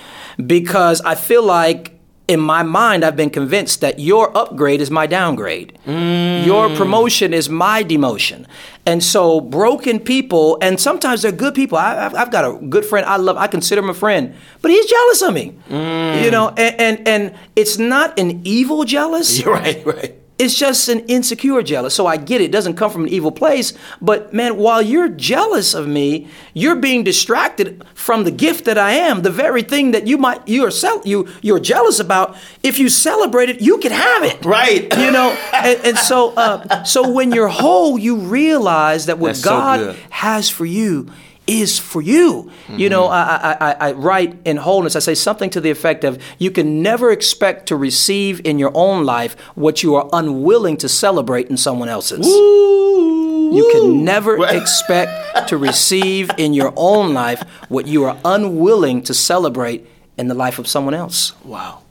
because 0.46 1.02
I 1.02 1.16
feel 1.16 1.42
like 1.42 1.98
in 2.28 2.40
my 2.40 2.62
mind, 2.62 3.04
I've 3.04 3.16
been 3.16 3.30
convinced 3.30 3.80
that 3.80 3.98
your 3.98 4.36
upgrade 4.36 4.80
is 4.80 4.90
my 4.90 5.06
downgrade. 5.06 5.78
Mm. 5.86 6.46
Your 6.46 6.68
promotion 6.76 7.34
is 7.34 7.48
my 7.48 7.82
demotion. 7.82 8.46
And 8.86 9.02
so, 9.02 9.40
broken 9.40 9.98
people, 9.98 10.58
and 10.62 10.80
sometimes 10.80 11.22
they're 11.22 11.32
good 11.32 11.54
people. 11.54 11.78
I, 11.78 12.06
I've, 12.06 12.14
I've 12.14 12.30
got 12.30 12.44
a 12.44 12.58
good 12.66 12.84
friend 12.84 13.04
I 13.06 13.16
love, 13.16 13.36
I 13.36 13.48
consider 13.48 13.80
him 13.80 13.90
a 13.90 13.94
friend, 13.94 14.34
but 14.60 14.70
he's 14.70 14.86
jealous 14.86 15.22
of 15.22 15.34
me. 15.34 15.54
Mm. 15.68 16.24
You 16.24 16.30
know, 16.30 16.48
and, 16.50 16.80
and, 16.80 17.08
and 17.08 17.38
it's 17.56 17.78
not 17.78 18.18
an 18.18 18.40
evil 18.44 18.84
jealous. 18.84 19.42
right, 19.46 19.84
right. 19.84 20.21
It's 20.42 20.58
just 20.58 20.88
an 20.88 21.00
insecure 21.06 21.62
jealous. 21.62 21.94
So 21.94 22.04
I 22.08 22.16
get 22.16 22.40
it. 22.40 22.46
It 22.46 22.50
doesn't 22.50 22.74
come 22.74 22.90
from 22.90 23.04
an 23.04 23.10
evil 23.10 23.30
place. 23.30 23.74
But 24.00 24.32
man, 24.34 24.56
while 24.56 24.82
you're 24.82 25.08
jealous 25.08 25.72
of 25.72 25.86
me, 25.86 26.26
you're 26.52 26.74
being 26.74 27.04
distracted 27.04 27.84
from 27.94 28.24
the 28.24 28.32
gift 28.32 28.64
that 28.64 28.76
I 28.76 28.92
am. 28.94 29.22
The 29.22 29.30
very 29.30 29.62
thing 29.62 29.92
that 29.92 30.08
you 30.08 30.18
might 30.18 30.46
you 30.48 30.66
are 30.66 30.72
cel- 30.72 31.02
you 31.04 31.28
you're 31.42 31.60
jealous 31.60 32.00
about. 32.00 32.36
If 32.64 32.80
you 32.80 32.88
celebrate 32.88 33.50
it, 33.50 33.60
you 33.60 33.78
can 33.78 33.92
have 33.92 34.24
it. 34.24 34.44
Right. 34.44 34.82
You 34.98 35.12
know. 35.12 35.30
And, 35.52 35.80
and 35.84 35.98
so 35.98 36.34
uh, 36.34 36.82
so 36.82 37.08
when 37.08 37.30
you're 37.30 37.46
whole, 37.46 37.96
you 37.96 38.16
realize 38.16 39.06
that 39.06 39.18
what 39.20 39.28
That's 39.28 39.44
God 39.44 39.78
good. 39.78 39.96
has 40.10 40.50
for 40.50 40.66
you 40.66 41.08
is 41.46 41.78
for 41.78 42.00
you. 42.00 42.50
You 42.68 42.88
know, 42.88 43.08
mm-hmm. 43.08 43.12
I, 43.12 43.56
I, 43.60 43.72
I, 43.72 43.88
I 43.88 43.92
write 43.92 44.38
in 44.44 44.56
wholeness, 44.58 44.94
I 44.96 45.00
say 45.00 45.14
something 45.14 45.50
to 45.50 45.60
the 45.60 45.70
effect 45.70 46.04
of 46.04 46.22
you 46.38 46.50
can 46.50 46.82
never 46.82 47.10
expect 47.10 47.66
to 47.66 47.76
receive 47.76 48.40
in 48.44 48.58
your 48.58 48.70
own 48.74 49.04
life 49.04 49.38
what 49.54 49.82
you 49.82 49.94
are 49.96 50.08
unwilling 50.12 50.76
to 50.78 50.88
celebrate 50.88 51.48
in 51.48 51.56
someone 51.56 51.88
else's. 51.88 52.26
You 52.26 53.68
can 53.72 54.04
never 54.04 54.46
expect 54.56 55.48
to 55.48 55.56
receive 55.56 56.30
in 56.38 56.54
your 56.54 56.72
own 56.76 57.12
life 57.12 57.42
what 57.68 57.86
you 57.86 58.04
are 58.04 58.16
unwilling 58.24 59.02
to 59.02 59.14
celebrate 59.14 59.86
in 60.16 60.28
the 60.28 60.34
life 60.34 60.58
of 60.58 60.66
someone 60.66 60.94
else. 60.94 61.34
Wow. 61.44 61.82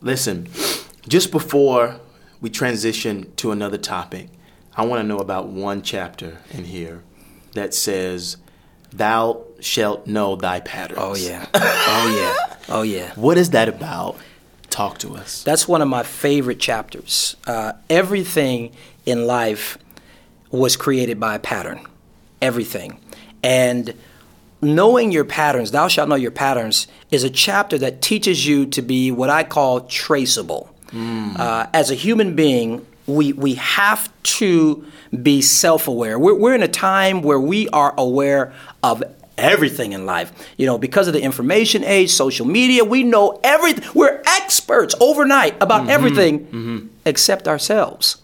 Listen, 0.00 0.48
just 1.08 1.32
before 1.32 1.98
we 2.40 2.50
transition 2.50 3.32
to 3.36 3.50
another 3.50 3.78
topic, 3.78 4.28
I 4.76 4.84
want 4.84 5.00
to 5.00 5.06
know 5.06 5.18
about 5.18 5.48
one 5.48 5.82
chapter 5.82 6.38
in 6.50 6.64
here 6.64 7.02
that 7.54 7.74
says, 7.74 8.36
Thou 8.92 9.44
shalt 9.60 10.06
know 10.06 10.36
thy 10.36 10.60
patterns. 10.60 11.00
Oh 11.02 11.14
yeah. 11.14 11.46
Oh 11.54 12.16
yeah. 12.16 12.56
Oh 12.68 12.82
yeah. 12.82 13.12
What 13.16 13.38
is 13.38 13.50
that 13.50 13.68
about? 13.68 14.16
Talk 14.70 14.98
to 14.98 15.16
us. 15.16 15.42
That's 15.42 15.66
one 15.66 15.82
of 15.82 15.88
my 15.88 16.02
favorite 16.02 16.60
chapters. 16.60 17.36
Uh, 17.46 17.72
everything 17.90 18.72
in 19.06 19.26
life 19.26 19.78
was 20.50 20.76
created 20.76 21.18
by 21.18 21.34
a 21.36 21.38
pattern. 21.38 21.80
Everything. 22.40 23.00
And 23.42 23.94
knowing 24.60 25.10
your 25.10 25.24
patterns, 25.24 25.70
thou 25.70 25.88
shalt 25.88 26.08
know 26.08 26.14
your 26.14 26.30
patterns, 26.30 26.86
is 27.10 27.24
a 27.24 27.30
chapter 27.30 27.78
that 27.78 28.02
teaches 28.02 28.46
you 28.46 28.66
to 28.66 28.82
be 28.82 29.10
what 29.10 29.30
I 29.30 29.42
call 29.44 29.80
traceable. 29.82 30.74
Uh, 30.92 31.66
as 31.74 31.90
a 31.90 31.94
human 31.94 32.34
being, 32.34 32.86
we, 33.08 33.32
we 33.32 33.54
have 33.54 34.12
to 34.22 34.84
be 35.22 35.42
self 35.42 35.88
aware. 35.88 36.18
We're, 36.18 36.34
we're 36.34 36.54
in 36.54 36.62
a 36.62 36.68
time 36.68 37.22
where 37.22 37.40
we 37.40 37.68
are 37.70 37.94
aware 37.96 38.52
of 38.82 39.02
everything 39.38 39.92
in 39.92 40.04
life. 40.04 40.32
You 40.56 40.66
know, 40.66 40.76
because 40.76 41.06
of 41.06 41.14
the 41.14 41.22
information 41.22 41.84
age, 41.84 42.10
social 42.10 42.46
media, 42.46 42.84
we 42.84 43.04
know 43.04 43.40
everything. 43.42 43.88
We're 43.94 44.22
experts 44.26 44.94
overnight 45.00 45.54
about 45.62 45.82
mm-hmm. 45.82 45.90
everything 45.90 46.46
mm-hmm. 46.46 46.86
except 47.06 47.48
ourselves. 47.48 48.16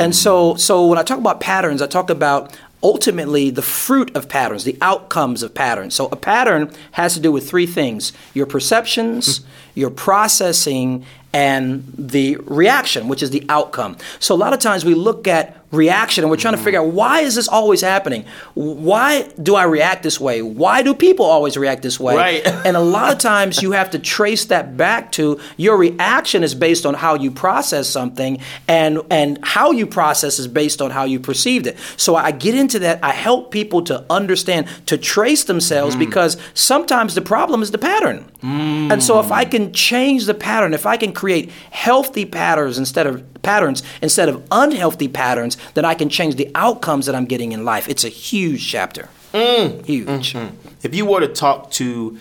And 0.00 0.14
so 0.14 0.54
so 0.54 0.86
when 0.86 0.98
I 0.98 1.02
talk 1.02 1.18
about 1.18 1.40
patterns, 1.40 1.82
I 1.82 1.86
talk 1.86 2.10
about 2.10 2.56
ultimately 2.80 3.50
the 3.50 3.62
fruit 3.62 4.14
of 4.14 4.28
patterns, 4.28 4.62
the 4.62 4.78
outcomes 4.80 5.42
of 5.42 5.52
patterns. 5.52 5.96
So 5.96 6.06
a 6.12 6.16
pattern 6.16 6.70
has 6.92 7.14
to 7.14 7.20
do 7.20 7.32
with 7.32 7.48
three 7.48 7.66
things: 7.66 8.12
your 8.34 8.46
perceptions, 8.46 9.38
hmm. 9.38 9.44
your 9.74 9.90
processing, 9.90 11.04
and 11.32 11.92
the 11.96 12.36
reaction, 12.44 13.08
which 13.08 13.22
is 13.22 13.30
the 13.30 13.44
outcome. 13.48 13.96
So 14.18 14.34
a 14.34 14.36
lot 14.36 14.52
of 14.52 14.60
times 14.60 14.84
we 14.84 14.94
look 14.94 15.28
at 15.28 15.67
reaction 15.70 16.24
and 16.24 16.30
we're 16.30 16.36
trying 16.36 16.56
to 16.56 16.62
figure 16.62 16.80
out 16.80 16.86
why 16.86 17.20
is 17.20 17.34
this 17.34 17.48
always 17.48 17.80
happening? 17.80 18.24
Why 18.54 19.28
do 19.42 19.54
I 19.54 19.64
react 19.64 20.02
this 20.02 20.18
way? 20.18 20.40
Why 20.40 20.82
do 20.82 20.94
people 20.94 21.26
always 21.26 21.56
react 21.56 21.82
this 21.82 22.00
way? 22.00 22.16
Right. 22.16 22.46
and 22.66 22.76
a 22.76 22.80
lot 22.80 23.12
of 23.12 23.18
times 23.18 23.62
you 23.62 23.72
have 23.72 23.90
to 23.90 23.98
trace 23.98 24.46
that 24.46 24.76
back 24.76 25.12
to 25.12 25.38
your 25.56 25.76
reaction 25.76 26.42
is 26.42 26.54
based 26.54 26.86
on 26.86 26.94
how 26.94 27.14
you 27.14 27.30
process 27.30 27.88
something 27.88 28.40
and 28.66 29.00
and 29.10 29.38
how 29.42 29.72
you 29.72 29.86
process 29.86 30.38
is 30.38 30.48
based 30.48 30.80
on 30.80 30.90
how 30.90 31.04
you 31.04 31.20
perceived 31.20 31.66
it. 31.66 31.76
So 31.96 32.16
I 32.16 32.30
get 32.30 32.54
into 32.54 32.78
that. 32.80 33.00
I 33.02 33.12
help 33.12 33.50
people 33.50 33.82
to 33.82 34.04
understand 34.08 34.68
to 34.86 34.96
trace 34.96 35.44
themselves 35.44 35.96
mm. 35.96 35.98
because 35.98 36.38
sometimes 36.54 37.14
the 37.14 37.20
problem 37.20 37.62
is 37.62 37.70
the 37.70 37.78
pattern. 37.78 38.24
And 38.40 39.02
so 39.02 39.20
if 39.20 39.32
I 39.32 39.44
mm. 39.44 39.50
can 39.50 39.72
change 39.72 40.26
the 40.26 40.34
pattern, 40.34 40.72
if 40.72 40.86
I 40.86 40.96
can 40.96 41.12
create 41.12 41.50
healthy 41.70 42.24
patterns 42.24 42.78
instead 42.78 43.06
of 43.06 43.37
patterns 43.42 43.82
instead 44.02 44.28
of 44.28 44.46
unhealthy 44.50 45.08
patterns, 45.08 45.56
then 45.74 45.84
I 45.84 45.94
can 45.94 46.08
change 46.08 46.34
the 46.36 46.50
outcomes 46.54 47.06
that 47.06 47.14
I'm 47.14 47.26
getting 47.26 47.52
in 47.52 47.64
life. 47.64 47.88
It's 47.88 48.04
a 48.04 48.08
huge 48.08 48.66
chapter. 48.68 49.08
Huge. 49.32 50.34
If 50.82 50.94
you 50.94 51.04
were 51.06 51.20
to 51.20 51.28
talk 51.28 51.70
to 51.72 52.18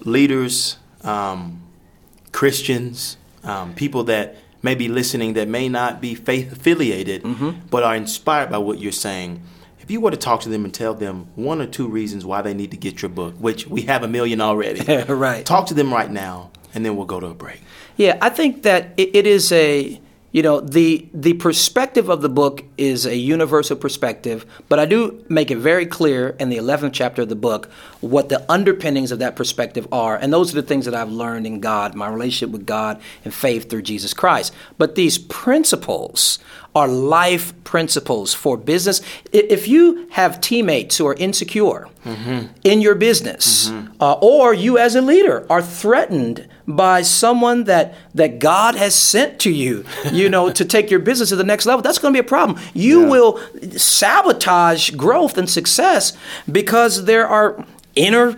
leaders, 0.00 0.76
um, 1.02 1.62
Christians, 2.32 3.16
um, 3.44 3.74
people 3.74 4.04
that 4.04 4.36
may 4.62 4.74
be 4.74 4.88
listening 4.88 5.34
that 5.34 5.48
may 5.48 5.68
not 5.68 6.00
be 6.00 6.14
faith 6.14 6.52
affiliated, 6.52 7.24
but 7.70 7.82
are 7.82 7.94
inspired 7.96 8.50
by 8.50 8.58
what 8.58 8.78
you're 8.78 8.92
saying, 8.92 9.42
if 9.80 9.90
you 9.90 10.00
were 10.00 10.10
to 10.10 10.16
talk 10.16 10.40
to 10.42 10.48
them 10.48 10.64
and 10.64 10.74
tell 10.74 10.92
them 10.94 11.28
one 11.36 11.60
or 11.62 11.66
two 11.66 11.88
reasons 11.88 12.24
why 12.26 12.42
they 12.42 12.52
need 12.52 12.70
to 12.72 12.76
get 12.76 13.00
your 13.00 13.08
book, 13.08 13.34
which 13.38 13.66
we 13.66 13.82
have 13.82 14.02
a 14.02 14.08
million 14.08 14.40
already, 14.40 14.80
Right. 15.08 15.46
Talk 15.46 15.68
to 15.68 15.74
them 15.74 15.92
right 15.92 16.10
now, 16.10 16.50
and 16.74 16.84
then 16.84 16.96
we'll 16.96 17.06
go 17.06 17.20
to 17.20 17.26
a 17.28 17.34
break. 17.34 17.60
Yeah, 17.96 18.18
I 18.20 18.28
think 18.28 18.64
that 18.64 18.90
it, 18.96 19.14
it 19.14 19.26
is 19.26 19.50
a 19.52 20.00
you 20.30 20.42
know 20.42 20.60
the 20.60 21.08
the 21.14 21.34
perspective 21.34 22.08
of 22.08 22.20
the 22.20 22.28
book 22.28 22.64
is 22.76 23.06
a 23.06 23.16
universal 23.16 23.76
perspective, 23.76 24.44
but 24.68 24.78
I 24.78 24.84
do 24.84 25.24
make 25.28 25.50
it 25.50 25.56
very 25.56 25.86
clear 25.86 26.36
in 26.38 26.50
the 26.50 26.56
eleventh 26.58 26.94
chapter 26.94 27.22
of 27.22 27.28
the 27.28 27.36
book 27.36 27.70
what 28.00 28.28
the 28.28 28.44
underpinnings 28.50 29.10
of 29.10 29.20
that 29.20 29.36
perspective 29.36 29.88
are, 29.90 30.16
and 30.16 30.32
those 30.32 30.52
are 30.52 30.60
the 30.60 30.66
things 30.66 30.84
that 30.84 30.94
I've 30.94 31.10
learned 31.10 31.46
in 31.46 31.60
God, 31.60 31.94
my 31.94 32.08
relationship 32.08 32.50
with 32.52 32.66
God, 32.66 33.00
and 33.24 33.32
faith 33.32 33.70
through 33.70 33.82
Jesus 33.82 34.12
Christ. 34.12 34.52
But 34.76 34.94
these 34.96 35.16
principles 35.16 36.38
are 36.78 36.88
life 36.88 37.52
principles 37.64 38.32
for 38.42 38.56
business. 38.56 39.02
If 39.32 39.68
you 39.68 40.06
have 40.10 40.40
teammates 40.40 40.96
who 40.96 41.06
are 41.06 41.14
insecure 41.14 41.88
in 42.64 42.80
your 42.80 42.94
business, 42.94 43.70
uh, 44.00 44.12
or 44.32 44.54
you 44.54 44.78
as 44.78 44.94
a 44.94 45.02
leader 45.02 45.46
are 45.50 45.60
threatened 45.60 46.48
by 46.66 47.02
someone 47.02 47.64
that 47.64 47.94
that 48.14 48.38
God 48.38 48.74
has 48.76 48.94
sent 48.94 49.38
to 49.40 49.50
you, 49.50 49.84
you 50.12 50.28
know, 50.28 50.50
to 50.50 50.64
take 50.76 50.90
your 50.90 51.00
business 51.00 51.28
to 51.30 51.36
the 51.36 51.44
next 51.52 51.66
level, 51.66 51.82
that's 51.82 51.98
going 51.98 52.14
to 52.14 52.22
be 52.22 52.26
a 52.26 52.30
problem. 52.36 52.58
You 52.74 52.98
will 53.12 53.40
sabotage 53.76 54.90
growth 54.90 55.36
and 55.36 55.48
success 55.50 56.16
because 56.50 57.04
there 57.04 57.26
are 57.26 57.64
inner 57.94 58.36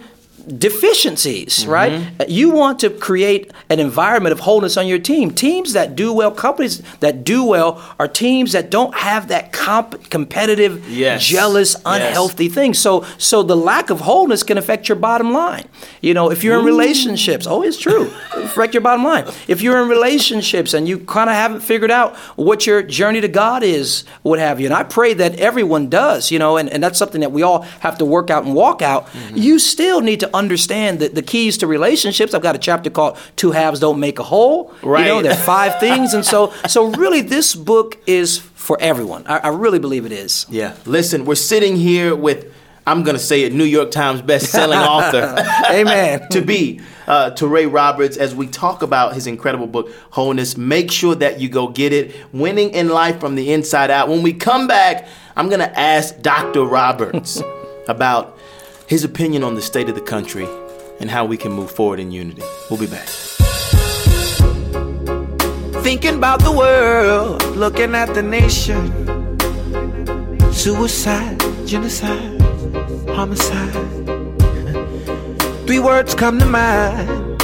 deficiencies, 0.59 1.67
right? 1.67 1.93
Mm-hmm. 1.93 2.23
You 2.29 2.51
want 2.51 2.79
to 2.81 2.91
create 2.91 3.51
an 3.69 3.79
environment 3.81 4.33
of 4.33 4.41
wholeness 4.41 4.77
on 4.77 4.87
your 4.87 4.99
team. 4.99 5.31
Teams 5.31 5.73
that 5.75 5.95
do 5.95 6.13
well, 6.13 6.31
companies 6.31 6.83
that 7.01 7.25
do 7.25 7.45
well, 7.45 7.83
are 7.99 8.09
teams 8.09 8.53
that 8.53 8.71
don't 8.71 8.95
have 8.95 9.29
that 9.29 9.53
comp- 9.53 10.11
competitive, 10.11 10.89
Yes. 10.91 11.25
jealous, 11.25 11.75
Yes. 11.75 11.83
unhealthy 11.85 12.49
thing. 12.49 12.75
So, 12.75 13.05
so 13.19 13.43
the 13.43 13.57
lack 13.57 13.91
of 13.91 14.01
wholeness 14.01 14.43
can 14.43 14.59
affect 14.59 14.89
your 14.89 14.97
bottom 14.97 15.33
line. 15.33 15.67
You 16.01 16.15
know, 16.15 16.31
if 16.31 16.43
you're 16.43 16.59
in 16.59 16.65
relationships, 16.65 17.47
oh, 17.47 17.63
it's 17.63 17.79
true, 17.79 18.11
affect 18.35 18.75
your 18.75 18.81
bottom 18.81 19.05
line. 19.05 19.27
If 19.49 19.63
you're 19.63 19.81
in 19.83 19.89
relationships 19.89 20.75
and 20.75 20.89
you 20.89 20.99
kind 21.01 21.31
of 21.31 21.37
haven't 21.37 21.61
figured 21.61 21.91
out 21.91 22.17
what 22.37 22.67
your 22.67 22.83
journey 22.83 23.21
to 23.21 23.29
God 23.29 23.63
is, 23.63 24.05
what 24.23 24.39
have 24.39 24.61
you, 24.61 24.67
and 24.67 24.75
I 24.75 24.83
pray 24.83 25.15
that 25.15 25.39
everyone 25.39 25.89
does, 25.89 26.31
you 26.31 26.39
know, 26.39 26.57
and, 26.57 26.69
and 26.69 26.83
that's 26.83 26.99
something 26.99 27.21
that 27.21 27.33
we 27.33 27.43
all 27.43 27.63
have 27.81 27.99
to 27.99 28.05
work 28.05 28.31
out 28.31 28.45
and 28.45 28.55
walk 28.55 28.83
out. 28.83 29.07
Mm-hmm. 29.07 29.37
You 29.37 29.59
still 29.59 30.01
need 30.01 30.21
to 30.21 30.31
understand 30.41 30.99
that 30.99 31.15
the 31.15 31.23
keys 31.23 31.59
to 31.59 31.67
relationships. 31.69 32.35
I've 32.35 32.43
got 32.43 32.57
a 32.57 32.59
chapter 32.59 32.91
called 32.91 33.17
Two 33.37 33.53
Halves 33.53 33.79
Don't 33.79 34.01
Make 34.01 34.19
a 34.19 34.25
Whole. 34.25 34.75
Right. 34.83 35.03
You 35.03 35.09
know, 35.09 35.23
there 35.23 35.33
are 35.33 35.37
five 35.37 35.79
things. 35.87 36.15
And 36.15 36.25
so, 36.25 36.53
so 36.67 36.87
really, 36.87 37.21
this 37.21 37.55
book 37.55 37.99
is 38.07 38.39
for 38.39 38.77
everyone. 38.81 39.27
I, 39.27 39.39
I 39.39 39.49
really 39.49 39.79
believe 39.79 40.05
it 40.07 40.13
is. 40.13 40.47
Yeah. 40.49 40.75
Listen, 40.87 41.25
we're 41.25 41.35
sitting 41.37 41.77
here 41.77 42.17
with, 42.17 42.53
I'm 42.87 43.05
going 43.05 43.17
to 43.17 43.23
say 43.23 43.43
it, 43.43 43.53
New 43.53 43.65
York 43.65 43.91
Times 43.91 44.23
best-selling 44.23 44.79
author. 44.79 45.37
Amen. 45.71 46.27
to 46.31 46.41
be 46.41 46.81
uh, 47.07 47.31
Touré 47.33 47.73
Roberts 47.73 48.17
as 48.17 48.35
we 48.35 48.47
talk 48.47 48.83
about 48.83 49.15
his 49.15 49.27
incredible 49.27 49.67
book 49.67 49.91
Wholeness. 50.11 50.57
Make 50.57 50.91
sure 50.91 51.15
that 51.17 51.41
you 51.41 51.49
go 51.49 51.69
get 51.69 51.93
it. 51.93 52.17
Winning 52.33 52.71
in 52.71 52.89
life 52.89 53.21
from 53.21 53.35
the 53.35 53.53
inside 53.53 53.91
out. 53.91 54.09
When 54.09 54.23
we 54.23 54.33
come 54.33 54.67
back, 54.67 55.07
I'm 55.37 55.49
gonna 55.49 55.73
ask 55.75 56.21
Dr. 56.21 56.65
Roberts 56.65 57.43
about 57.89 58.39
his 58.91 59.05
opinion 59.05 59.45
on 59.45 59.55
the 59.55 59.63
state 59.63 59.89
of 59.89 59.95
the 59.95 60.01
country 60.01 60.49
and 60.99 61.09
how 61.09 61.25
we 61.25 61.37
can 61.37 61.53
move 61.53 61.71
forward 61.71 62.01
in 62.01 62.11
unity. 62.11 62.43
We'll 62.69 62.81
be 62.81 62.89
back. 62.89 63.07
Thinking 65.85 66.17
about 66.17 66.43
the 66.43 66.51
world, 66.51 67.41
looking 67.55 67.95
at 67.95 68.13
the 68.15 68.23
nation. 68.23 68.91
Suicide, 70.53 71.39
genocide, 71.69 72.41
homicide. 73.11 73.75
Three 75.69 75.79
words 75.79 76.17
come 76.17 76.41
to 76.41 76.47
mind. 76.47 77.39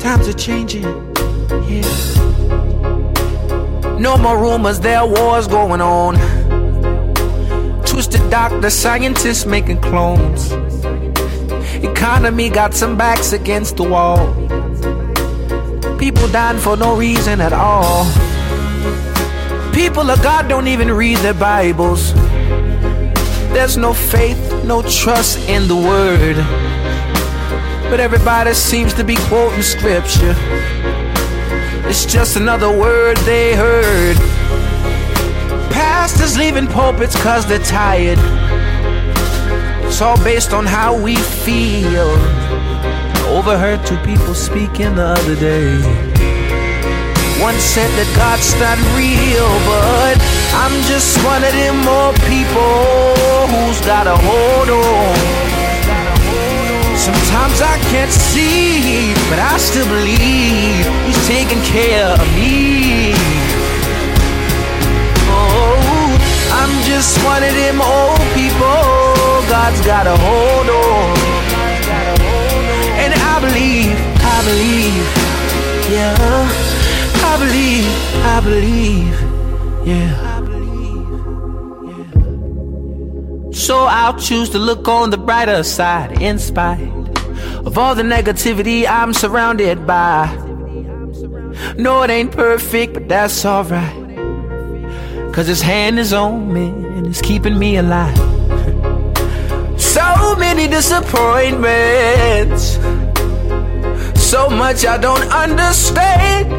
Times 0.00 0.26
are 0.26 0.32
changing, 0.32 0.82
Yeah. 1.68 1.86
No 4.00 4.18
more 4.18 4.36
rumors, 4.36 4.80
there 4.80 4.98
are 4.98 5.06
wars 5.06 5.46
going 5.46 5.80
on. 5.80 6.16
Twisted 8.16 8.30
doctor, 8.30 8.70
scientists 8.70 9.44
making 9.44 9.80
clones. 9.82 10.50
Economy 11.84 12.48
got 12.48 12.72
some 12.72 12.96
backs 12.96 13.34
against 13.34 13.76
the 13.76 13.82
wall. 13.82 14.32
People 15.98 16.26
dying 16.28 16.58
for 16.58 16.78
no 16.78 16.96
reason 16.96 17.42
at 17.42 17.52
all. 17.52 18.04
People 19.74 20.10
of 20.10 20.22
God 20.22 20.48
don't 20.48 20.66
even 20.66 20.90
read 20.90 21.18
their 21.18 21.34
Bibles. 21.34 22.14
There's 23.52 23.76
no 23.76 23.92
faith, 23.92 24.64
no 24.64 24.80
trust 24.82 25.38
in 25.48 25.68
the 25.68 25.76
word. 25.76 26.36
But 27.90 28.00
everybody 28.00 28.54
seems 28.54 28.94
to 28.94 29.04
be 29.04 29.16
quoting 29.28 29.62
scripture. 29.62 30.34
It's 31.88 32.06
just 32.06 32.36
another 32.36 32.70
word 32.70 33.18
they 33.18 33.54
heard. 33.54 34.35
Pastors 36.06 36.38
leaving 36.38 36.68
pulpits 36.68 37.20
cause 37.20 37.44
they're 37.46 37.58
tired. 37.58 38.20
It's 39.84 40.00
all 40.00 40.16
based 40.22 40.52
on 40.52 40.64
how 40.64 40.96
we 40.96 41.16
feel. 41.16 42.06
I 42.06 43.26
Overheard 43.26 43.84
two 43.84 43.98
people 44.06 44.32
speaking 44.32 44.94
the 44.94 45.18
other 45.18 45.34
day. 45.34 45.82
One 47.42 47.58
said 47.58 47.90
that 47.98 48.06
God's 48.14 48.54
not 48.62 48.78
real, 48.94 49.50
but 49.66 50.14
I'm 50.54 50.78
just 50.86 51.18
one 51.26 51.42
of 51.42 51.50
them 51.50 51.82
more 51.82 52.14
people 52.30 53.18
who's 53.50 53.82
got 53.82 54.06
a 54.06 54.14
hold 54.14 54.70
on. 54.70 55.16
Sometimes 56.94 57.58
I 57.66 57.82
can't 57.90 58.14
see, 58.14 59.10
but 59.26 59.42
I 59.42 59.58
still 59.58 59.88
believe 59.90 60.86
He's 61.02 61.26
taking 61.26 61.60
care 61.66 62.14
of 62.14 62.22
me. 62.38 63.15
Just 66.96 67.22
one 67.26 67.42
of 67.42 67.52
them 67.52 67.78
old 67.78 68.18
people. 68.32 68.80
God's 69.52 69.80
got 69.84 70.06
a 70.06 70.16
hold 70.16 70.68
on. 70.84 71.16
And 73.02 73.12
I 73.32 73.34
believe, 73.46 73.94
I 74.34 74.38
believe, 74.50 75.04
yeah. 75.92 76.16
I 77.30 77.34
believe, 77.44 77.86
I 78.34 78.36
believe, 78.48 79.16
yeah. 79.86 80.12
So 83.52 83.84
I'll 83.84 84.18
choose 84.18 84.48
to 84.50 84.58
look 84.58 84.88
on 84.88 85.10
the 85.10 85.18
brighter 85.18 85.62
side 85.64 86.22
in 86.22 86.38
spite 86.38 86.88
of 87.66 87.76
all 87.76 87.94
the 87.94 88.04
negativity 88.04 88.86
I'm 88.88 89.12
surrounded 89.12 89.86
by. 89.86 90.34
No, 91.76 92.02
it 92.04 92.10
ain't 92.10 92.32
perfect, 92.32 92.94
but 92.94 93.06
that's 93.06 93.44
alright. 93.44 94.05
Cause 95.36 95.48
his 95.48 95.60
hand 95.60 95.98
is 95.98 96.14
on 96.14 96.50
me 96.50 96.68
and 96.68 97.06
it's 97.06 97.20
keeping 97.20 97.58
me 97.58 97.76
alive. 97.76 98.16
So 99.78 100.34
many 100.36 100.66
disappointments. 100.66 102.78
So 104.18 104.48
much 104.48 104.86
I 104.86 104.96
don't 104.96 105.30
understand. 105.30 106.50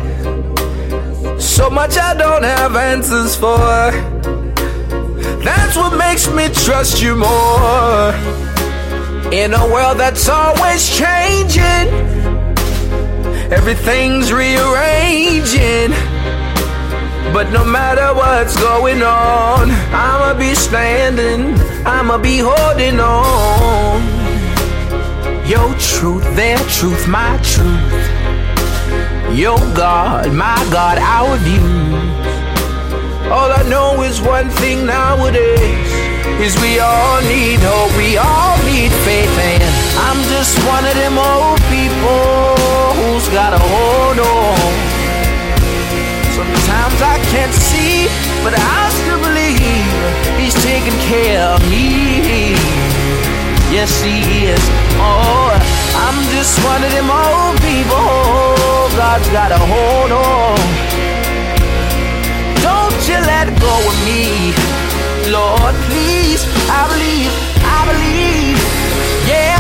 So 1.42 1.72
much 1.72 1.98
I 1.98 2.14
don't 2.14 2.44
have 2.44 2.76
answers 2.76 3.36
for. 3.36 3.58
That's 5.44 5.76
what 5.76 5.98
makes 5.98 6.30
me 6.30 6.50
trust 6.50 7.02
you 7.02 7.16
more. 7.16 8.14
In 9.34 9.56
a 9.56 9.66
world 9.74 9.98
that's 9.98 10.30
always 10.30 10.88
changing, 10.96 11.88
everything's 13.52 14.32
rearranging. 14.32 15.96
But 17.34 17.52
no 17.52 17.64
matter 17.64 18.14
what's 18.16 18.56
going 18.60 19.04
on, 19.04 19.70
I'ma 19.92 20.34
be 20.38 20.56
standing, 20.56 21.60
I'ma 21.86 22.18
be 22.18 22.40
holding 22.40 23.00
on. 23.00 24.02
Your 25.46 25.74
truth, 25.78 26.24
their 26.36 26.58
truth, 26.68 27.08
my 27.08 27.38
truth. 27.44 27.94
Your 29.38 29.60
God, 29.76 30.34
my 30.34 30.58
God, 30.72 30.98
our 30.98 31.38
views. 31.38 32.28
All 33.30 33.52
I 33.52 33.64
know 33.70 34.02
is 34.04 34.22
one 34.22 34.50
thing 34.50 34.86
nowadays 34.86 35.92
is 36.40 36.56
we 36.62 36.80
all 36.80 37.22
need 37.24 37.60
hope, 37.60 37.96
we 37.98 38.18
all 38.18 38.58
need 38.64 38.92
faith, 39.04 39.38
and 39.38 39.64
I'm 40.08 40.22
just 40.30 40.58
one 40.66 40.86
of 40.86 40.96
them 40.96 41.18
old 41.18 41.60
people 41.68 42.56
who's 42.96 43.28
got 43.30 43.54
a 43.54 43.60
hold 43.60 44.20
on. 44.20 44.87
Can't 47.34 47.54
see, 47.54 48.08
but 48.44 48.54
I 48.56 48.90
still 49.00 49.20
believe 49.20 49.92
He's 50.40 50.56
taking 50.64 50.98
care 51.12 51.44
of 51.44 51.60
me. 51.70 52.56
Yes, 53.70 54.02
He 54.02 54.48
is. 54.48 54.64
Oh, 54.96 55.52
I'm 56.06 56.18
just 56.32 56.56
one 56.64 56.84
of 56.84 56.92
them 56.92 57.10
old 57.12 57.60
people. 57.60 58.56
God's 58.96 59.30
got 59.30 59.52
a 59.52 59.60
hold 59.60 60.12
on. 60.12 60.58
Don't 62.64 63.02
you 63.10 63.20
let 63.28 63.48
go 63.60 63.76
of 63.92 63.98
me. 64.08 64.56
Lord, 65.30 65.76
please, 65.92 66.48
I 66.72 66.88
believe, 66.88 67.32
I 67.60 67.80
believe, 67.92 68.60
yeah. 69.28 69.60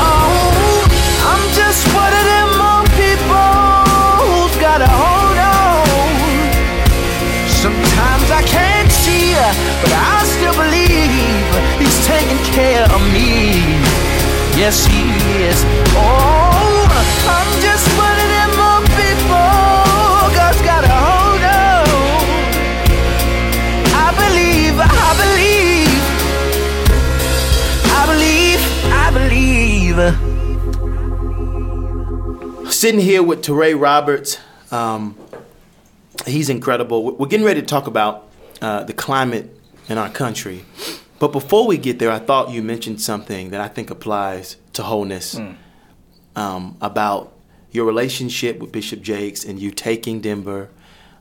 Oh, 0.00 0.88
I'm 1.30 1.44
just 1.52 1.84
one 1.92 2.12
of 2.20 2.24
them 2.32 2.50
old 2.70 2.88
people 2.96 3.52
who's 4.24 4.56
got 4.56 4.80
a 4.80 4.88
hold 4.88 5.15
care 12.56 12.84
of 12.96 13.02
me. 13.12 13.60
Yes, 14.56 14.86
He 14.86 15.02
is. 15.44 15.58
Oh, 15.92 16.88
I'm 17.36 17.50
just 17.60 17.86
one 18.04 18.18
of 18.24 18.28
them 18.36 18.52
old 18.68 18.86
people. 18.96 19.52
God's 20.38 20.62
got 20.70 20.82
a 20.84 20.88
hold 20.88 21.42
on. 21.44 21.84
I 24.04 24.08
believe, 24.22 24.76
I 24.80 25.10
believe, 25.22 26.00
I 28.00 28.02
believe, 28.12 28.62
I 29.04 29.06
believe. 32.62 32.72
Sitting 32.72 33.00
here 33.00 33.22
with 33.22 33.42
Touré 33.44 33.78
Roberts. 33.78 34.38
Um, 34.70 35.14
he's 36.24 36.48
incredible. 36.48 37.04
We're- 37.18 37.28
getting 37.28 37.44
ready 37.44 37.60
to 37.60 37.66
talk 37.66 37.86
about 37.86 38.28
uh, 38.62 38.84
the 38.84 38.94
climate 38.94 39.54
in 39.90 39.98
our 39.98 40.08
country. 40.08 40.64
But 41.18 41.32
before 41.32 41.66
we 41.66 41.78
get 41.78 41.98
there, 41.98 42.10
I 42.10 42.18
thought 42.18 42.50
you 42.50 42.62
mentioned 42.62 43.00
something 43.00 43.50
that 43.50 43.60
I 43.60 43.68
think 43.68 43.90
applies 43.90 44.56
to 44.74 44.82
wholeness 44.82 45.38
um, 46.34 46.76
about 46.80 47.32
your 47.70 47.86
relationship 47.86 48.58
with 48.58 48.72
Bishop 48.72 49.00
Jakes 49.02 49.44
and 49.44 49.58
you 49.58 49.70
taking 49.70 50.20
Denver 50.20 50.70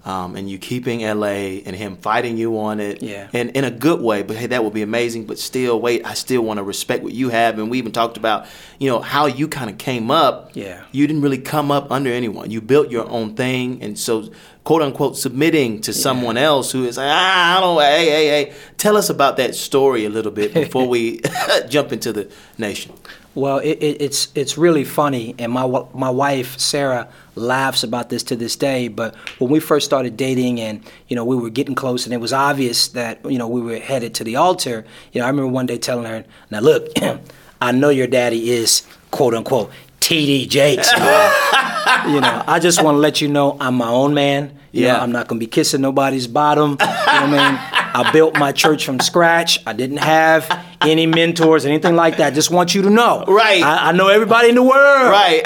um, 0.06 0.36
and 0.36 0.48
you 0.48 0.60
keeping 0.60 1.02
LA 1.02 1.62
and 1.66 1.76
him 1.76 1.98
fighting 1.98 2.38
you 2.38 2.60
on 2.60 2.80
it. 2.80 3.02
Yeah. 3.02 3.28
And 3.34 3.50
in 3.52 3.64
a 3.64 3.72
good 3.72 4.02
way, 4.02 4.22
but 4.22 4.38
hey, 4.38 4.46
that 4.48 4.64
would 4.64 4.74
be 4.74 4.84
amazing. 4.84 5.26
But 5.26 5.40
still, 5.40 5.82
wait, 5.82 6.06
I 6.06 6.14
still 6.14 6.44
want 6.44 6.60
to 6.60 6.64
respect 6.64 7.04
what 7.04 7.14
you 7.14 7.30
have. 7.30 7.58
And 7.58 7.72
we 7.72 7.80
even 7.80 7.92
talked 7.92 8.16
about, 8.16 8.46
you 8.78 8.88
know, 8.88 9.00
how 9.00 9.26
you 9.26 9.48
kind 9.48 9.68
of 9.70 9.80
came 9.80 10.12
up. 10.12 10.52
Yeah. 10.54 10.84
You 10.92 11.08
didn't 11.08 11.24
really 11.24 11.40
come 11.40 11.72
up 11.72 11.92
under 11.92 12.12
anyone. 12.12 12.52
You 12.52 12.62
built 12.62 12.92
your 12.92 13.10
own 13.10 13.36
thing. 13.36 13.82
And 13.82 13.98
so, 13.98 14.30
quote 14.64 14.84
unquote, 14.84 15.18
submitting 15.18 15.82
to 15.82 15.92
someone 15.92 16.38
else 16.38 16.72
who 16.72 16.86
is 16.86 16.98
like, 16.98 17.10
ah, 17.10 17.58
I 17.58 17.62
don't, 17.62 17.82
hey, 17.82 18.06
hey, 18.06 18.28
hey. 18.28 18.54
Tell 18.78 18.98
us 18.98 19.10
about 19.10 19.38
that 19.38 19.56
story 19.56 20.06
a 20.06 20.10
little 20.10 20.32
bit 20.32 20.54
before 20.54 20.88
we 20.88 21.22
jump 21.68 21.92
into 21.92 22.14
the 22.14 22.32
nation. 22.60 22.94
Well, 23.36 23.60
it, 23.60 23.78
it, 23.82 24.02
it's 24.02 24.30
it's 24.34 24.58
really 24.58 24.86
funny, 24.86 25.36
and 25.38 25.52
my 25.52 25.68
my 25.94 26.10
wife 26.10 26.58
Sarah 26.58 27.10
laughs 27.36 27.84
about 27.84 28.10
this 28.10 28.24
to 28.24 28.36
this 28.38 28.56
day. 28.56 28.88
But 28.88 29.14
when 29.40 29.52
we 29.52 29.60
first 29.60 29.86
started 29.86 30.16
dating, 30.16 30.62
and 30.62 30.82
you 31.10 31.16
know 31.18 31.26
we 31.26 31.36
were 31.36 31.50
getting 31.50 31.76
close, 31.76 32.06
and 32.06 32.14
it 32.14 32.22
was 32.22 32.32
obvious 32.32 32.88
that 32.90 33.20
you 33.30 33.38
know 33.38 33.48
we 33.48 33.62
were 33.62 33.78
headed 33.78 34.14
to 34.16 34.24
the 34.24 34.38
altar. 34.38 34.86
You 35.12 35.20
know, 35.20 35.26
I 35.26 35.30
remember 35.30 35.52
one 35.52 35.66
day 35.66 35.78
telling 35.78 36.06
her, 36.06 36.24
"Now 36.50 36.62
look, 36.62 36.88
I 37.62 37.72
know 37.74 37.90
your 37.90 38.08
daddy 38.08 38.52
is 38.52 38.84
quote 39.12 39.34
unquote 39.34 39.70
TD 40.00 40.48
Jakes. 40.48 40.90
you 40.94 42.22
know, 42.22 42.44
I 42.48 42.60
just 42.62 42.82
want 42.84 42.96
to 42.96 43.00
let 43.00 43.20
you 43.20 43.28
know 43.28 43.58
I'm 43.60 43.76
my 43.76 43.90
own 43.90 44.14
man. 44.14 44.58
You 44.72 44.84
know, 44.84 44.88
Yeah. 44.88 45.02
I'm 45.02 45.12
not 45.12 45.28
gonna 45.28 45.40
be 45.40 45.48
kissing 45.48 45.82
nobody's 45.82 46.28
bottom. 46.28 46.72
You 46.72 46.78
know 46.78 46.86
what 46.86 47.10
I 47.10 47.52
mean? 47.52 47.60
I 47.96 48.12
built 48.12 48.38
my 48.38 48.52
church 48.52 48.86
from 48.86 49.00
scratch. 49.00 49.60
I 49.66 49.72
didn't 49.72 49.98
have 49.98 50.66
any 50.82 51.06
mentors, 51.06 51.66
anything 51.66 51.96
like 51.96 52.18
that. 52.18 52.34
Just 52.34 52.52
want 52.52 52.76
you 52.76 52.82
to 52.82 52.90
know. 52.90 53.24
Right. 53.26 53.64
I, 53.64 53.90
I 53.90 53.92
know 53.94 54.10
everybody 54.10 54.50
in 54.50 54.56
the 54.56 54.64
world 54.64 55.10
Right. 55.10 55.44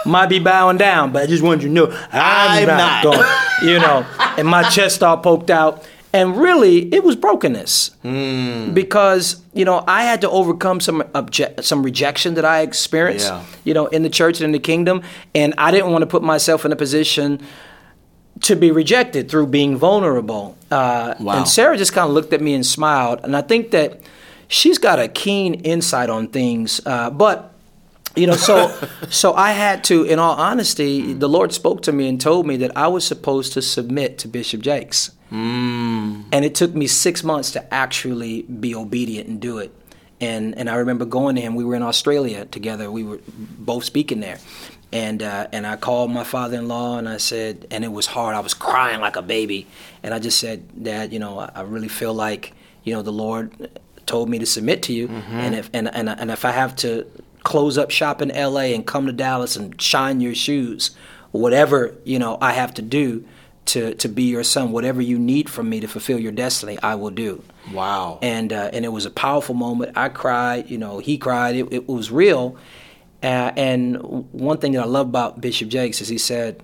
might 0.06 0.28
be 0.30 0.38
bowing 0.38 0.78
down, 0.78 1.12
but 1.12 1.22
I 1.24 1.26
just 1.26 1.42
want 1.42 1.60
you 1.60 1.68
to 1.68 1.74
know 1.74 1.86
I'm, 2.10 2.62
I'm 2.62 2.66
not, 2.66 2.78
not. 2.78 3.04
going. 3.04 3.68
You 3.70 3.78
know, 3.78 4.06
and 4.38 4.48
my 4.48 4.62
chest 4.70 5.02
all 5.02 5.18
poked 5.18 5.50
out. 5.50 5.86
And 6.12 6.36
really, 6.38 6.92
it 6.92 7.04
was 7.04 7.14
brokenness 7.14 7.90
hmm. 8.02 8.72
because 8.74 9.40
you 9.54 9.64
know 9.64 9.84
I 9.86 10.02
had 10.02 10.22
to 10.22 10.30
overcome 10.30 10.80
some 10.80 11.02
obje- 11.02 11.62
some 11.62 11.84
rejection 11.84 12.34
that 12.34 12.44
I 12.44 12.62
experienced, 12.62 13.28
Yeah. 13.28 13.44
you 13.62 13.74
know, 13.74 13.86
in 13.86 14.02
the 14.02 14.10
church 14.10 14.38
and 14.40 14.46
in 14.46 14.52
the 14.52 14.58
kingdom, 14.58 15.02
and 15.36 15.54
I 15.56 15.70
didn't 15.70 15.92
want 15.92 16.02
to 16.02 16.08
put 16.08 16.24
myself 16.24 16.64
in 16.64 16.72
a 16.72 16.76
position 16.76 17.40
to 18.42 18.56
be 18.56 18.70
rejected 18.70 19.28
through 19.30 19.46
being 19.48 19.76
vulnerable. 19.76 20.56
Uh, 20.70 21.14
Wow. 21.20 21.38
And 21.38 21.48
Sarah 21.48 21.76
just 21.76 21.92
kind 21.92 22.08
of 22.08 22.14
looked 22.14 22.32
at 22.32 22.40
me 22.40 22.54
and 22.54 22.64
smiled, 22.64 23.20
and 23.24 23.36
I 23.36 23.42
think 23.42 23.70
that 23.72 24.00
she's 24.48 24.78
got 24.78 24.98
a 24.98 25.08
keen 25.08 25.54
insight 25.54 26.08
on 26.10 26.28
things. 26.28 26.80
Uh, 26.86 27.10
but 27.10 27.52
you 28.16 28.26
know, 28.26 28.34
so 28.36 28.56
so 29.10 29.34
I 29.34 29.52
had 29.52 29.84
to, 29.84 30.04
in 30.04 30.18
all 30.18 30.34
honesty, 30.36 31.12
the 31.12 31.28
Lord 31.28 31.52
spoke 31.52 31.82
to 31.82 31.92
me 31.92 32.08
and 32.08 32.20
told 32.20 32.46
me 32.46 32.56
that 32.58 32.76
I 32.76 32.88
was 32.88 33.04
supposed 33.06 33.52
to 33.54 33.62
submit 33.62 34.18
to 34.18 34.28
Bishop 34.28 34.60
Jakes, 34.62 35.10
Mm. 35.32 36.24
and 36.32 36.44
it 36.44 36.54
took 36.56 36.74
me 36.74 36.86
six 36.88 37.22
months 37.22 37.52
to 37.52 37.60
actually 37.72 38.42
be 38.42 38.74
obedient 38.74 39.28
and 39.28 39.40
do 39.40 39.58
it. 39.58 39.70
And 40.20 40.58
and 40.58 40.68
I 40.68 40.74
remember 40.74 41.04
going 41.04 41.36
to 41.36 41.40
him. 41.42 41.54
We 41.54 41.64
were 41.64 41.76
in 41.76 41.82
Australia 41.82 42.44
together. 42.46 42.90
We 42.90 43.04
were 43.04 43.20
both 43.58 43.84
speaking 43.84 44.20
there, 44.20 44.38
and 44.92 45.22
uh, 45.22 45.46
and 45.52 45.66
I 45.66 45.76
called 45.76 46.10
my 46.10 46.24
father-in-law 46.24 46.98
and 46.98 47.08
I 47.08 47.18
said, 47.18 47.66
and 47.70 47.84
it 47.84 47.92
was 47.92 48.06
hard. 48.06 48.34
I 48.34 48.40
was 48.40 48.54
crying 48.54 49.00
like 49.00 49.16
a 49.16 49.22
baby, 49.22 49.66
and 50.02 50.12
I 50.14 50.18
just 50.18 50.38
said, 50.38 50.82
Dad, 50.82 51.12
you 51.12 51.18
know, 51.18 51.38
I, 51.38 51.62
really 51.62 51.88
feel 51.88 52.14
like 52.14 52.52
you 52.84 52.92
know 52.94 53.02
the 53.02 53.12
Lord 53.12 53.70
told 54.06 54.28
me 54.28 54.38
to 54.40 54.46
submit 54.46 54.82
to 54.84 54.92
you, 54.92 55.08
and 55.08 55.54
if 55.54 55.70
and, 55.72 55.88
and 55.94 56.08
and 56.08 56.30
if 56.30 56.44
I 56.44 56.50
have 56.50 56.74
to 56.76 57.06
close 57.44 57.78
up 57.78 57.90
shop 57.90 58.20
in 58.20 58.30
L.A. 58.30 58.74
and 58.74 58.86
come 58.86 59.06
to 59.06 59.12
Dallas 59.12 59.56
and 59.56 59.80
shine 59.80 60.20
your 60.20 60.34
shoes, 60.34 60.90
whatever 61.30 61.94
you 62.04 62.18
know 62.18 62.36
I 62.40 62.52
have 62.52 62.74
to 62.74 62.82
do 62.82 63.24
to 63.66 63.94
to 63.94 64.08
be 64.08 64.24
your 64.24 64.42
son, 64.42 64.72
whatever 64.72 65.00
you 65.00 65.18
need 65.18 65.48
from 65.48 65.68
me 65.68 65.80
to 65.80 65.86
fulfill 65.86 66.18
your 66.18 66.32
destiny, 66.32 66.78
I 66.82 66.96
will 66.96 67.10
do 67.10 67.42
Wow. 67.72 68.18
and 68.22 68.52
uh, 68.52 68.70
and 68.72 68.84
it 68.84 68.88
was 68.88 69.06
a 69.06 69.10
powerful 69.10 69.54
moment. 69.54 69.96
I 69.96 70.08
cried, 70.08 70.68
you 70.70 70.78
know, 70.78 70.98
he 70.98 71.16
cried. 71.18 71.54
It, 71.54 71.72
it 71.72 71.88
was 71.88 72.10
real. 72.10 72.56
Uh, 73.22 73.52
and 73.56 73.96
one 74.32 74.58
thing 74.58 74.72
that 74.72 74.82
I 74.82 74.86
love 74.86 75.08
about 75.08 75.40
Bishop 75.40 75.68
Jakes 75.68 76.00
is 76.00 76.08
he 76.08 76.18
said, 76.18 76.62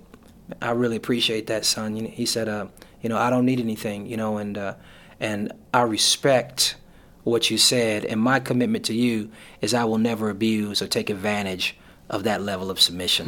"I 0.61 0.71
really 0.71 0.95
appreciate 0.95 1.47
that, 1.47 1.65
son." 1.65 1.95
He 1.95 2.25
said, 2.25 2.49
uh, 2.49 2.67
"You 3.01 3.09
know, 3.09 3.17
I 3.17 3.29
don't 3.29 3.45
need 3.45 3.59
anything, 3.59 4.07
you 4.07 4.17
know, 4.17 4.37
and 4.37 4.57
uh, 4.57 4.73
and 5.19 5.51
I 5.73 5.83
respect 5.83 6.75
what 7.23 7.51
you 7.51 7.57
said, 7.57 8.05
and 8.05 8.19
my 8.19 8.39
commitment 8.39 8.85
to 8.85 8.93
you 8.93 9.29
is 9.61 9.73
I 9.73 9.83
will 9.83 9.97
never 9.97 10.29
abuse 10.29 10.81
or 10.81 10.87
take 10.87 11.09
advantage 11.09 11.77
of 12.09 12.23
that 12.23 12.41
level 12.41 12.71
of 12.71 12.79
submission." 12.79 13.27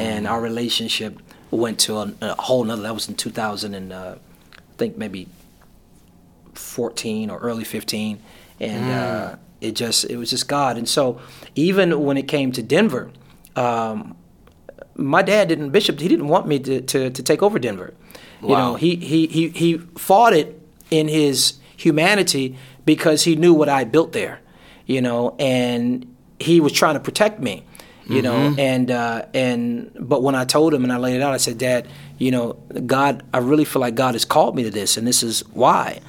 And 0.00 0.26
our 0.26 0.40
relationship 0.40 1.18
went 1.50 1.78
to 1.80 1.98
a, 1.98 2.14
a 2.20 2.42
whole 2.42 2.64
nother. 2.64 2.82
That 2.82 2.94
was 2.94 3.08
in 3.08 3.14
2000 3.14 3.74
and 3.74 3.92
uh, 3.92 4.14
I 4.54 4.76
think 4.76 4.96
maybe 4.96 5.28
14 6.54 7.30
or 7.30 7.38
early 7.38 7.64
15 7.64 8.20
and 8.60 8.90
uh, 8.90 9.36
it 9.60 9.72
just 9.72 10.04
it 10.04 10.16
was 10.16 10.30
just 10.30 10.48
god. 10.48 10.76
And 10.76 10.88
so 10.88 11.20
even 11.54 12.02
when 12.04 12.16
it 12.16 12.28
came 12.28 12.52
to 12.52 12.62
denver 12.62 13.10
um, 13.56 14.16
my 14.94 15.22
dad 15.22 15.48
didn't 15.48 15.70
bishop 15.70 15.98
he 16.00 16.08
didn't 16.08 16.28
want 16.28 16.46
me 16.46 16.58
to, 16.58 16.80
to, 16.80 17.10
to 17.10 17.22
take 17.22 17.42
over 17.42 17.58
denver. 17.58 17.94
You 18.42 18.48
know 18.56 18.74
he, 18.74 18.96
he, 18.96 19.26
he, 19.26 19.48
he 19.48 19.78
fought 19.96 20.32
it 20.32 20.60
in 20.90 21.08
his 21.08 21.54
humanity 21.76 22.56
because 22.84 23.24
he 23.24 23.36
knew 23.36 23.54
what 23.54 23.68
i 23.68 23.84
built 23.84 24.12
there 24.12 24.40
you 24.86 25.00
know 25.00 25.36
and 25.38 26.06
he 26.38 26.60
was 26.60 26.72
trying 26.72 26.94
to 26.94 27.00
protect 27.00 27.40
me 27.40 27.64
you 28.06 28.22
know 28.22 28.54
and 28.58 28.90
uh, 28.90 29.24
and 29.34 29.90
but 29.98 30.22
when 30.22 30.34
I 30.34 30.44
told 30.44 30.74
him 30.74 30.82
and 30.82 30.92
I 30.92 30.96
laid 30.96 31.16
it 31.16 31.22
out 31.22 31.32
I 31.32 31.36
said 31.36 31.58
dad 31.58 31.86
you 32.18 32.30
know 32.32 32.54
God 32.86 33.22
I 33.32 33.38
really 33.38 33.64
feel 33.64 33.80
like 33.80 33.94
God 33.94 34.14
has 34.14 34.24
called 34.24 34.56
me 34.56 34.64
to 34.64 34.70
this 34.70 34.96
and 34.96 35.06
this 35.06 35.22
is 35.22 35.46
why. 35.50 36.00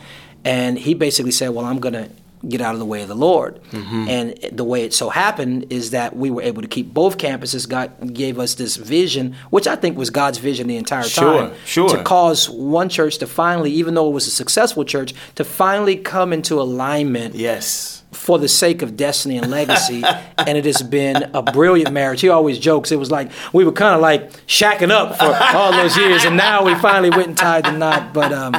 And 0.44 0.80
he 0.80 0.96
basically 0.96 1.32
said 1.32 1.50
well 1.50 1.66
I'm 1.66 1.80
gonna 1.80 2.10
get 2.48 2.62
out 2.62 2.74
of 2.74 2.80
the 2.80 2.86
way 2.86 3.02
of 3.02 3.08
the 3.08 3.16
Lord 3.16 3.60
and 3.74 4.38
the 4.52 4.64
way 4.64 4.84
it 4.84 4.94
so 4.94 5.10
happened 5.10 5.68
is 5.72 5.92
that 5.92 6.16
we 6.16 6.30
were 6.32 6.42
able 6.42 6.62
to 6.62 6.68
keep 6.68 6.94
both 6.94 7.18
campuses 7.18 7.68
God 7.68 8.14
gave 8.14 8.40
us 8.40 8.56
this 8.56 8.76
vision 8.78 9.36
which 9.50 9.68
I 9.68 9.76
think 9.76 9.98
was 9.98 10.10
God's 10.10 10.38
vision 10.38 10.68
the 10.68 10.78
entire 10.78 11.04
Sure, 11.04 11.48
time 11.48 11.54
sure. 11.66 11.90
to 11.90 12.04
cause 12.04 12.50
one 12.50 12.90
church 12.90 13.18
to 13.20 13.28
finally 13.28 13.72
even 13.72 13.94
though 13.94 14.08
it 14.08 14.14
was 14.14 14.28
a 14.28 14.32
successful 14.32 14.84
church 14.84 15.14
to 15.36 15.44
finally 15.44 15.96
come 15.96 16.34
into 16.34 16.60
alignment 16.62 17.36
yes. 17.36 18.04
for 18.12 18.38
the 18.40 18.48
sake 18.48 18.82
of 18.82 18.98
destiny 18.98 19.38
and 19.38 19.50
legacy, 19.52 20.04
and 20.38 20.58
it 20.58 20.66
has 20.66 20.82
been 20.82 21.30
a 21.34 21.42
brilliant 21.44 21.94
marriage. 21.94 22.22
He 22.22 22.30
always 22.30 22.60
jokes 22.60 22.92
it 22.92 22.98
was 23.00 23.12
like 23.12 23.32
we 23.54 23.64
were 23.64 23.72
kind 23.72 23.96
of 23.96 24.02
like 24.02 24.32
shacking 24.48 24.92
up 24.92 25.18
for 25.18 25.58
all 25.58 25.72
those 25.72 25.96
years, 25.98 26.26
and 26.26 26.36
now 26.38 26.66
we 26.66 26.76
finally 26.76 27.10
went 27.10 27.28
and 27.30 27.38
tied 27.38 27.66
the 27.66 27.72
knot. 27.72 28.14
But 28.14 28.34
um, 28.34 28.56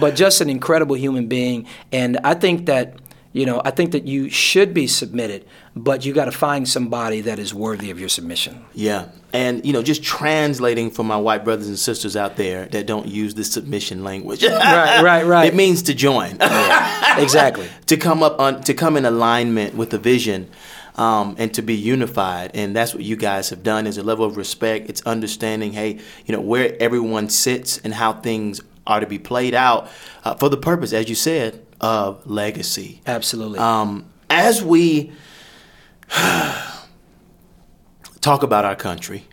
but 0.00 0.14
just 0.16 0.40
an 0.40 0.48
incredible 0.48 0.96
human 0.96 1.26
being, 1.26 1.66
and 1.92 2.18
I 2.24 2.34
think 2.34 2.66
that 2.66 2.94
you 3.34 3.44
know 3.44 3.60
I 3.62 3.70
think 3.70 3.92
that 3.92 4.06
you 4.06 4.30
should 4.30 4.72
be 4.72 4.86
submitted, 4.86 5.44
but 5.76 6.06
you 6.06 6.14
got 6.14 6.24
to 6.24 6.32
find 6.32 6.66
somebody 6.66 7.20
that 7.20 7.38
is 7.38 7.52
worthy 7.52 7.90
of 7.90 8.00
your 8.00 8.08
submission. 8.08 8.64
Yeah. 8.72 9.08
And, 9.34 9.66
you 9.66 9.72
know, 9.72 9.82
just 9.82 10.04
translating 10.04 10.92
for 10.92 11.02
my 11.02 11.16
white 11.16 11.44
brothers 11.44 11.66
and 11.66 11.76
sisters 11.76 12.14
out 12.14 12.36
there 12.36 12.66
that 12.66 12.86
don't 12.86 13.08
use 13.08 13.34
the 13.34 13.42
submission 13.42 14.04
language. 14.04 14.44
Right, 14.44 15.02
right, 15.02 15.26
right. 15.26 15.46
It 15.52 15.56
means 15.56 15.82
to 15.82 15.94
join. 15.94 16.38
Exactly. 17.18 17.68
to 17.86 17.96
come 17.96 18.22
up 18.22 18.38
on 18.38 18.62
to 18.62 18.74
come 18.74 18.96
in 18.96 19.04
alignment 19.04 19.74
with 19.74 19.90
the 19.90 19.98
vision 19.98 20.48
um, 20.96 21.34
and 21.38 21.52
to 21.54 21.62
be 21.62 21.74
unified 21.74 22.52
and 22.54 22.74
that's 22.74 22.94
what 22.94 23.02
you 23.02 23.16
guys 23.16 23.50
have 23.50 23.62
done 23.62 23.86
is 23.86 23.98
a 23.98 24.02
level 24.02 24.24
of 24.24 24.36
respect 24.36 24.88
it's 24.88 25.02
understanding 25.02 25.72
hey 25.72 25.98
you 26.24 26.34
know 26.34 26.40
where 26.40 26.76
everyone 26.80 27.28
sits 27.28 27.78
and 27.78 27.94
how 27.94 28.12
things 28.12 28.60
are 28.86 29.00
to 29.00 29.06
be 29.06 29.18
played 29.18 29.54
out 29.54 29.88
uh, 30.24 30.34
for 30.34 30.48
the 30.48 30.56
purpose 30.56 30.92
as 30.92 31.08
you 31.08 31.14
said 31.14 31.64
of 31.84 32.26
legacy 32.26 33.02
Absolutely. 33.06 33.58
um, 33.58 34.06
as 34.30 34.62
we 34.64 35.12
talk 38.20 38.42
about 38.42 38.64
our 38.64 38.74
country, 38.74 39.26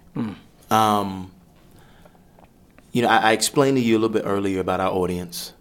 um, 0.70 1.32
you 2.92 3.02
know, 3.02 3.08
I, 3.08 3.18
I 3.18 3.32
explained 3.32 3.78
to 3.78 3.82
you 3.82 3.96
a 3.96 4.00
little 4.00 4.14
bit 4.14 4.24
earlier 4.26 4.60
about 4.60 4.82
our 4.82 4.92
audience. 4.92 5.54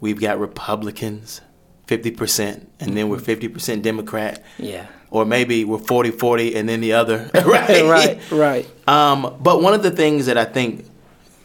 We've 0.00 0.18
got 0.18 0.40
Republicans, 0.40 1.40
50%, 1.86 2.66
and 2.80 2.96
then 2.96 3.08
we're 3.08 3.18
50% 3.18 3.82
Democrat. 3.82 4.42
Yeah. 4.58 4.86
Or 5.10 5.24
maybe 5.24 5.64
we're 5.64 5.78
40 5.78 6.10
40 6.10 6.56
and 6.56 6.68
then 6.68 6.80
the 6.80 6.94
other. 6.94 7.30
right? 7.34 7.84
right, 7.84 8.30
right. 8.32 8.88
Um, 8.88 9.36
but 9.40 9.62
one 9.62 9.74
of 9.74 9.82
the 9.84 9.92
things 9.92 10.26
that 10.26 10.36
I 10.36 10.44
think 10.44 10.86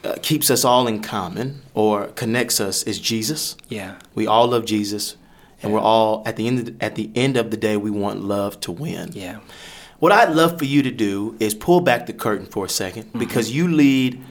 uh, 0.04 0.16
keeps 0.24 0.50
us 0.50 0.66
all 0.66 0.88
in 0.88 1.02
common 1.04 1.62
or 1.80 2.08
connects 2.22 2.60
us 2.60 2.84
is 2.84 3.00
Jesus. 3.00 3.56
Yeah. 3.70 3.96
We 4.14 4.28
all 4.28 4.48
love 4.50 4.66
Jesus, 4.66 5.16
and 5.64 5.72
we're 5.72 5.80
all 5.80 6.24
at 6.26 6.36
the 6.36 6.46
end. 6.46 6.60
Of, 6.68 6.76
at 6.82 6.96
the 6.96 7.10
end 7.16 7.38
of 7.38 7.52
the 7.52 7.58
day, 7.58 7.78
we 7.78 7.90
want 7.90 8.22
love 8.22 8.60
to 8.62 8.72
win. 8.74 9.12
Yeah. 9.14 9.40
What 10.00 10.12
I'd 10.12 10.36
love 10.36 10.58
for 10.60 10.66
you 10.66 10.82
to 10.84 10.92
do 10.92 11.38
is 11.40 11.54
pull 11.54 11.80
back 11.82 12.06
the 12.06 12.14
curtain 12.14 12.46
for 12.48 12.66
a 12.66 12.68
2nd 12.68 13.04
Mm-hmm. 13.06 13.20
because 13.20 13.52
you 13.58 13.68
lead 13.70 14.22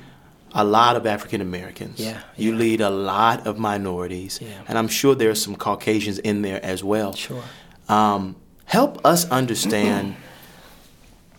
a 0.53 0.65
lot 0.65 0.97
of 0.97 1.07
African 1.07 1.41
Americans. 1.41 1.99
Yeah, 2.01 2.21
You 2.37 2.55
lead 2.57 2.81
a 2.83 2.91
lot 2.91 3.47
of 3.47 3.59
minorities, 3.59 4.39
Yeah. 4.43 4.49
and 4.69 4.77
I'm 4.79 4.89
sure 4.89 5.15
there 5.15 5.31
are 5.31 5.35
some 5.47 5.57
Caucasians 5.57 6.19
in 6.19 6.43
there 6.43 6.61
as 6.65 6.83
well. 6.85 7.13
Sure. 7.15 7.43
Um, 7.89 8.37
help 8.65 8.93
us 9.07 9.29
understand 9.31 10.17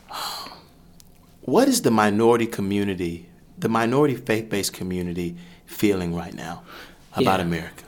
what 1.42 1.68
is 1.68 1.82
the 1.82 1.92
minority 1.92 2.46
community, 2.48 3.28
the 3.58 3.70
minority 3.70 4.16
faith-based 4.16 4.74
community, 4.74 5.36
feeling 5.70 6.16
right 6.16 6.34
now 6.34 6.64
about 7.14 7.40
Yeah. 7.40 7.46
America. 7.46 7.84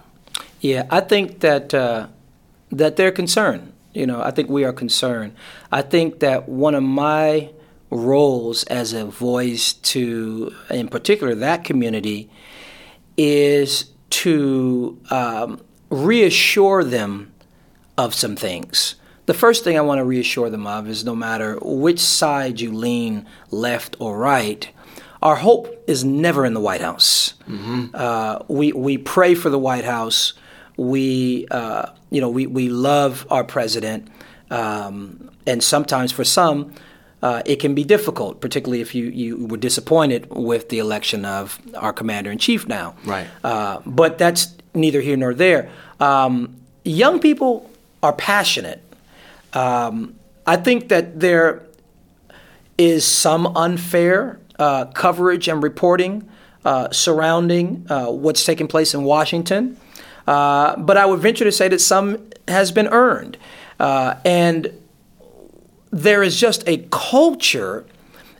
Yeah, 0.61 0.85
I 0.89 0.99
think 1.01 1.39
that 1.39 1.73
uh, 1.73 2.07
that 2.71 2.95
they're 2.95 3.11
concerned. 3.11 3.73
You 3.93 4.05
know, 4.05 4.21
I 4.21 4.31
think 4.31 4.49
we 4.49 4.63
are 4.63 4.71
concerned. 4.71 5.33
I 5.71 5.81
think 5.81 6.19
that 6.19 6.47
one 6.47 6.75
of 6.75 6.83
my 6.83 7.49
roles 7.89 8.63
as 8.65 8.93
a 8.93 9.03
voice 9.03 9.73
to, 9.73 10.53
in 10.69 10.87
particular, 10.87 11.35
that 11.35 11.65
community, 11.65 12.29
is 13.17 13.91
to 14.11 14.97
um, 15.09 15.59
reassure 15.89 16.83
them 16.83 17.33
of 17.97 18.13
some 18.13 18.35
things. 18.35 18.95
The 19.25 19.33
first 19.33 19.63
thing 19.63 19.77
I 19.77 19.81
want 19.81 19.99
to 19.99 20.05
reassure 20.05 20.49
them 20.49 20.65
of 20.67 20.87
is 20.87 21.03
no 21.03 21.15
matter 21.15 21.57
which 21.61 21.99
side 21.99 22.61
you 22.61 22.71
lean, 22.71 23.25
left 23.49 23.95
or 23.99 24.17
right, 24.17 24.69
our 25.21 25.35
hope 25.35 25.83
is 25.87 26.03
never 26.03 26.45
in 26.45 26.53
the 26.53 26.59
White 26.59 26.81
House. 26.81 27.33
Uh, 27.93 28.43
we 28.47 28.71
we 28.71 28.97
pray 28.97 29.35
for 29.35 29.49
the 29.49 29.59
White 29.59 29.85
House. 29.85 30.33
We 30.77 31.47
uh, 31.51 31.87
you 32.09 32.21
know 32.21 32.29
we, 32.29 32.47
we 32.47 32.69
love 32.69 33.27
our 33.29 33.43
president, 33.43 34.07
um, 34.49 35.29
and 35.45 35.63
sometimes 35.63 36.11
for 36.11 36.23
some. 36.23 36.73
Uh, 37.23 37.43
it 37.45 37.57
can 37.57 37.75
be 37.75 37.83
difficult, 37.83 38.41
particularly 38.41 38.81
if 38.81 38.95
you, 38.95 39.05
you 39.05 39.45
were 39.45 39.55
disappointed 39.55 40.27
with 40.31 40.69
the 40.69 40.79
election 40.79 41.23
of 41.23 41.59
our 41.75 41.93
commander 41.93 42.31
in 42.31 42.39
chief 42.39 42.67
now. 42.67 42.95
Right. 43.05 43.27
Uh, 43.43 43.79
but 43.85 44.17
that's 44.17 44.55
neither 44.73 45.01
here 45.01 45.15
nor 45.15 45.35
there. 45.35 45.69
Um, 45.99 46.55
young 46.83 47.19
people 47.19 47.69
are 48.01 48.13
passionate. 48.13 48.81
Um, 49.53 50.15
I 50.47 50.55
think 50.55 50.89
that 50.89 51.19
there 51.19 51.61
is 52.79 53.05
some 53.05 53.55
unfair 53.55 54.39
uh, 54.61 54.85
coverage 54.93 55.47
and 55.47 55.63
reporting 55.63 56.29
uh, 56.63 56.91
surrounding 56.91 57.83
uh, 57.89 58.11
what's 58.11 58.45
taking 58.45 58.67
place 58.67 58.93
in 58.93 59.03
Washington. 59.03 59.75
Uh, 60.27 60.75
but 60.77 60.97
I 60.97 61.05
would 61.07 61.19
venture 61.19 61.43
to 61.43 61.51
say 61.51 61.67
that 61.67 61.81
some 61.81 62.29
has 62.47 62.71
been 62.71 62.87
earned. 62.89 63.37
Uh, 63.79 64.15
and 64.23 64.71
there 65.89 66.21
is 66.21 66.39
just 66.39 66.63
a 66.67 66.85
culture 66.91 67.85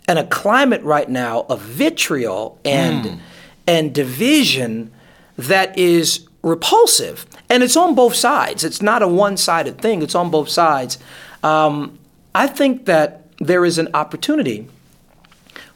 and 0.08 0.20
a 0.20 0.28
climate 0.28 0.84
right 0.84 1.10
now 1.10 1.48
of 1.50 1.60
vitriol 1.60 2.60
and, 2.64 3.06
mm. 3.06 3.20
and 3.66 3.92
division 3.92 4.92
that 5.38 5.76
is 5.76 6.28
repulsive. 6.44 7.26
And 7.50 7.64
it's 7.64 7.76
on 7.76 7.96
both 7.96 8.14
sides. 8.14 8.64
It's 8.64 8.82
not 8.82 9.02
a 9.02 9.08
one 9.08 9.38
sided 9.38 9.82
thing, 9.82 10.04
it's 10.04 10.16
on 10.16 10.30
both 10.30 10.50
sides. 10.50 11.00
Um, 11.42 11.98
I 12.36 12.46
think 12.46 12.86
that 12.86 13.26
there 13.40 13.66
is 13.66 13.80
an 13.80 13.90
opportunity 13.96 14.68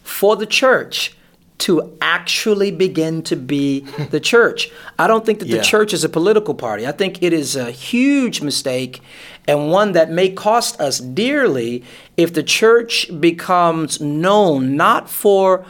for 0.06 0.36
the 0.36 0.46
church 0.46 1.16
to 1.58 1.98
actually 2.02 2.70
begin 2.70 3.22
to 3.24 3.36
be 3.36 3.80
the 4.12 4.20
church. 4.20 4.70
I 5.00 5.08
don't 5.08 5.26
think 5.26 5.40
that 5.40 5.50
the 5.50 5.62
church 5.62 5.94
is 5.94 6.04
a 6.04 6.10
political 6.10 6.54
party. 6.54 6.86
I 6.86 6.92
think 6.92 7.24
it 7.24 7.34
is 7.34 7.56
a 7.56 7.72
huge 7.72 8.42
mistake 8.42 9.02
and 9.48 9.72
one 9.72 9.94
that 9.94 10.12
may 10.12 10.30
cost 10.30 10.80
us 10.80 11.00
dearly 11.00 11.84
if 12.18 12.34
the 12.34 12.44
church 12.44 13.10
becomes 13.20 14.02
known 14.02 14.76
not 14.76 15.10
for 15.10 15.66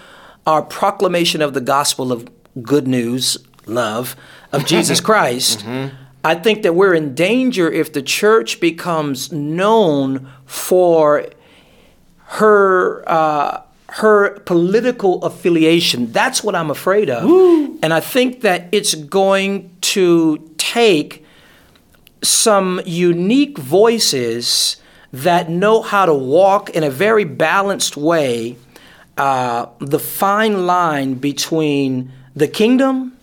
our 0.48 0.62
proclamation 0.62 1.42
of 1.42 1.54
the 1.54 1.62
gospel 1.62 2.12
of 2.12 2.30
good 2.62 2.88
news, 2.88 3.38
love 3.66 4.16
of 4.52 4.66
Jesus 4.74 5.00
Christ. 5.00 5.60
Mm-hmm. 5.60 5.96
I 6.24 6.34
think 6.34 6.64
that 6.64 6.74
we're 6.74 6.96
in 6.96 7.14
danger 7.14 7.72
if 7.72 7.94
the 7.94 8.02
church 8.02 8.60
becomes 8.60 9.32
known 9.32 10.32
for 10.46 11.28
her 12.26 13.08
uh, 13.08 13.62
her 13.96 14.40
political 14.42 15.24
affiliation. 15.24 16.12
That's 16.12 16.44
what 16.44 16.54
I'm 16.54 16.70
afraid 16.70 17.10
of. 17.10 17.24
Woo. 17.24 17.80
And 17.82 17.94
I 17.94 18.02
think 18.02 18.42
that 18.42 18.68
it's 18.74 18.94
going 18.94 19.74
to 19.82 20.54
take 20.58 21.26
some 22.22 22.82
unique 22.86 23.58
voices 23.58 24.76
that 25.14 25.50
know 25.50 25.82
how 25.82 26.06
to 26.06 26.14
walk 26.14 26.72
in 26.72 26.84
a 26.84 26.90
very 26.90 27.24
balanced 27.24 27.96
way 27.96 28.58
uh, 29.18 29.68
the 29.80 30.00
fine 30.00 30.68
line 30.68 31.14
between 31.14 32.12
the 32.36 32.50
kingdom, 32.50 33.18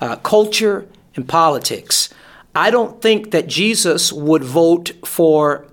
uh, 0.00 0.16
culture, 0.16 0.88
and 1.14 1.28
politics. 1.28 2.12
I 2.52 2.70
don't 2.70 3.00
think 3.00 3.30
that 3.30 3.46
Jesus 3.46 4.12
would 4.12 4.42
vote 4.42 4.90
for 5.04 5.66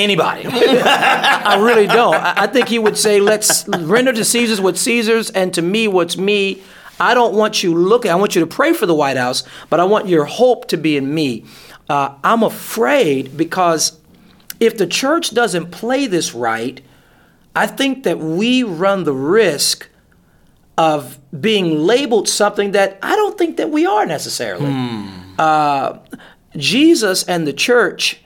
anybody. 0.00 0.44
I 0.46 1.58
really 1.60 1.86
don't. 1.86 2.14
I 2.14 2.46
think 2.46 2.68
he 2.68 2.78
would 2.78 2.96
say, 2.96 3.20
let's 3.20 3.66
render 3.68 4.12
to 4.12 4.24
Caesar's 4.24 4.60
what 4.60 4.76
Caesar's 4.76 5.30
and 5.30 5.52
to 5.54 5.62
me 5.62 5.88
what's 5.88 6.16
me. 6.16 6.62
I 6.98 7.14
don't 7.14 7.34
want 7.34 7.62
you 7.62 7.74
looking, 7.74 8.10
I 8.10 8.14
want 8.14 8.34
you 8.34 8.40
to 8.40 8.46
pray 8.46 8.72
for 8.72 8.86
the 8.86 8.94
White 8.94 9.16
House, 9.16 9.42
but 9.68 9.80
I 9.80 9.84
want 9.84 10.08
your 10.08 10.24
hope 10.24 10.68
to 10.68 10.76
be 10.76 10.96
in 10.96 11.14
me. 11.14 11.44
Uh, 11.88 12.14
I'm 12.24 12.42
afraid 12.42 13.36
because 13.36 14.00
if 14.60 14.78
the 14.78 14.86
church 14.86 15.30
doesn't 15.30 15.70
play 15.70 16.06
this 16.06 16.34
right, 16.34 16.80
I 17.54 17.66
think 17.66 18.04
that 18.04 18.18
we 18.18 18.62
run 18.62 19.04
the 19.04 19.12
risk 19.12 19.88
of 20.78 21.18
being 21.40 21.78
labeled 21.78 22.28
something 22.28 22.72
that 22.72 22.98
I 23.02 23.16
don't 23.16 23.38
think 23.38 23.56
that 23.56 23.70
we 23.70 23.86
are 23.86 24.06
necessarily. 24.06 24.70
Hmm. 24.70 25.34
Uh, 25.38 25.98
Jesus 26.56 27.24
and 27.24 27.46
the 27.46 27.52
church 27.52 28.20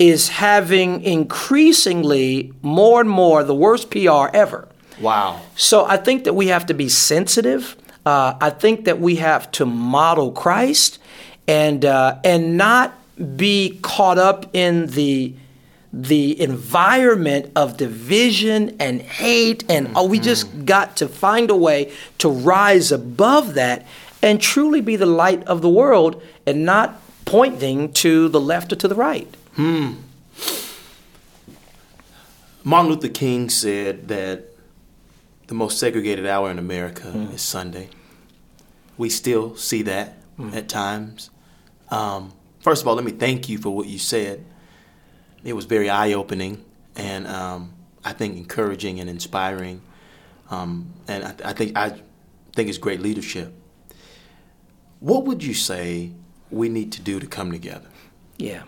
is 0.00 0.28
having 0.28 1.02
increasingly 1.02 2.52
more 2.62 3.02
and 3.02 3.10
more 3.10 3.44
the 3.44 3.54
worst 3.54 3.90
PR 3.90 4.28
ever. 4.32 4.66
Wow. 4.98 5.42
So 5.56 5.84
I 5.84 5.98
think 5.98 6.24
that 6.24 6.32
we 6.32 6.46
have 6.48 6.66
to 6.66 6.74
be 6.74 6.88
sensitive. 6.88 7.76
Uh, 8.06 8.34
I 8.40 8.48
think 8.48 8.86
that 8.86 8.98
we 8.98 9.16
have 9.16 9.52
to 9.52 9.66
model 9.66 10.32
Christ 10.32 10.98
and 11.46 11.84
uh, 11.84 12.18
and 12.24 12.56
not 12.56 12.94
be 13.36 13.78
caught 13.82 14.16
up 14.16 14.46
in 14.54 14.86
the 14.86 15.34
the 15.92 16.40
environment 16.40 17.52
of 17.54 17.76
division 17.76 18.76
and 18.78 19.02
hate 19.02 19.64
and 19.68 19.88
mm-hmm. 19.88 19.96
oh 19.96 20.06
we 20.06 20.20
just 20.20 20.46
mm-hmm. 20.46 20.64
got 20.64 20.96
to 20.96 21.08
find 21.08 21.50
a 21.50 21.56
way 21.56 21.92
to 22.16 22.28
rise 22.28 22.92
above 22.92 23.54
that 23.54 23.84
and 24.22 24.40
truly 24.40 24.80
be 24.80 24.94
the 24.94 25.04
light 25.04 25.42
of 25.44 25.62
the 25.62 25.68
world 25.68 26.22
and 26.46 26.64
not 26.64 27.02
pointing 27.24 27.92
to 27.92 28.28
the 28.28 28.40
left 28.40 28.72
or 28.72 28.76
to 28.76 28.86
the 28.86 28.94
right. 28.94 29.36
Hmm. 29.60 29.92
Martin 32.64 32.92
Luther 32.92 33.08
King 33.08 33.50
said 33.50 34.08
that 34.08 34.44
the 35.48 35.54
most 35.54 35.78
segregated 35.78 36.24
hour 36.24 36.50
in 36.50 36.58
America 36.58 37.12
mm. 37.14 37.34
is 37.34 37.42
Sunday. 37.42 37.90
We 38.96 39.10
still 39.10 39.56
see 39.56 39.82
that 39.82 40.16
mm. 40.38 40.56
at 40.56 40.70
times. 40.70 41.28
Um, 41.90 42.32
first 42.60 42.80
of 42.80 42.88
all, 42.88 42.94
let 42.94 43.04
me 43.04 43.12
thank 43.12 43.50
you 43.50 43.58
for 43.58 43.68
what 43.68 43.86
you 43.86 43.98
said. 43.98 44.46
It 45.44 45.52
was 45.52 45.66
very 45.66 45.90
eye 45.90 46.14
opening 46.14 46.64
and 46.96 47.26
um, 47.26 47.74
I 48.02 48.14
think 48.14 48.38
encouraging 48.38 48.98
and 48.98 49.10
inspiring. 49.10 49.82
Um, 50.50 50.94
and 51.06 51.22
I, 51.22 51.50
I, 51.50 51.52
think 51.52 51.76
I 51.76 52.00
think 52.56 52.70
it's 52.70 52.78
great 52.78 53.02
leadership. 53.02 53.52
What 55.00 55.26
would 55.26 55.44
you 55.44 55.52
say 55.52 56.12
we 56.50 56.70
need 56.70 56.92
to 56.92 57.02
do 57.02 57.20
to 57.20 57.26
come 57.26 57.52
together? 57.52 57.88
Yeah. 58.38 58.62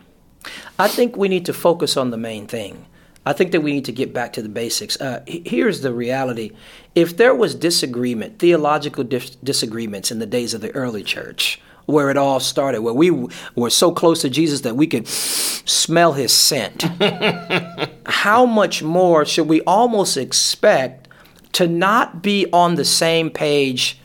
I 0.78 0.88
think 0.88 1.16
we 1.16 1.28
need 1.28 1.47
to 1.47 1.53
focus 1.53 1.97
on 1.97 2.11
the 2.11 2.16
main 2.16 2.47
thing. 2.47 2.86
I 3.24 3.32
think 3.32 3.53
that 3.53 3.61
we 3.61 3.72
need 3.72 3.84
to 3.84 3.93
get 3.93 4.12
back 4.12 4.32
to 4.32 4.43
the 4.43 4.49
basics. 4.49 5.01
Uh, 5.01 5.22
here's 5.26 5.82
the 5.82 5.93
reality. 5.93 6.51
If 6.95 7.16
there 7.16 7.34
was 7.34 7.55
disagreement, 7.55 8.40
theological 8.40 9.05
dis- 9.05 9.36
disagreements 9.36 10.11
in 10.11 10.18
the 10.18 10.26
days 10.26 10.55
of 10.55 10.61
the 10.61 10.72
early 10.72 11.05
church, 11.05 11.61
where 11.86 12.11
it 12.11 12.16
all 12.16 12.40
started, 12.40 12.80
where 12.80 12.95
we 12.95 13.11
were 13.55 13.70
so 13.70 13.93
close 13.93 14.22
to 14.22 14.30
Jesus 14.30 14.62
that 14.62 14.76
we 14.76 14.88
could 14.88 15.07
smell 15.07 16.14
his 16.14 16.32
scent, 16.32 16.82
how 18.07 18.45
much 18.45 18.82
more 18.82 19.24
should 19.24 19.49
we 19.49 19.61
almost 19.62 20.16
expect 20.16 21.09
to 21.53 21.68
not 21.68 22.22
be 22.22 22.47
on 22.53 22.74
the 22.74 22.84
same 22.84 23.30
page 23.30 24.01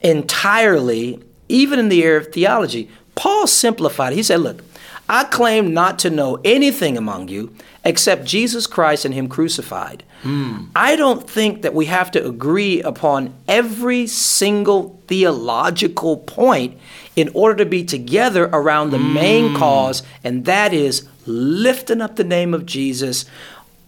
entirely, 0.00 1.20
even 1.48 1.80
in 1.80 1.88
the 1.88 2.04
area 2.04 2.18
of 2.18 2.32
theology? 2.32 2.88
Paul 3.16 3.48
simplified. 3.48 4.12
He 4.12 4.22
said, 4.22 4.40
Look, 4.40 4.62
I 5.08 5.24
claim 5.24 5.72
not 5.72 5.98
to 6.00 6.10
know 6.10 6.38
anything 6.44 6.96
among 6.98 7.28
you 7.28 7.54
except 7.84 8.26
Jesus 8.26 8.66
Christ 8.66 9.04
and 9.04 9.14
Him 9.14 9.28
crucified. 9.28 10.04
Mm. 10.22 10.68
I 10.76 10.96
don't 10.96 11.28
think 11.28 11.62
that 11.62 11.74
we 11.74 11.86
have 11.86 12.10
to 12.10 12.26
agree 12.26 12.82
upon 12.82 13.32
every 13.46 14.06
single 14.06 15.00
theological 15.06 16.18
point 16.18 16.76
in 17.16 17.30
order 17.32 17.64
to 17.64 17.66
be 17.68 17.84
together 17.84 18.50
around 18.52 18.90
the 18.90 18.98
mm. 18.98 19.14
main 19.14 19.56
cause, 19.56 20.02
and 20.22 20.44
that 20.44 20.72
is 20.74 21.08
lifting 21.26 22.00
up 22.00 22.16
the 22.16 22.24
name 22.24 22.52
of 22.52 22.66
Jesus, 22.66 23.24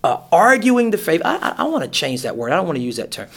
uh, 0.03 0.19
arguing 0.33 0.91
the 0.91 0.99
faith. 0.99 1.21
I, 1.25 1.37
I, 1.37 1.55
I 1.59 1.65
want 1.65 1.85
to 1.85 1.91
change 1.91 2.23
that 2.23 2.37
word. 2.37 2.53
I 2.53 2.57
don't 2.57 2.67
want 2.67 2.79
to 2.79 2.85
use 2.85 2.97
that 2.97 3.11
term 3.11 3.29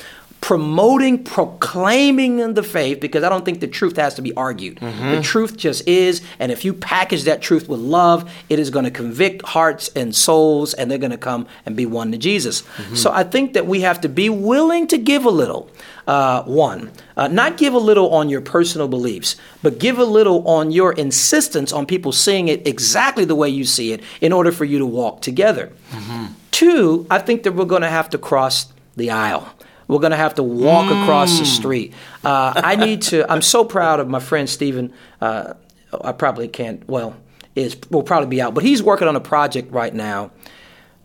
promoting, 0.43 1.23
proclaiming 1.23 2.53
the 2.53 2.61
faith 2.61 2.99
because 2.99 3.23
I 3.23 3.29
don't 3.29 3.45
think 3.45 3.61
the 3.61 3.67
truth 3.67 3.95
has 3.95 4.15
to 4.15 4.21
be 4.21 4.33
argued. 4.35 4.77
Mm-hmm. 4.81 5.11
The 5.11 5.21
truth 5.21 5.55
just 5.55 5.87
is, 5.87 6.21
and 6.37 6.51
if 6.51 6.65
you 6.65 6.73
package 6.73 7.23
that 7.23 7.41
truth 7.41 7.69
with 7.69 7.79
love, 7.79 8.29
it 8.49 8.59
is 8.59 8.69
going 8.69 8.83
to 8.83 8.91
convict 8.91 9.41
hearts 9.43 9.89
and 9.95 10.13
souls, 10.13 10.73
and 10.73 10.91
they're 10.91 10.97
going 10.97 11.11
to 11.11 11.17
come 11.17 11.47
and 11.65 11.77
be 11.77 11.85
one 11.85 12.11
to 12.11 12.17
Jesus. 12.17 12.61
Mm-hmm. 12.61 12.95
So 12.95 13.09
I 13.13 13.23
think 13.23 13.53
that 13.53 13.67
we 13.67 13.81
have 13.81 14.01
to 14.01 14.09
be 14.09 14.29
willing 14.29 14.85
to 14.87 14.97
give 14.97 15.23
a 15.23 15.29
little. 15.29 15.69
Uh, 16.05 16.43
one, 16.43 16.91
uh, 17.15 17.29
not 17.29 17.55
give 17.55 17.73
a 17.73 17.77
little 17.77 18.13
on 18.13 18.27
your 18.27 18.41
personal 18.41 18.89
beliefs, 18.89 19.37
but 19.61 19.79
give 19.79 19.97
a 19.97 20.03
little 20.03 20.45
on 20.45 20.69
your 20.71 20.91
insistence 20.91 21.71
on 21.71 21.85
people 21.85 22.11
seeing 22.11 22.49
it 22.49 22.67
exactly 22.67 23.23
the 23.23 23.35
way 23.35 23.47
you 23.47 23.63
see 23.63 23.93
it 23.93 24.03
in 24.19 24.33
order 24.33 24.51
for 24.51 24.65
you 24.65 24.77
to 24.77 24.85
walk 24.85 25.21
together. 25.21 25.71
Mm-hmm. 25.91 26.33
Two, 26.51 27.07
I 27.09 27.19
think 27.19 27.43
that 27.43 27.53
we're 27.53 27.63
going 27.63 27.83
to 27.83 27.89
have 27.89 28.09
to 28.09 28.17
cross 28.17 28.73
the 28.97 29.09
aisle. 29.09 29.47
We're 29.87 29.99
going 29.99 30.11
to 30.11 30.17
have 30.17 30.35
to 30.35 30.43
walk 30.43 30.85
mm. 30.85 31.03
across 31.03 31.39
the 31.39 31.45
street. 31.45 31.93
Uh, 32.23 32.53
I 32.55 32.75
need 32.75 33.03
to. 33.03 33.29
I'm 33.31 33.41
so 33.41 33.65
proud 33.65 33.99
of 33.99 34.07
my 34.07 34.19
friend 34.19 34.49
Steven. 34.49 34.93
Uh, 35.19 35.53
I 36.01 36.11
probably 36.11 36.47
can't. 36.47 36.87
Well, 36.87 37.15
is 37.55 37.77
will 37.89 38.03
probably 38.03 38.29
be 38.29 38.41
out, 38.41 38.53
but 38.53 38.63
he's 38.63 38.81
working 38.81 39.07
on 39.07 39.15
a 39.15 39.21
project 39.21 39.71
right 39.71 39.93
now 39.93 40.31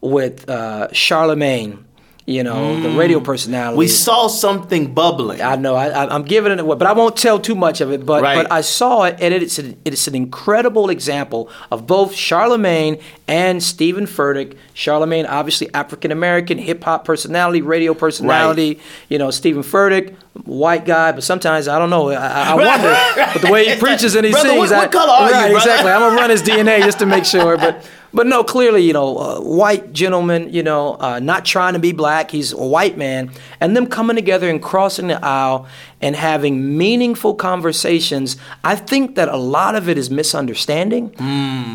with 0.01 0.49
uh, 0.49 0.93
Charlemagne 0.93 1.85
you 2.29 2.43
know, 2.43 2.77
mm. 2.77 2.83
the 2.83 2.91
radio 2.91 3.21
personality. 3.21 3.79
We 3.79 3.89
saw 3.89 4.27
something 4.27 4.93
bubbling. 4.93 5.41
I 5.41 5.57
know. 5.57 5.75
I, 5.75 6.15
am 6.15 6.25
giving 6.25 6.53
it 6.53 6.61
away, 6.61 6.77
but 6.77 6.87
I 6.87 6.93
won't 6.93 7.17
tell 7.17 7.41
too 7.41 7.55
much 7.55 7.81
of 7.81 7.91
it. 7.91 8.05
But 8.05 8.23
right. 8.23 8.37
but 8.37 8.53
I 8.53 8.61
saw 8.61 9.05
it, 9.05 9.17
and 9.19 9.33
it's 9.33 9.59
an, 9.59 9.81
it's 9.87 10.07
an 10.07 10.15
incredible 10.15 10.91
example 10.91 11.51
of 11.71 11.87
both 11.87 12.15
Charlemagne 12.15 13.01
and 13.27 13.63
Steven 13.63 14.05
Furtick. 14.05 14.59
Charlemagne, 14.75 15.25
obviously 15.25 15.73
African 15.73 16.13
American 16.13 16.59
hip 16.59 16.85
hop 16.85 17.07
personality, 17.07 17.63
radio 17.63 17.95
personality. 17.95 18.75
Right. 18.75 18.83
You 19.09 19.17
know, 19.17 19.31
Steven 19.31 19.63
Furtick, 19.63 20.15
white 20.45 20.85
guy, 20.85 21.13
but 21.13 21.25
sometimes 21.25 21.67
I 21.67 21.79
don't 21.79 21.89
know. 21.89 22.11
I, 22.11 22.51
I 22.51 22.55
wonder. 22.55 23.33
but 23.33 23.41
the 23.41 23.51
way 23.51 23.75
he 23.75 23.77
preaches 23.81 24.15
and 24.15 24.27
he 24.27 24.33
Brother, 24.33 24.51
sings, 24.51 24.71
what, 24.71 24.79
what 24.81 24.93
color 24.93 25.13
are 25.13 25.31
right, 25.31 25.51
you, 25.51 25.57
exactly. 25.57 25.91
I'm 25.91 26.01
gonna 26.01 26.17
run 26.17 26.29
his 26.29 26.43
DNA 26.51 26.81
just 26.81 26.99
to 26.99 27.07
make 27.07 27.25
sure, 27.25 27.57
but. 27.57 27.89
But 28.13 28.27
no, 28.27 28.43
clearly, 28.43 28.83
you 28.83 28.93
know, 28.95 29.19
uh, 29.19 29.41
white 29.41 29.93
gentleman, 29.93 30.53
you 30.53 30.63
know, 30.63 30.97
uh, 30.99 31.19
not 31.19 31.45
trying 31.45 31.75
to 31.75 31.79
be 31.79 31.93
black, 31.93 32.31
he's 32.31 32.53
a 32.53 32.57
white 32.57 32.97
man, 32.97 33.31
and 33.61 33.77
them 33.77 33.87
coming 33.87 34.17
together 34.17 34.49
and 34.49 34.63
crossing 34.63 35.09
the 35.09 35.23
aisle 35.23 35.67
and 36.01 36.17
having 36.17 36.79
meaningful 36.79 37.35
conversations. 37.35 38.37
I 38.65 38.77
think 38.77 39.17
that 39.17 39.29
a 39.29 39.37
lot 39.37 39.75
of 39.75 39.89
it 39.89 39.99
is 39.99 40.11
misunderstanding. 40.11 41.15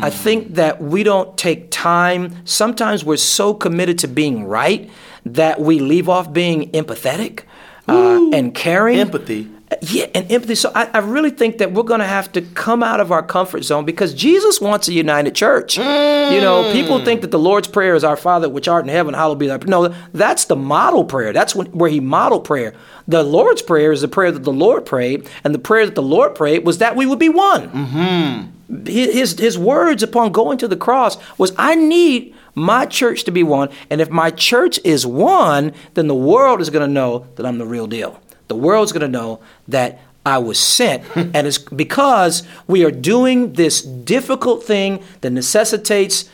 I 0.02 0.10
think 0.10 0.54
that 0.54 0.82
we 0.82 1.04
don't 1.04 1.36
take 1.38 1.70
time. 1.70 2.34
Sometimes 2.44 3.04
we're 3.04 3.16
so 3.16 3.54
committed 3.54 3.98
to 4.00 4.08
being 4.08 4.44
right 4.44 4.90
that 5.24 5.60
we 5.60 5.78
leave 5.78 6.08
off 6.08 6.32
being 6.32 6.70
empathetic 6.72 7.44
uh, 7.88 8.30
and 8.32 8.54
caring. 8.54 8.98
Empathy. 8.98 9.50
Yeah, 9.82 10.06
and 10.14 10.30
empathy. 10.30 10.54
So 10.54 10.72
I, 10.74 10.90
I 10.94 10.98
really 10.98 11.30
think 11.30 11.58
that 11.58 11.72
we're 11.72 11.82
going 11.82 12.00
to 12.00 12.06
have 12.06 12.32
to 12.32 12.42
come 12.42 12.82
out 12.82 13.00
of 13.00 13.12
our 13.12 13.22
comfort 13.22 13.62
zone 13.62 13.84
because 13.84 14.14
Jesus 14.14 14.60
wants 14.60 14.88
a 14.88 14.92
united 14.92 15.34
church. 15.34 15.76
You 15.76 16.40
know, 16.40 16.70
people 16.72 17.04
think 17.04 17.20
that 17.20 17.30
the 17.30 17.38
Lord's 17.38 17.68
Prayer 17.68 17.94
is 17.94 18.04
our 18.04 18.16
Father 18.16 18.48
which 18.48 18.68
art 18.68 18.84
in 18.84 18.88
heaven, 18.88 19.14
hallowed 19.14 19.38
be 19.38 19.46
thy. 19.46 19.56
Name. 19.56 19.68
No, 19.68 19.94
that's 20.12 20.46
the 20.46 20.56
model 20.56 21.04
prayer. 21.04 21.32
That's 21.32 21.54
when, 21.54 21.66
where 21.68 21.90
he 21.90 22.00
modeled 22.00 22.44
prayer. 22.44 22.74
The 23.06 23.22
Lord's 23.22 23.62
Prayer 23.62 23.92
is 23.92 24.00
the 24.00 24.08
prayer 24.08 24.32
that 24.32 24.44
the 24.44 24.52
Lord 24.52 24.86
prayed, 24.86 25.28
and 25.44 25.54
the 25.54 25.58
prayer 25.58 25.84
that 25.84 25.94
the 25.94 26.02
Lord 26.02 26.34
prayed 26.34 26.64
was 26.64 26.78
that 26.78 26.96
we 26.96 27.06
would 27.06 27.18
be 27.18 27.28
one. 27.28 27.70
Mm-hmm. 27.70 28.86
His, 28.86 29.38
his 29.38 29.58
words 29.58 30.02
upon 30.02 30.32
going 30.32 30.58
to 30.58 30.68
the 30.68 30.76
cross 30.76 31.18
was, 31.36 31.52
I 31.58 31.74
need 31.74 32.34
my 32.54 32.86
church 32.86 33.24
to 33.24 33.30
be 33.30 33.42
one, 33.42 33.68
and 33.90 34.00
if 34.00 34.08
my 34.10 34.30
church 34.30 34.80
is 34.84 35.04
one, 35.04 35.74
then 35.94 36.06
the 36.06 36.14
world 36.14 36.60
is 36.60 36.70
going 36.70 36.86
to 36.86 36.92
know 36.92 37.26
that 37.36 37.44
I'm 37.44 37.58
the 37.58 37.66
real 37.66 37.86
deal. 37.86 38.20
The 38.48 38.56
world's 38.56 38.92
going 38.92 39.02
to 39.02 39.08
know 39.08 39.40
that 39.68 40.00
I 40.26 40.38
was 40.38 40.58
sent. 40.58 41.04
and 41.16 41.46
it's 41.46 41.58
because 41.58 42.42
we 42.66 42.84
are 42.84 42.90
doing 42.90 43.54
this 43.54 43.82
difficult 43.82 44.64
thing 44.64 45.02
that 45.20 45.30
necessitates 45.30 46.28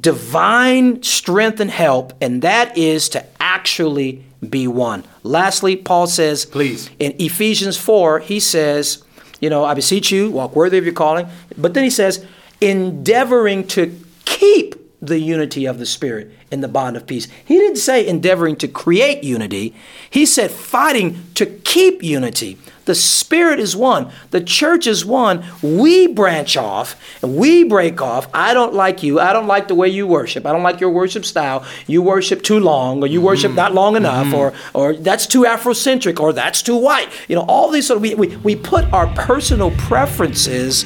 divine 0.00 1.02
strength 1.02 1.58
and 1.60 1.70
help, 1.70 2.12
and 2.20 2.42
that 2.42 2.76
is 2.78 3.08
to 3.10 3.24
actually 3.40 4.24
be 4.48 4.66
one. 4.66 5.04
Lastly, 5.22 5.76
Paul 5.76 6.06
says, 6.06 6.44
Please. 6.44 6.88
in 6.98 7.14
Ephesians 7.18 7.76
4, 7.76 8.20
he 8.20 8.40
says, 8.40 9.02
You 9.40 9.50
know, 9.50 9.64
I 9.64 9.74
beseech 9.74 10.10
you, 10.10 10.30
walk 10.30 10.54
worthy 10.54 10.78
of 10.78 10.84
your 10.84 10.94
calling. 10.94 11.26
But 11.56 11.74
then 11.74 11.84
he 11.84 11.90
says, 11.90 12.24
endeavoring 12.60 13.66
to 13.66 13.98
keep 14.24 14.76
the 15.02 15.18
unity 15.18 15.66
of 15.66 15.80
the 15.80 15.84
Spirit 15.84 16.30
in 16.52 16.60
the 16.60 16.68
bond 16.68 16.96
of 16.96 17.06
peace. 17.08 17.26
He 17.44 17.58
didn't 17.58 17.76
say 17.76 18.06
endeavoring 18.06 18.54
to 18.56 18.68
create 18.68 19.24
unity, 19.24 19.74
he 20.08 20.24
said 20.24 20.52
fighting 20.52 21.24
to 21.34 21.44
keep 21.44 22.02
unity. 22.02 22.56
The 22.84 22.94
Spirit 22.96 23.60
is 23.60 23.76
one, 23.76 24.10
the 24.30 24.40
church 24.40 24.86
is 24.86 25.04
one. 25.04 25.44
We 25.62 26.08
branch 26.08 26.56
off 26.56 27.00
and 27.22 27.36
we 27.36 27.62
break 27.64 28.00
off. 28.00 28.28
I 28.34 28.54
don't 28.54 28.74
like 28.74 29.04
you. 29.04 29.20
I 29.20 29.32
don't 29.32 29.46
like 29.46 29.68
the 29.68 29.74
way 29.76 29.88
you 29.88 30.06
worship. 30.06 30.46
I 30.46 30.52
don't 30.52 30.64
like 30.64 30.80
your 30.80 30.90
worship 30.90 31.24
style. 31.24 31.64
You 31.86 32.02
worship 32.02 32.42
too 32.42 32.58
long, 32.58 33.02
or 33.02 33.06
you 33.06 33.18
mm-hmm. 33.18 33.26
worship 33.26 33.52
not 33.52 33.72
long 33.72 33.96
enough, 33.96 34.26
mm-hmm. 34.26 34.34
or 34.34 34.52
or 34.74 34.94
that's 34.94 35.26
too 35.26 35.42
Afrocentric, 35.42 36.20
or 36.20 36.32
that's 36.32 36.62
too 36.62 36.76
white. 36.76 37.08
You 37.28 37.36
know, 37.36 37.42
all 37.42 37.70
these 37.70 37.86
sort 37.86 37.98
of 37.98 38.02
we, 38.02 38.14
we, 38.14 38.36
we 38.38 38.56
put 38.56 38.92
our 38.92 39.06
personal 39.14 39.70
preferences 39.72 40.84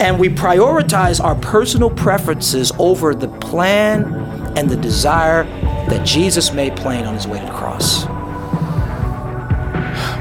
and 0.00 0.18
we 0.18 0.28
prioritize 0.28 1.22
our 1.22 1.34
personal 1.36 1.90
preferences 1.90 2.72
over 2.78 3.14
the 3.14 3.28
plan 3.28 4.04
and 4.56 4.68
the 4.68 4.76
desire 4.76 5.44
that 5.88 6.06
Jesus 6.06 6.52
made 6.52 6.76
plain 6.76 7.04
on 7.04 7.14
his 7.14 7.26
way 7.26 7.38
to 7.38 7.46
the 7.46 7.52
cross. 7.52 8.06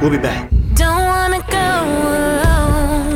We'll 0.01 0.09
be 0.09 0.17
back. 0.17 0.49
Don't 0.73 1.05
wanna 1.05 1.41
go 1.47 1.57
alone. 1.57 3.13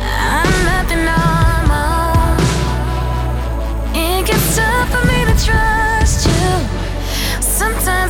I'm 0.00 0.52
nothing 0.64 1.06
on 1.06 1.68
my 1.68 1.84
own. 2.24 2.40
It 3.94 4.26
gets 4.26 4.56
tough 4.56 4.88
for 4.90 5.04
me 5.06 5.24
to 5.26 5.34
trust 5.44 6.26
you. 6.26 6.48
Sometimes 7.42 8.01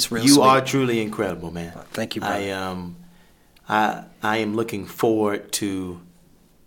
it's 0.00 0.10
real. 0.12 0.24
you 0.24 0.34
sweet. 0.34 0.44
are 0.44 0.60
truly 0.60 1.00
incredible, 1.00 1.50
man. 1.50 1.72
Thank 1.92 2.14
you, 2.14 2.20
brother. 2.20 2.36
I 2.36 2.50
um, 2.50 2.96
I 3.68 4.04
I 4.22 4.36
am 4.38 4.54
looking 4.56 4.86
forward 4.86 5.52
to 5.60 6.00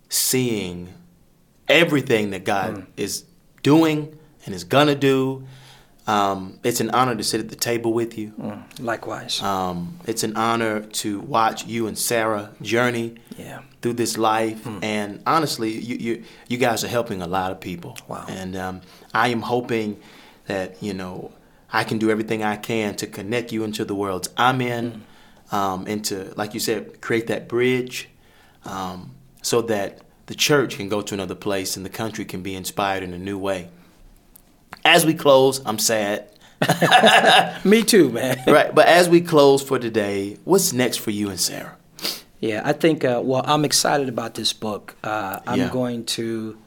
seeing 0.09 0.93
everything 1.67 2.31
that 2.31 2.43
God 2.45 2.75
Mm. 2.75 2.85
is 2.97 3.23
doing 3.63 4.17
and 4.45 4.53
is 4.55 4.63
gonna 4.63 4.95
do. 4.95 5.43
Um, 6.05 6.59
it's 6.63 6.81
an 6.81 6.89
honor 6.91 7.15
to 7.15 7.23
sit 7.23 7.39
at 7.39 7.47
the 7.49 7.55
table 7.55 7.93
with 7.93 8.17
you. 8.17 8.33
Likewise. 8.79 9.41
Um, 9.41 9.97
it's 10.05 10.23
an 10.23 10.35
honor 10.35 10.81
to 11.01 11.21
watch 11.21 11.65
you 11.65 11.87
and 11.87 11.97
Sarah 11.97 12.49
journey 12.61 13.15
Yeah. 13.37 13.61
through 13.81 13.93
this 13.93 14.17
life. 14.17 14.63
Hmm. 14.65 14.79
And 14.83 15.21
honestly, 15.25 15.71
you, 15.71 15.95
you 16.05 16.23
you 16.49 16.57
guys 16.57 16.83
are 16.83 16.89
helping 16.89 17.21
a 17.21 17.27
lot 17.27 17.51
of 17.51 17.59
people. 17.61 17.97
Wow. 18.09 18.25
And 18.27 18.55
um, 18.57 18.81
I 19.13 19.29
am 19.29 19.41
hoping 19.43 19.97
that 20.47 20.83
you 20.83 20.93
know 20.93 21.31
I 21.73 21.83
can 21.83 21.97
do 21.97 22.09
everything 22.11 22.43
I 22.43 22.55
can 22.55 22.95
to 22.97 23.07
connect 23.07 23.51
you 23.51 23.63
into 23.63 23.83
the 23.83 23.95
worlds 23.95 24.29
I'm 24.37 24.61
in, 24.61 25.01
Hmm. 25.49 25.55
um, 25.55 25.85
and 25.87 26.05
to 26.05 26.33
like 26.37 26.53
you 26.53 26.59
said, 26.59 27.01
create 27.01 27.27
that 27.27 27.47
bridge, 27.47 28.07
um, 28.65 29.11
so 29.41 29.61
that 29.63 29.99
the 30.27 30.35
church 30.35 30.77
can 30.77 30.87
go 30.87 31.01
to 31.01 31.13
another 31.13 31.35
place 31.35 31.75
and 31.75 31.85
the 31.85 31.89
country 31.89 32.23
can 32.25 32.41
be 32.41 32.55
inspired 32.55 33.03
in 33.03 33.13
a 33.13 33.17
new 33.17 33.37
way. 33.37 33.67
As 34.85 35.05
we 35.05 35.13
close, 35.13 35.61
I'm 35.65 35.79
sad. 35.79 36.29
Me 37.65 37.83
too, 37.83 38.09
man. 38.09 38.41
right. 38.47 38.73
But 38.73 38.87
as 38.87 39.09
we 39.09 39.19
close 39.21 39.61
for 39.61 39.79
today, 39.79 40.37
what's 40.45 40.71
next 40.73 40.97
for 40.97 41.11
you 41.11 41.29
and 41.29 41.39
Sarah? 41.39 41.75
Yeah, 42.39 42.61
I 42.65 42.73
think. 42.73 43.03
Uh, 43.05 43.21
well, 43.23 43.43
I'm 43.45 43.63
excited 43.65 44.09
about 44.09 44.35
this 44.35 44.53
book. 44.53 44.95
Uh, 45.03 45.39
I'm 45.47 45.59
Yeah. 45.59 45.69
going 45.69 46.05
to. 46.17 46.57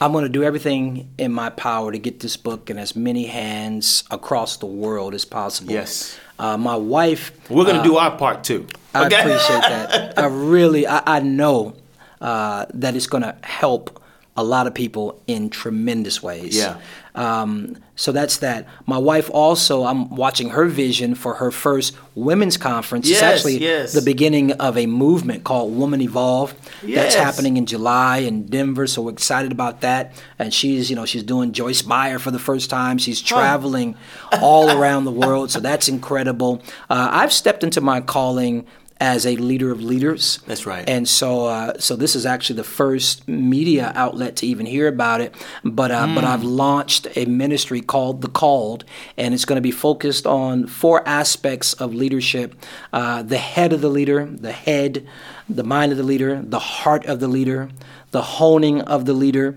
I'm 0.00 0.12
going 0.12 0.24
to 0.24 0.28
do 0.28 0.42
everything 0.44 1.08
in 1.18 1.32
my 1.32 1.50
power 1.50 1.90
to 1.92 1.98
get 1.98 2.20
this 2.20 2.36
book 2.36 2.70
in 2.70 2.78
as 2.78 2.94
many 2.94 3.26
hands 3.26 4.04
across 4.10 4.56
the 4.58 4.66
world 4.66 5.14
as 5.14 5.24
possible. 5.24 5.72
Yes. 5.72 6.18
Uh, 6.38 6.56
my 6.56 6.76
wife. 6.76 7.32
We're 7.50 7.64
gonna 7.64 7.80
uh, 7.80 7.82
do 7.82 7.96
our 7.96 8.16
part 8.16 8.44
too. 8.44 8.66
I 8.94 9.06
Okay? 9.06 9.18
appreciate 9.18 9.60
that. 9.62 10.16
I 10.18 10.26
really, 10.54 10.86
I, 10.86 11.02
I 11.16 11.20
know 11.20 11.74
uh, 12.20 12.66
that 12.74 12.94
it's 12.94 13.08
going 13.08 13.24
to 13.24 13.36
help 13.42 14.00
a 14.38 14.44
lot 14.44 14.68
of 14.68 14.72
people 14.74 15.20
in 15.26 15.50
tremendous 15.50 16.22
ways. 16.22 16.56
Yeah. 16.56 16.78
Um, 17.16 17.76
so 17.96 18.12
that's 18.12 18.36
that. 18.36 18.68
My 18.86 18.96
wife 18.96 19.28
also, 19.30 19.82
I'm 19.84 20.14
watching 20.14 20.50
her 20.50 20.66
vision 20.66 21.16
for 21.16 21.34
her 21.34 21.50
first 21.50 21.96
women's 22.14 22.56
conference. 22.56 23.10
it's 23.10 23.20
Yes, 23.20 23.34
actually 23.34 23.58
yes. 23.58 23.92
the 23.92 24.00
beginning 24.02 24.52
of 24.52 24.78
a 24.78 24.86
movement 24.86 25.42
called 25.42 25.76
Woman 25.76 26.00
Evolve. 26.00 26.54
Yes. 26.84 27.14
That's 27.14 27.14
happening 27.16 27.56
in 27.56 27.66
July 27.66 28.18
in 28.18 28.46
Denver. 28.46 28.86
So 28.86 29.02
we're 29.02 29.10
excited 29.10 29.50
about 29.50 29.80
that. 29.80 30.12
And 30.38 30.54
she's, 30.54 30.88
you 30.88 30.94
know, 30.94 31.04
she's 31.04 31.24
doing 31.24 31.50
Joyce 31.50 31.84
Meyer 31.84 32.20
for 32.20 32.30
the 32.30 32.38
first 32.38 32.70
time. 32.70 32.98
She's 32.98 33.20
traveling 33.20 33.96
all 34.40 34.70
around 34.70 35.04
the 35.04 35.10
world. 35.10 35.50
So 35.50 35.58
that's 35.58 35.88
incredible. 35.88 36.62
Uh, 36.88 37.08
I've 37.10 37.32
stepped 37.32 37.64
into 37.64 37.80
my 37.80 38.00
calling 38.00 38.64
as 39.00 39.26
a 39.26 39.36
leader 39.36 39.70
of 39.70 39.82
leaders. 39.82 40.40
That's 40.46 40.66
right. 40.66 40.88
And 40.88 41.08
so, 41.08 41.46
uh, 41.46 41.78
so 41.78 41.94
this 41.96 42.16
is 42.16 42.26
actually 42.26 42.56
the 42.56 42.64
first 42.64 43.28
media 43.28 43.92
outlet 43.94 44.36
to 44.36 44.46
even 44.46 44.66
hear 44.66 44.88
about 44.88 45.20
it. 45.20 45.34
But 45.64 45.90
uh, 45.90 46.08
but 46.14 46.24
I've 46.24 46.42
launched 46.42 47.06
a 47.16 47.24
ministry 47.26 47.80
called 47.80 48.22
The 48.22 48.28
Called, 48.28 48.84
and 49.16 49.34
it's 49.34 49.44
going 49.44 49.56
to 49.56 49.62
be 49.62 49.70
focused 49.70 50.26
on 50.26 50.66
four 50.66 51.06
aspects 51.06 51.74
of 51.74 51.94
leadership: 51.94 52.54
uh, 52.92 53.22
the 53.22 53.38
head 53.38 53.72
of 53.72 53.80
the 53.80 53.88
leader, 53.88 54.26
the 54.26 54.52
head, 54.52 55.06
the 55.48 55.64
mind 55.64 55.92
of 55.92 55.98
the 55.98 56.04
leader, 56.04 56.42
the 56.42 56.58
heart 56.58 57.06
of 57.06 57.20
the 57.20 57.28
leader, 57.28 57.68
the 58.10 58.22
honing 58.22 58.80
of 58.80 59.04
the 59.04 59.12
leader 59.12 59.56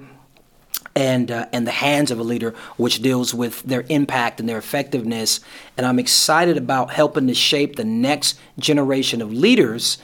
and 0.96 1.32
uh, 1.32 1.48
and 1.54 1.66
the 1.66 1.72
hands 1.72 2.12
of 2.12 2.20
a 2.20 2.24
leader, 2.24 2.54
which 2.78 3.02
deals 3.02 3.34
with 3.34 3.62
their 3.64 3.86
impact 3.90 4.40
and 4.40 4.50
their 4.50 4.58
effectiveness. 4.58 5.40
And 5.78 5.86
I'm 5.86 6.00
excited 6.00 6.58
about 6.58 6.92
helping 6.92 7.28
to 7.28 7.34
shape 7.34 7.76
the 7.76 7.84
next 7.86 8.40
generation 8.60 9.22
of 9.22 9.32
leaders 9.32 9.98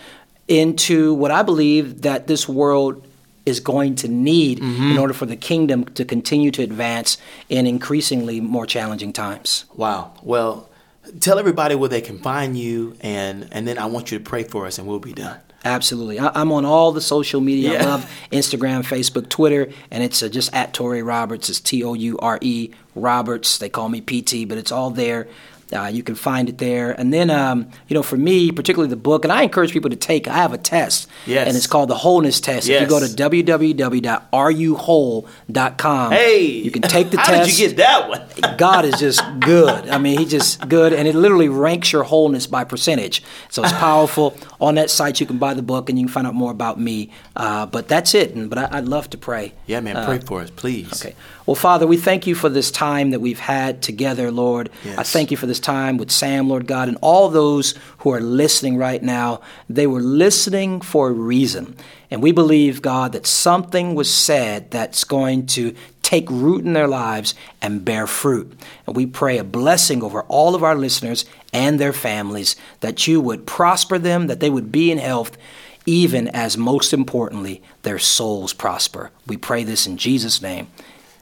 into 0.47 1.13
what 1.13 1.31
I 1.31 1.43
believe 1.43 2.01
that 2.03 2.27
this 2.27 2.47
world 2.47 3.05
is 3.45 3.59
going 3.61 3.95
to 3.95 4.09
need 4.09 4.59
in 4.59 4.97
order 4.97 5.13
for 5.13 5.25
the 5.25 5.37
kingdom 5.37 5.85
to 5.85 6.03
continue 6.03 6.51
to 6.51 6.61
advance 6.61 7.17
in 7.47 7.65
increasingly 7.65 8.41
more 8.41 8.65
challenging 8.65 9.13
times. 9.13 9.63
Wow. 9.73 10.13
Well, 10.21 10.69
tell 11.21 11.39
everybody 11.39 11.73
where 11.73 11.87
they 11.87 12.01
can 12.01 12.19
find 12.19 12.57
you, 12.57 12.97
and 12.99 13.47
and 13.51 13.65
then 13.67 13.77
I 13.77 13.85
want 13.85 14.11
you 14.11 14.19
to 14.19 14.23
pray 14.23 14.43
for 14.43 14.65
us, 14.65 14.77
and 14.77 14.87
we'll 14.87 14.99
be 14.99 15.13
done. 15.13 15.39
Absolutely. 15.67 16.19
I, 16.19 16.31
I'm 16.33 16.51
on 16.51 16.65
all 16.65 16.91
the 16.91 17.01
social 17.01 17.41
media. 17.41 17.73
Yeah. 17.73 17.83
I 17.83 17.85
love 17.85 18.11
Instagram, 18.31 18.85
Facebook, 18.85 19.29
Twitter, 19.29 19.69
and 19.91 20.03
it's 20.03 20.23
uh, 20.23 20.29
just 20.29 20.53
at 20.53 20.73
Touré 20.73 21.05
Roberts. 21.05 21.49
It's 21.49 21.59
T 21.59 21.83
O 21.83 21.93
U 21.93 22.17
R 22.19 22.39
E 22.41 22.71
Roberts. 22.95 23.57
They 23.57 23.69
call 23.69 23.89
me 23.89 24.01
PT, 24.01 24.47
but 24.47 24.57
it's 24.57 24.71
all 24.71 24.89
there. 24.91 25.27
Uh, 25.73 25.87
you 25.87 26.01
can 26.01 26.15
find 26.15 26.47
it 26.47 26.59
there. 26.59 26.91
And 26.91 27.13
then, 27.13 27.29
um, 27.29 27.67
you 27.89 27.93
know, 27.93 28.03
for 28.03 28.15
me, 28.15 28.51
particularly 28.53 28.89
the 28.89 28.95
book, 28.95 29.25
and 29.25 29.33
I 29.33 29.41
encourage 29.43 29.73
people 29.73 29.89
to 29.89 29.97
take, 29.97 30.25
I 30.27 30.33
have 30.35 30.53
a 30.53 30.57
test. 30.57 31.07
Yes. 31.25 31.45
And 31.47 31.57
it's 31.57 31.67
called 31.67 31.89
the 31.89 31.95
Wholeness 31.95 32.39
Test. 32.39 32.69
If 32.69 32.79
you 32.81 32.87
go 32.87 32.99
to 32.99 33.05
Yes. 33.05 33.15
www.areyouwhole.com, 33.15 36.11
Hey, 36.11 36.45
you 36.45 36.71
can 36.71 36.81
take 36.83 37.09
the 37.11 37.17
How 37.19 37.25
test. 37.31 37.49
did 37.49 37.59
you 37.59 37.67
get 37.67 37.77
that 37.77 38.09
one? 38.09 38.21
God 38.57 38.85
is 38.85 38.99
just 38.99 39.21
good. 39.39 39.89
I 39.89 39.97
mean, 39.97 40.17
He's 40.19 40.31
just 40.31 40.67
good, 40.67 40.93
and 40.93 41.07
it 41.07 41.15
literally 41.15 41.49
ranks 41.49 41.91
your 41.91 42.03
wholeness 42.03 42.47
by 42.47 42.63
percentage. 42.63 43.23
So 43.49 43.63
it's 43.63 43.73
powerful. 43.73 44.37
On 44.61 44.75
that 44.75 44.89
site, 44.89 45.19
you 45.19 45.25
can 45.27 45.37
buy 45.37 45.53
the 45.53 45.61
book, 45.61 45.89
and 45.89 45.99
you 45.99 46.05
can 46.05 46.13
find 46.13 46.27
out 46.27 46.33
more 46.33 46.51
about 46.51 46.79
me. 46.79 47.09
Uh, 47.35 47.65
but 47.65 47.87
that's 47.87 48.15
it. 48.15 48.33
And, 48.35 48.49
but 48.49 48.57
I, 48.57 48.77
I'd 48.77 48.85
love 48.87 49.09
to 49.11 49.17
pray. 49.17 49.53
yeah, 49.67 49.79
man. 49.79 50.03
Pray 50.05 50.19
for 50.19 50.41
us, 50.41 50.49
please. 50.49 51.05
Okay. 51.05 51.15
Well, 51.45 51.55
Father, 51.55 51.87
we 51.87 51.97
thank 51.97 52.27
you 52.27 52.35
for 52.35 52.49
this 52.49 52.71
time 52.71 53.11
that 53.11 53.21
we've 53.21 53.39
had 53.39 53.81
together, 53.81 54.31
Lord. 54.31 54.69
Yes. 54.83 54.97
I 54.97 55.03
thank 55.03 55.31
you 55.31 55.37
for 55.37 55.45
this 55.45 55.56
time 55.59 55.97
with 55.97 56.11
Sam, 56.11 56.49
Lord 56.49 56.67
God, 56.67 56.87
and 56.87 56.97
all 57.01 57.29
those 57.29 57.73
who 57.99 58.11
are 58.13 58.21
listening 58.21 58.77
right 58.77 59.01
now. 59.01 59.41
They 59.69 59.87
were 59.87 60.01
listening 60.01 60.81
for 60.81 61.09
a 61.09 61.13
reason. 61.13 61.75
And 62.09 62.23
we 62.23 62.31
believe, 62.31 62.81
God, 62.81 63.11
that 63.13 63.25
something 63.25 63.95
was 63.95 64.13
said 64.13 64.71
that's 64.71 65.03
going 65.03 65.47
to 65.47 65.75
take 66.01 66.29
root 66.29 66.63
in 66.63 66.71
their 66.71 66.87
lives 66.87 67.35
and 67.61 67.83
bear 67.83 68.07
fruit. 68.07 68.57
And 68.85 68.95
we 68.95 69.05
pray 69.05 69.37
a 69.37 69.43
blessing 69.43 70.01
over 70.01 70.21
all 70.23 70.55
of 70.55 70.63
our 70.63 70.75
listeners 70.75 71.25
and 71.51 71.79
their 71.79 71.91
families, 71.91 72.55
that 72.79 73.07
you 73.07 73.19
would 73.19 73.45
prosper 73.45 73.99
them, 73.99 74.27
that 74.27 74.39
they 74.39 74.49
would 74.49 74.71
be 74.71 74.89
in 74.89 74.99
health, 74.99 75.37
even 75.85 76.29
as 76.29 76.57
most 76.57 76.93
importantly, 76.93 77.61
their 77.83 77.99
souls 77.99 78.53
prosper. 78.53 79.11
We 79.25 79.35
pray 79.35 79.65
this 79.65 79.85
in 79.85 79.97
Jesus' 79.97 80.41
name. 80.41 80.67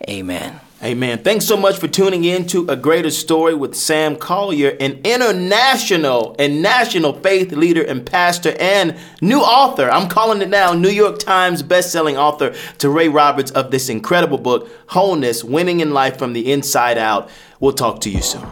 Amen. 0.10 0.60
Amen. 0.84 1.24
Thanks 1.24 1.46
so 1.46 1.56
much 1.58 1.78
for 1.80 1.88
tuning 1.88 2.26
in 2.26 2.46
to 2.48 2.68
A 2.68 2.76
Greater 2.76 3.10
Story 3.10 3.56
with 3.56 3.76
Sam 3.76 4.18
Collier, 4.18 4.76
an 4.80 5.00
international 5.04 6.36
and 6.38 6.62
national 6.62 7.14
faith 7.22 7.54
leader 7.54 7.82
and 7.82 8.06
pastor 8.06 8.56
and 8.60 8.96
new 9.22 9.39
author. 9.39 9.89
I'm 9.89 10.10
calling 10.10 10.41
it 10.41 10.50
now 10.50 10.74
New 10.74 10.89
York 10.89 11.18
Times 11.18 11.64
bestselling 11.64 12.18
author 12.18 12.52
Touré 12.78 13.12
Roberts 13.12 13.52
of 13.52 13.72
this 13.72 13.89
incredible 13.89 14.38
book, 14.38 14.70
Wholeness 14.88 15.43
Winning 15.43 15.80
in 15.80 15.91
Life 15.91 16.20
from 16.20 16.34
the 16.34 16.52
Inside 16.52 16.98
Out. 16.98 17.30
We'll 17.60 17.74
talk 17.74 18.02
to 18.02 18.10
you 18.10 18.22
soon. 18.22 18.43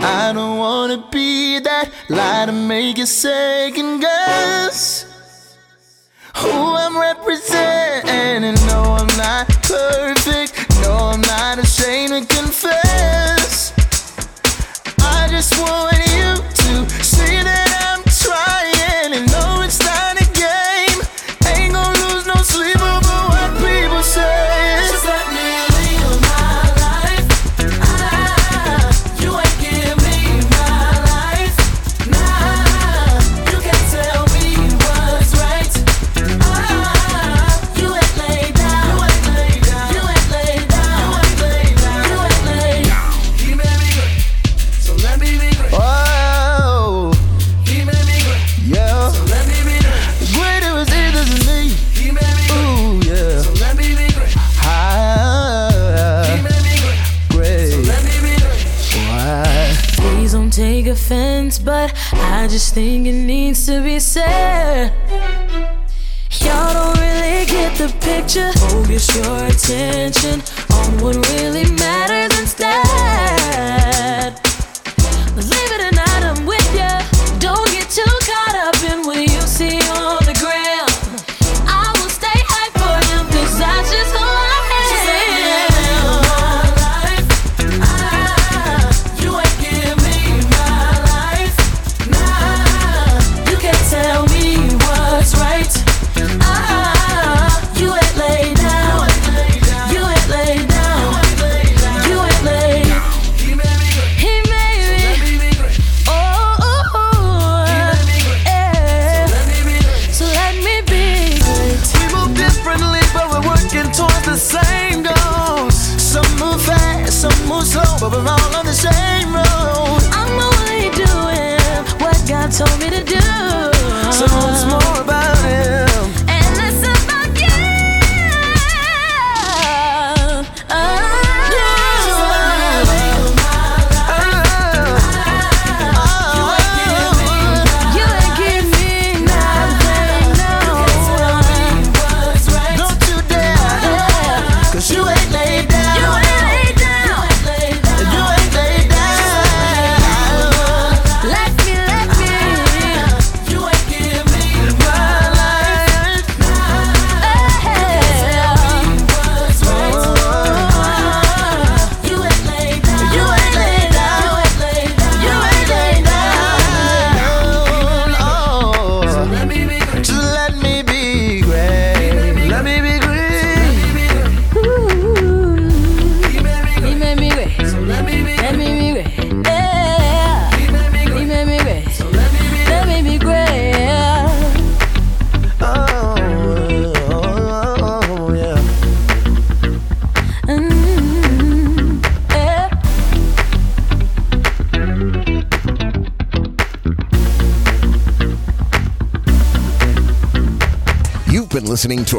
I 0.00 0.32
don't 0.34 0.58
wanna 0.58 1.08
be 1.10 1.58
that 1.60 1.90
lie 2.08 2.44
to 2.46 2.52
make 2.52 2.98
you 2.98 3.06
second 3.06 4.00
guess 4.00 5.17
who 6.38 6.76
I'm 6.76 6.96
representing. 6.98 8.54
No, 8.66 8.96
I'm 9.00 9.10
not 9.16 9.48
perfect. 9.62 10.54
No, 10.82 10.94
I'm 11.12 11.20
not 11.22 11.58
ashamed 11.58 12.12
to 12.12 12.34
confess. 12.34 13.72
I 15.00 15.26
just 15.30 15.58
want 15.60 15.96
you 16.14 16.36
to 16.62 17.04
see 17.04 17.42
that 17.42 17.70
I'm 17.90 18.02
trying 18.22 19.14
and 19.18 19.26
know 19.32 19.57
I 62.48 62.50
just 62.50 62.72
think 62.72 63.06
it 63.06 63.12
needs 63.12 63.66
to 63.66 63.82
be 63.82 64.00
said. 64.00 64.90
Y'all 66.40 66.72
don't 66.72 66.98
really 66.98 67.44
get 67.44 67.76
the 67.76 67.88
picture. 68.00 68.50
Focus 68.70 69.14
your 69.14 69.44
attention 69.44 70.40
on 70.72 70.98
what 71.02 71.16
really 71.28 71.70
matters 71.72 72.40
instead. 72.40 72.78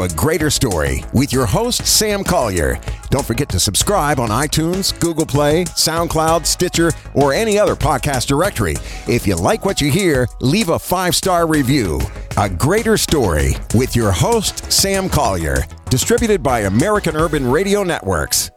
a 0.03 0.09
greater 0.09 0.49
story 0.49 1.03
with 1.13 1.33
your 1.33 1.45
host, 1.45 1.85
Sam 1.85 2.23
Collier. 2.23 2.79
Don't 3.09 3.25
forget 3.25 3.49
to 3.49 3.59
subscribe 3.59 4.19
on 4.19 4.29
iTunes, 4.29 4.97
Google 4.99 5.25
Play, 5.25 5.65
SoundCloud, 5.65 6.45
Stitcher, 6.45 6.91
or 7.13 7.33
any 7.33 7.57
other 7.57 7.75
podcast 7.75 8.27
directory. 8.27 8.75
If 9.07 9.25
you 9.25 9.35
like 9.35 9.65
what 9.65 9.81
you 9.81 9.91
hear, 9.91 10.27
leave 10.41 10.69
a 10.69 10.79
five 10.79 11.15
star 11.15 11.47
review. 11.47 11.99
A 12.37 12.49
Greater 12.49 12.97
Story 12.97 13.53
with 13.75 13.95
your 13.95 14.11
host, 14.11 14.71
Sam 14.71 15.09
Collier, 15.09 15.65
distributed 15.89 16.41
by 16.41 16.61
American 16.61 17.15
Urban 17.15 17.49
Radio 17.49 17.83
Networks. 17.83 18.48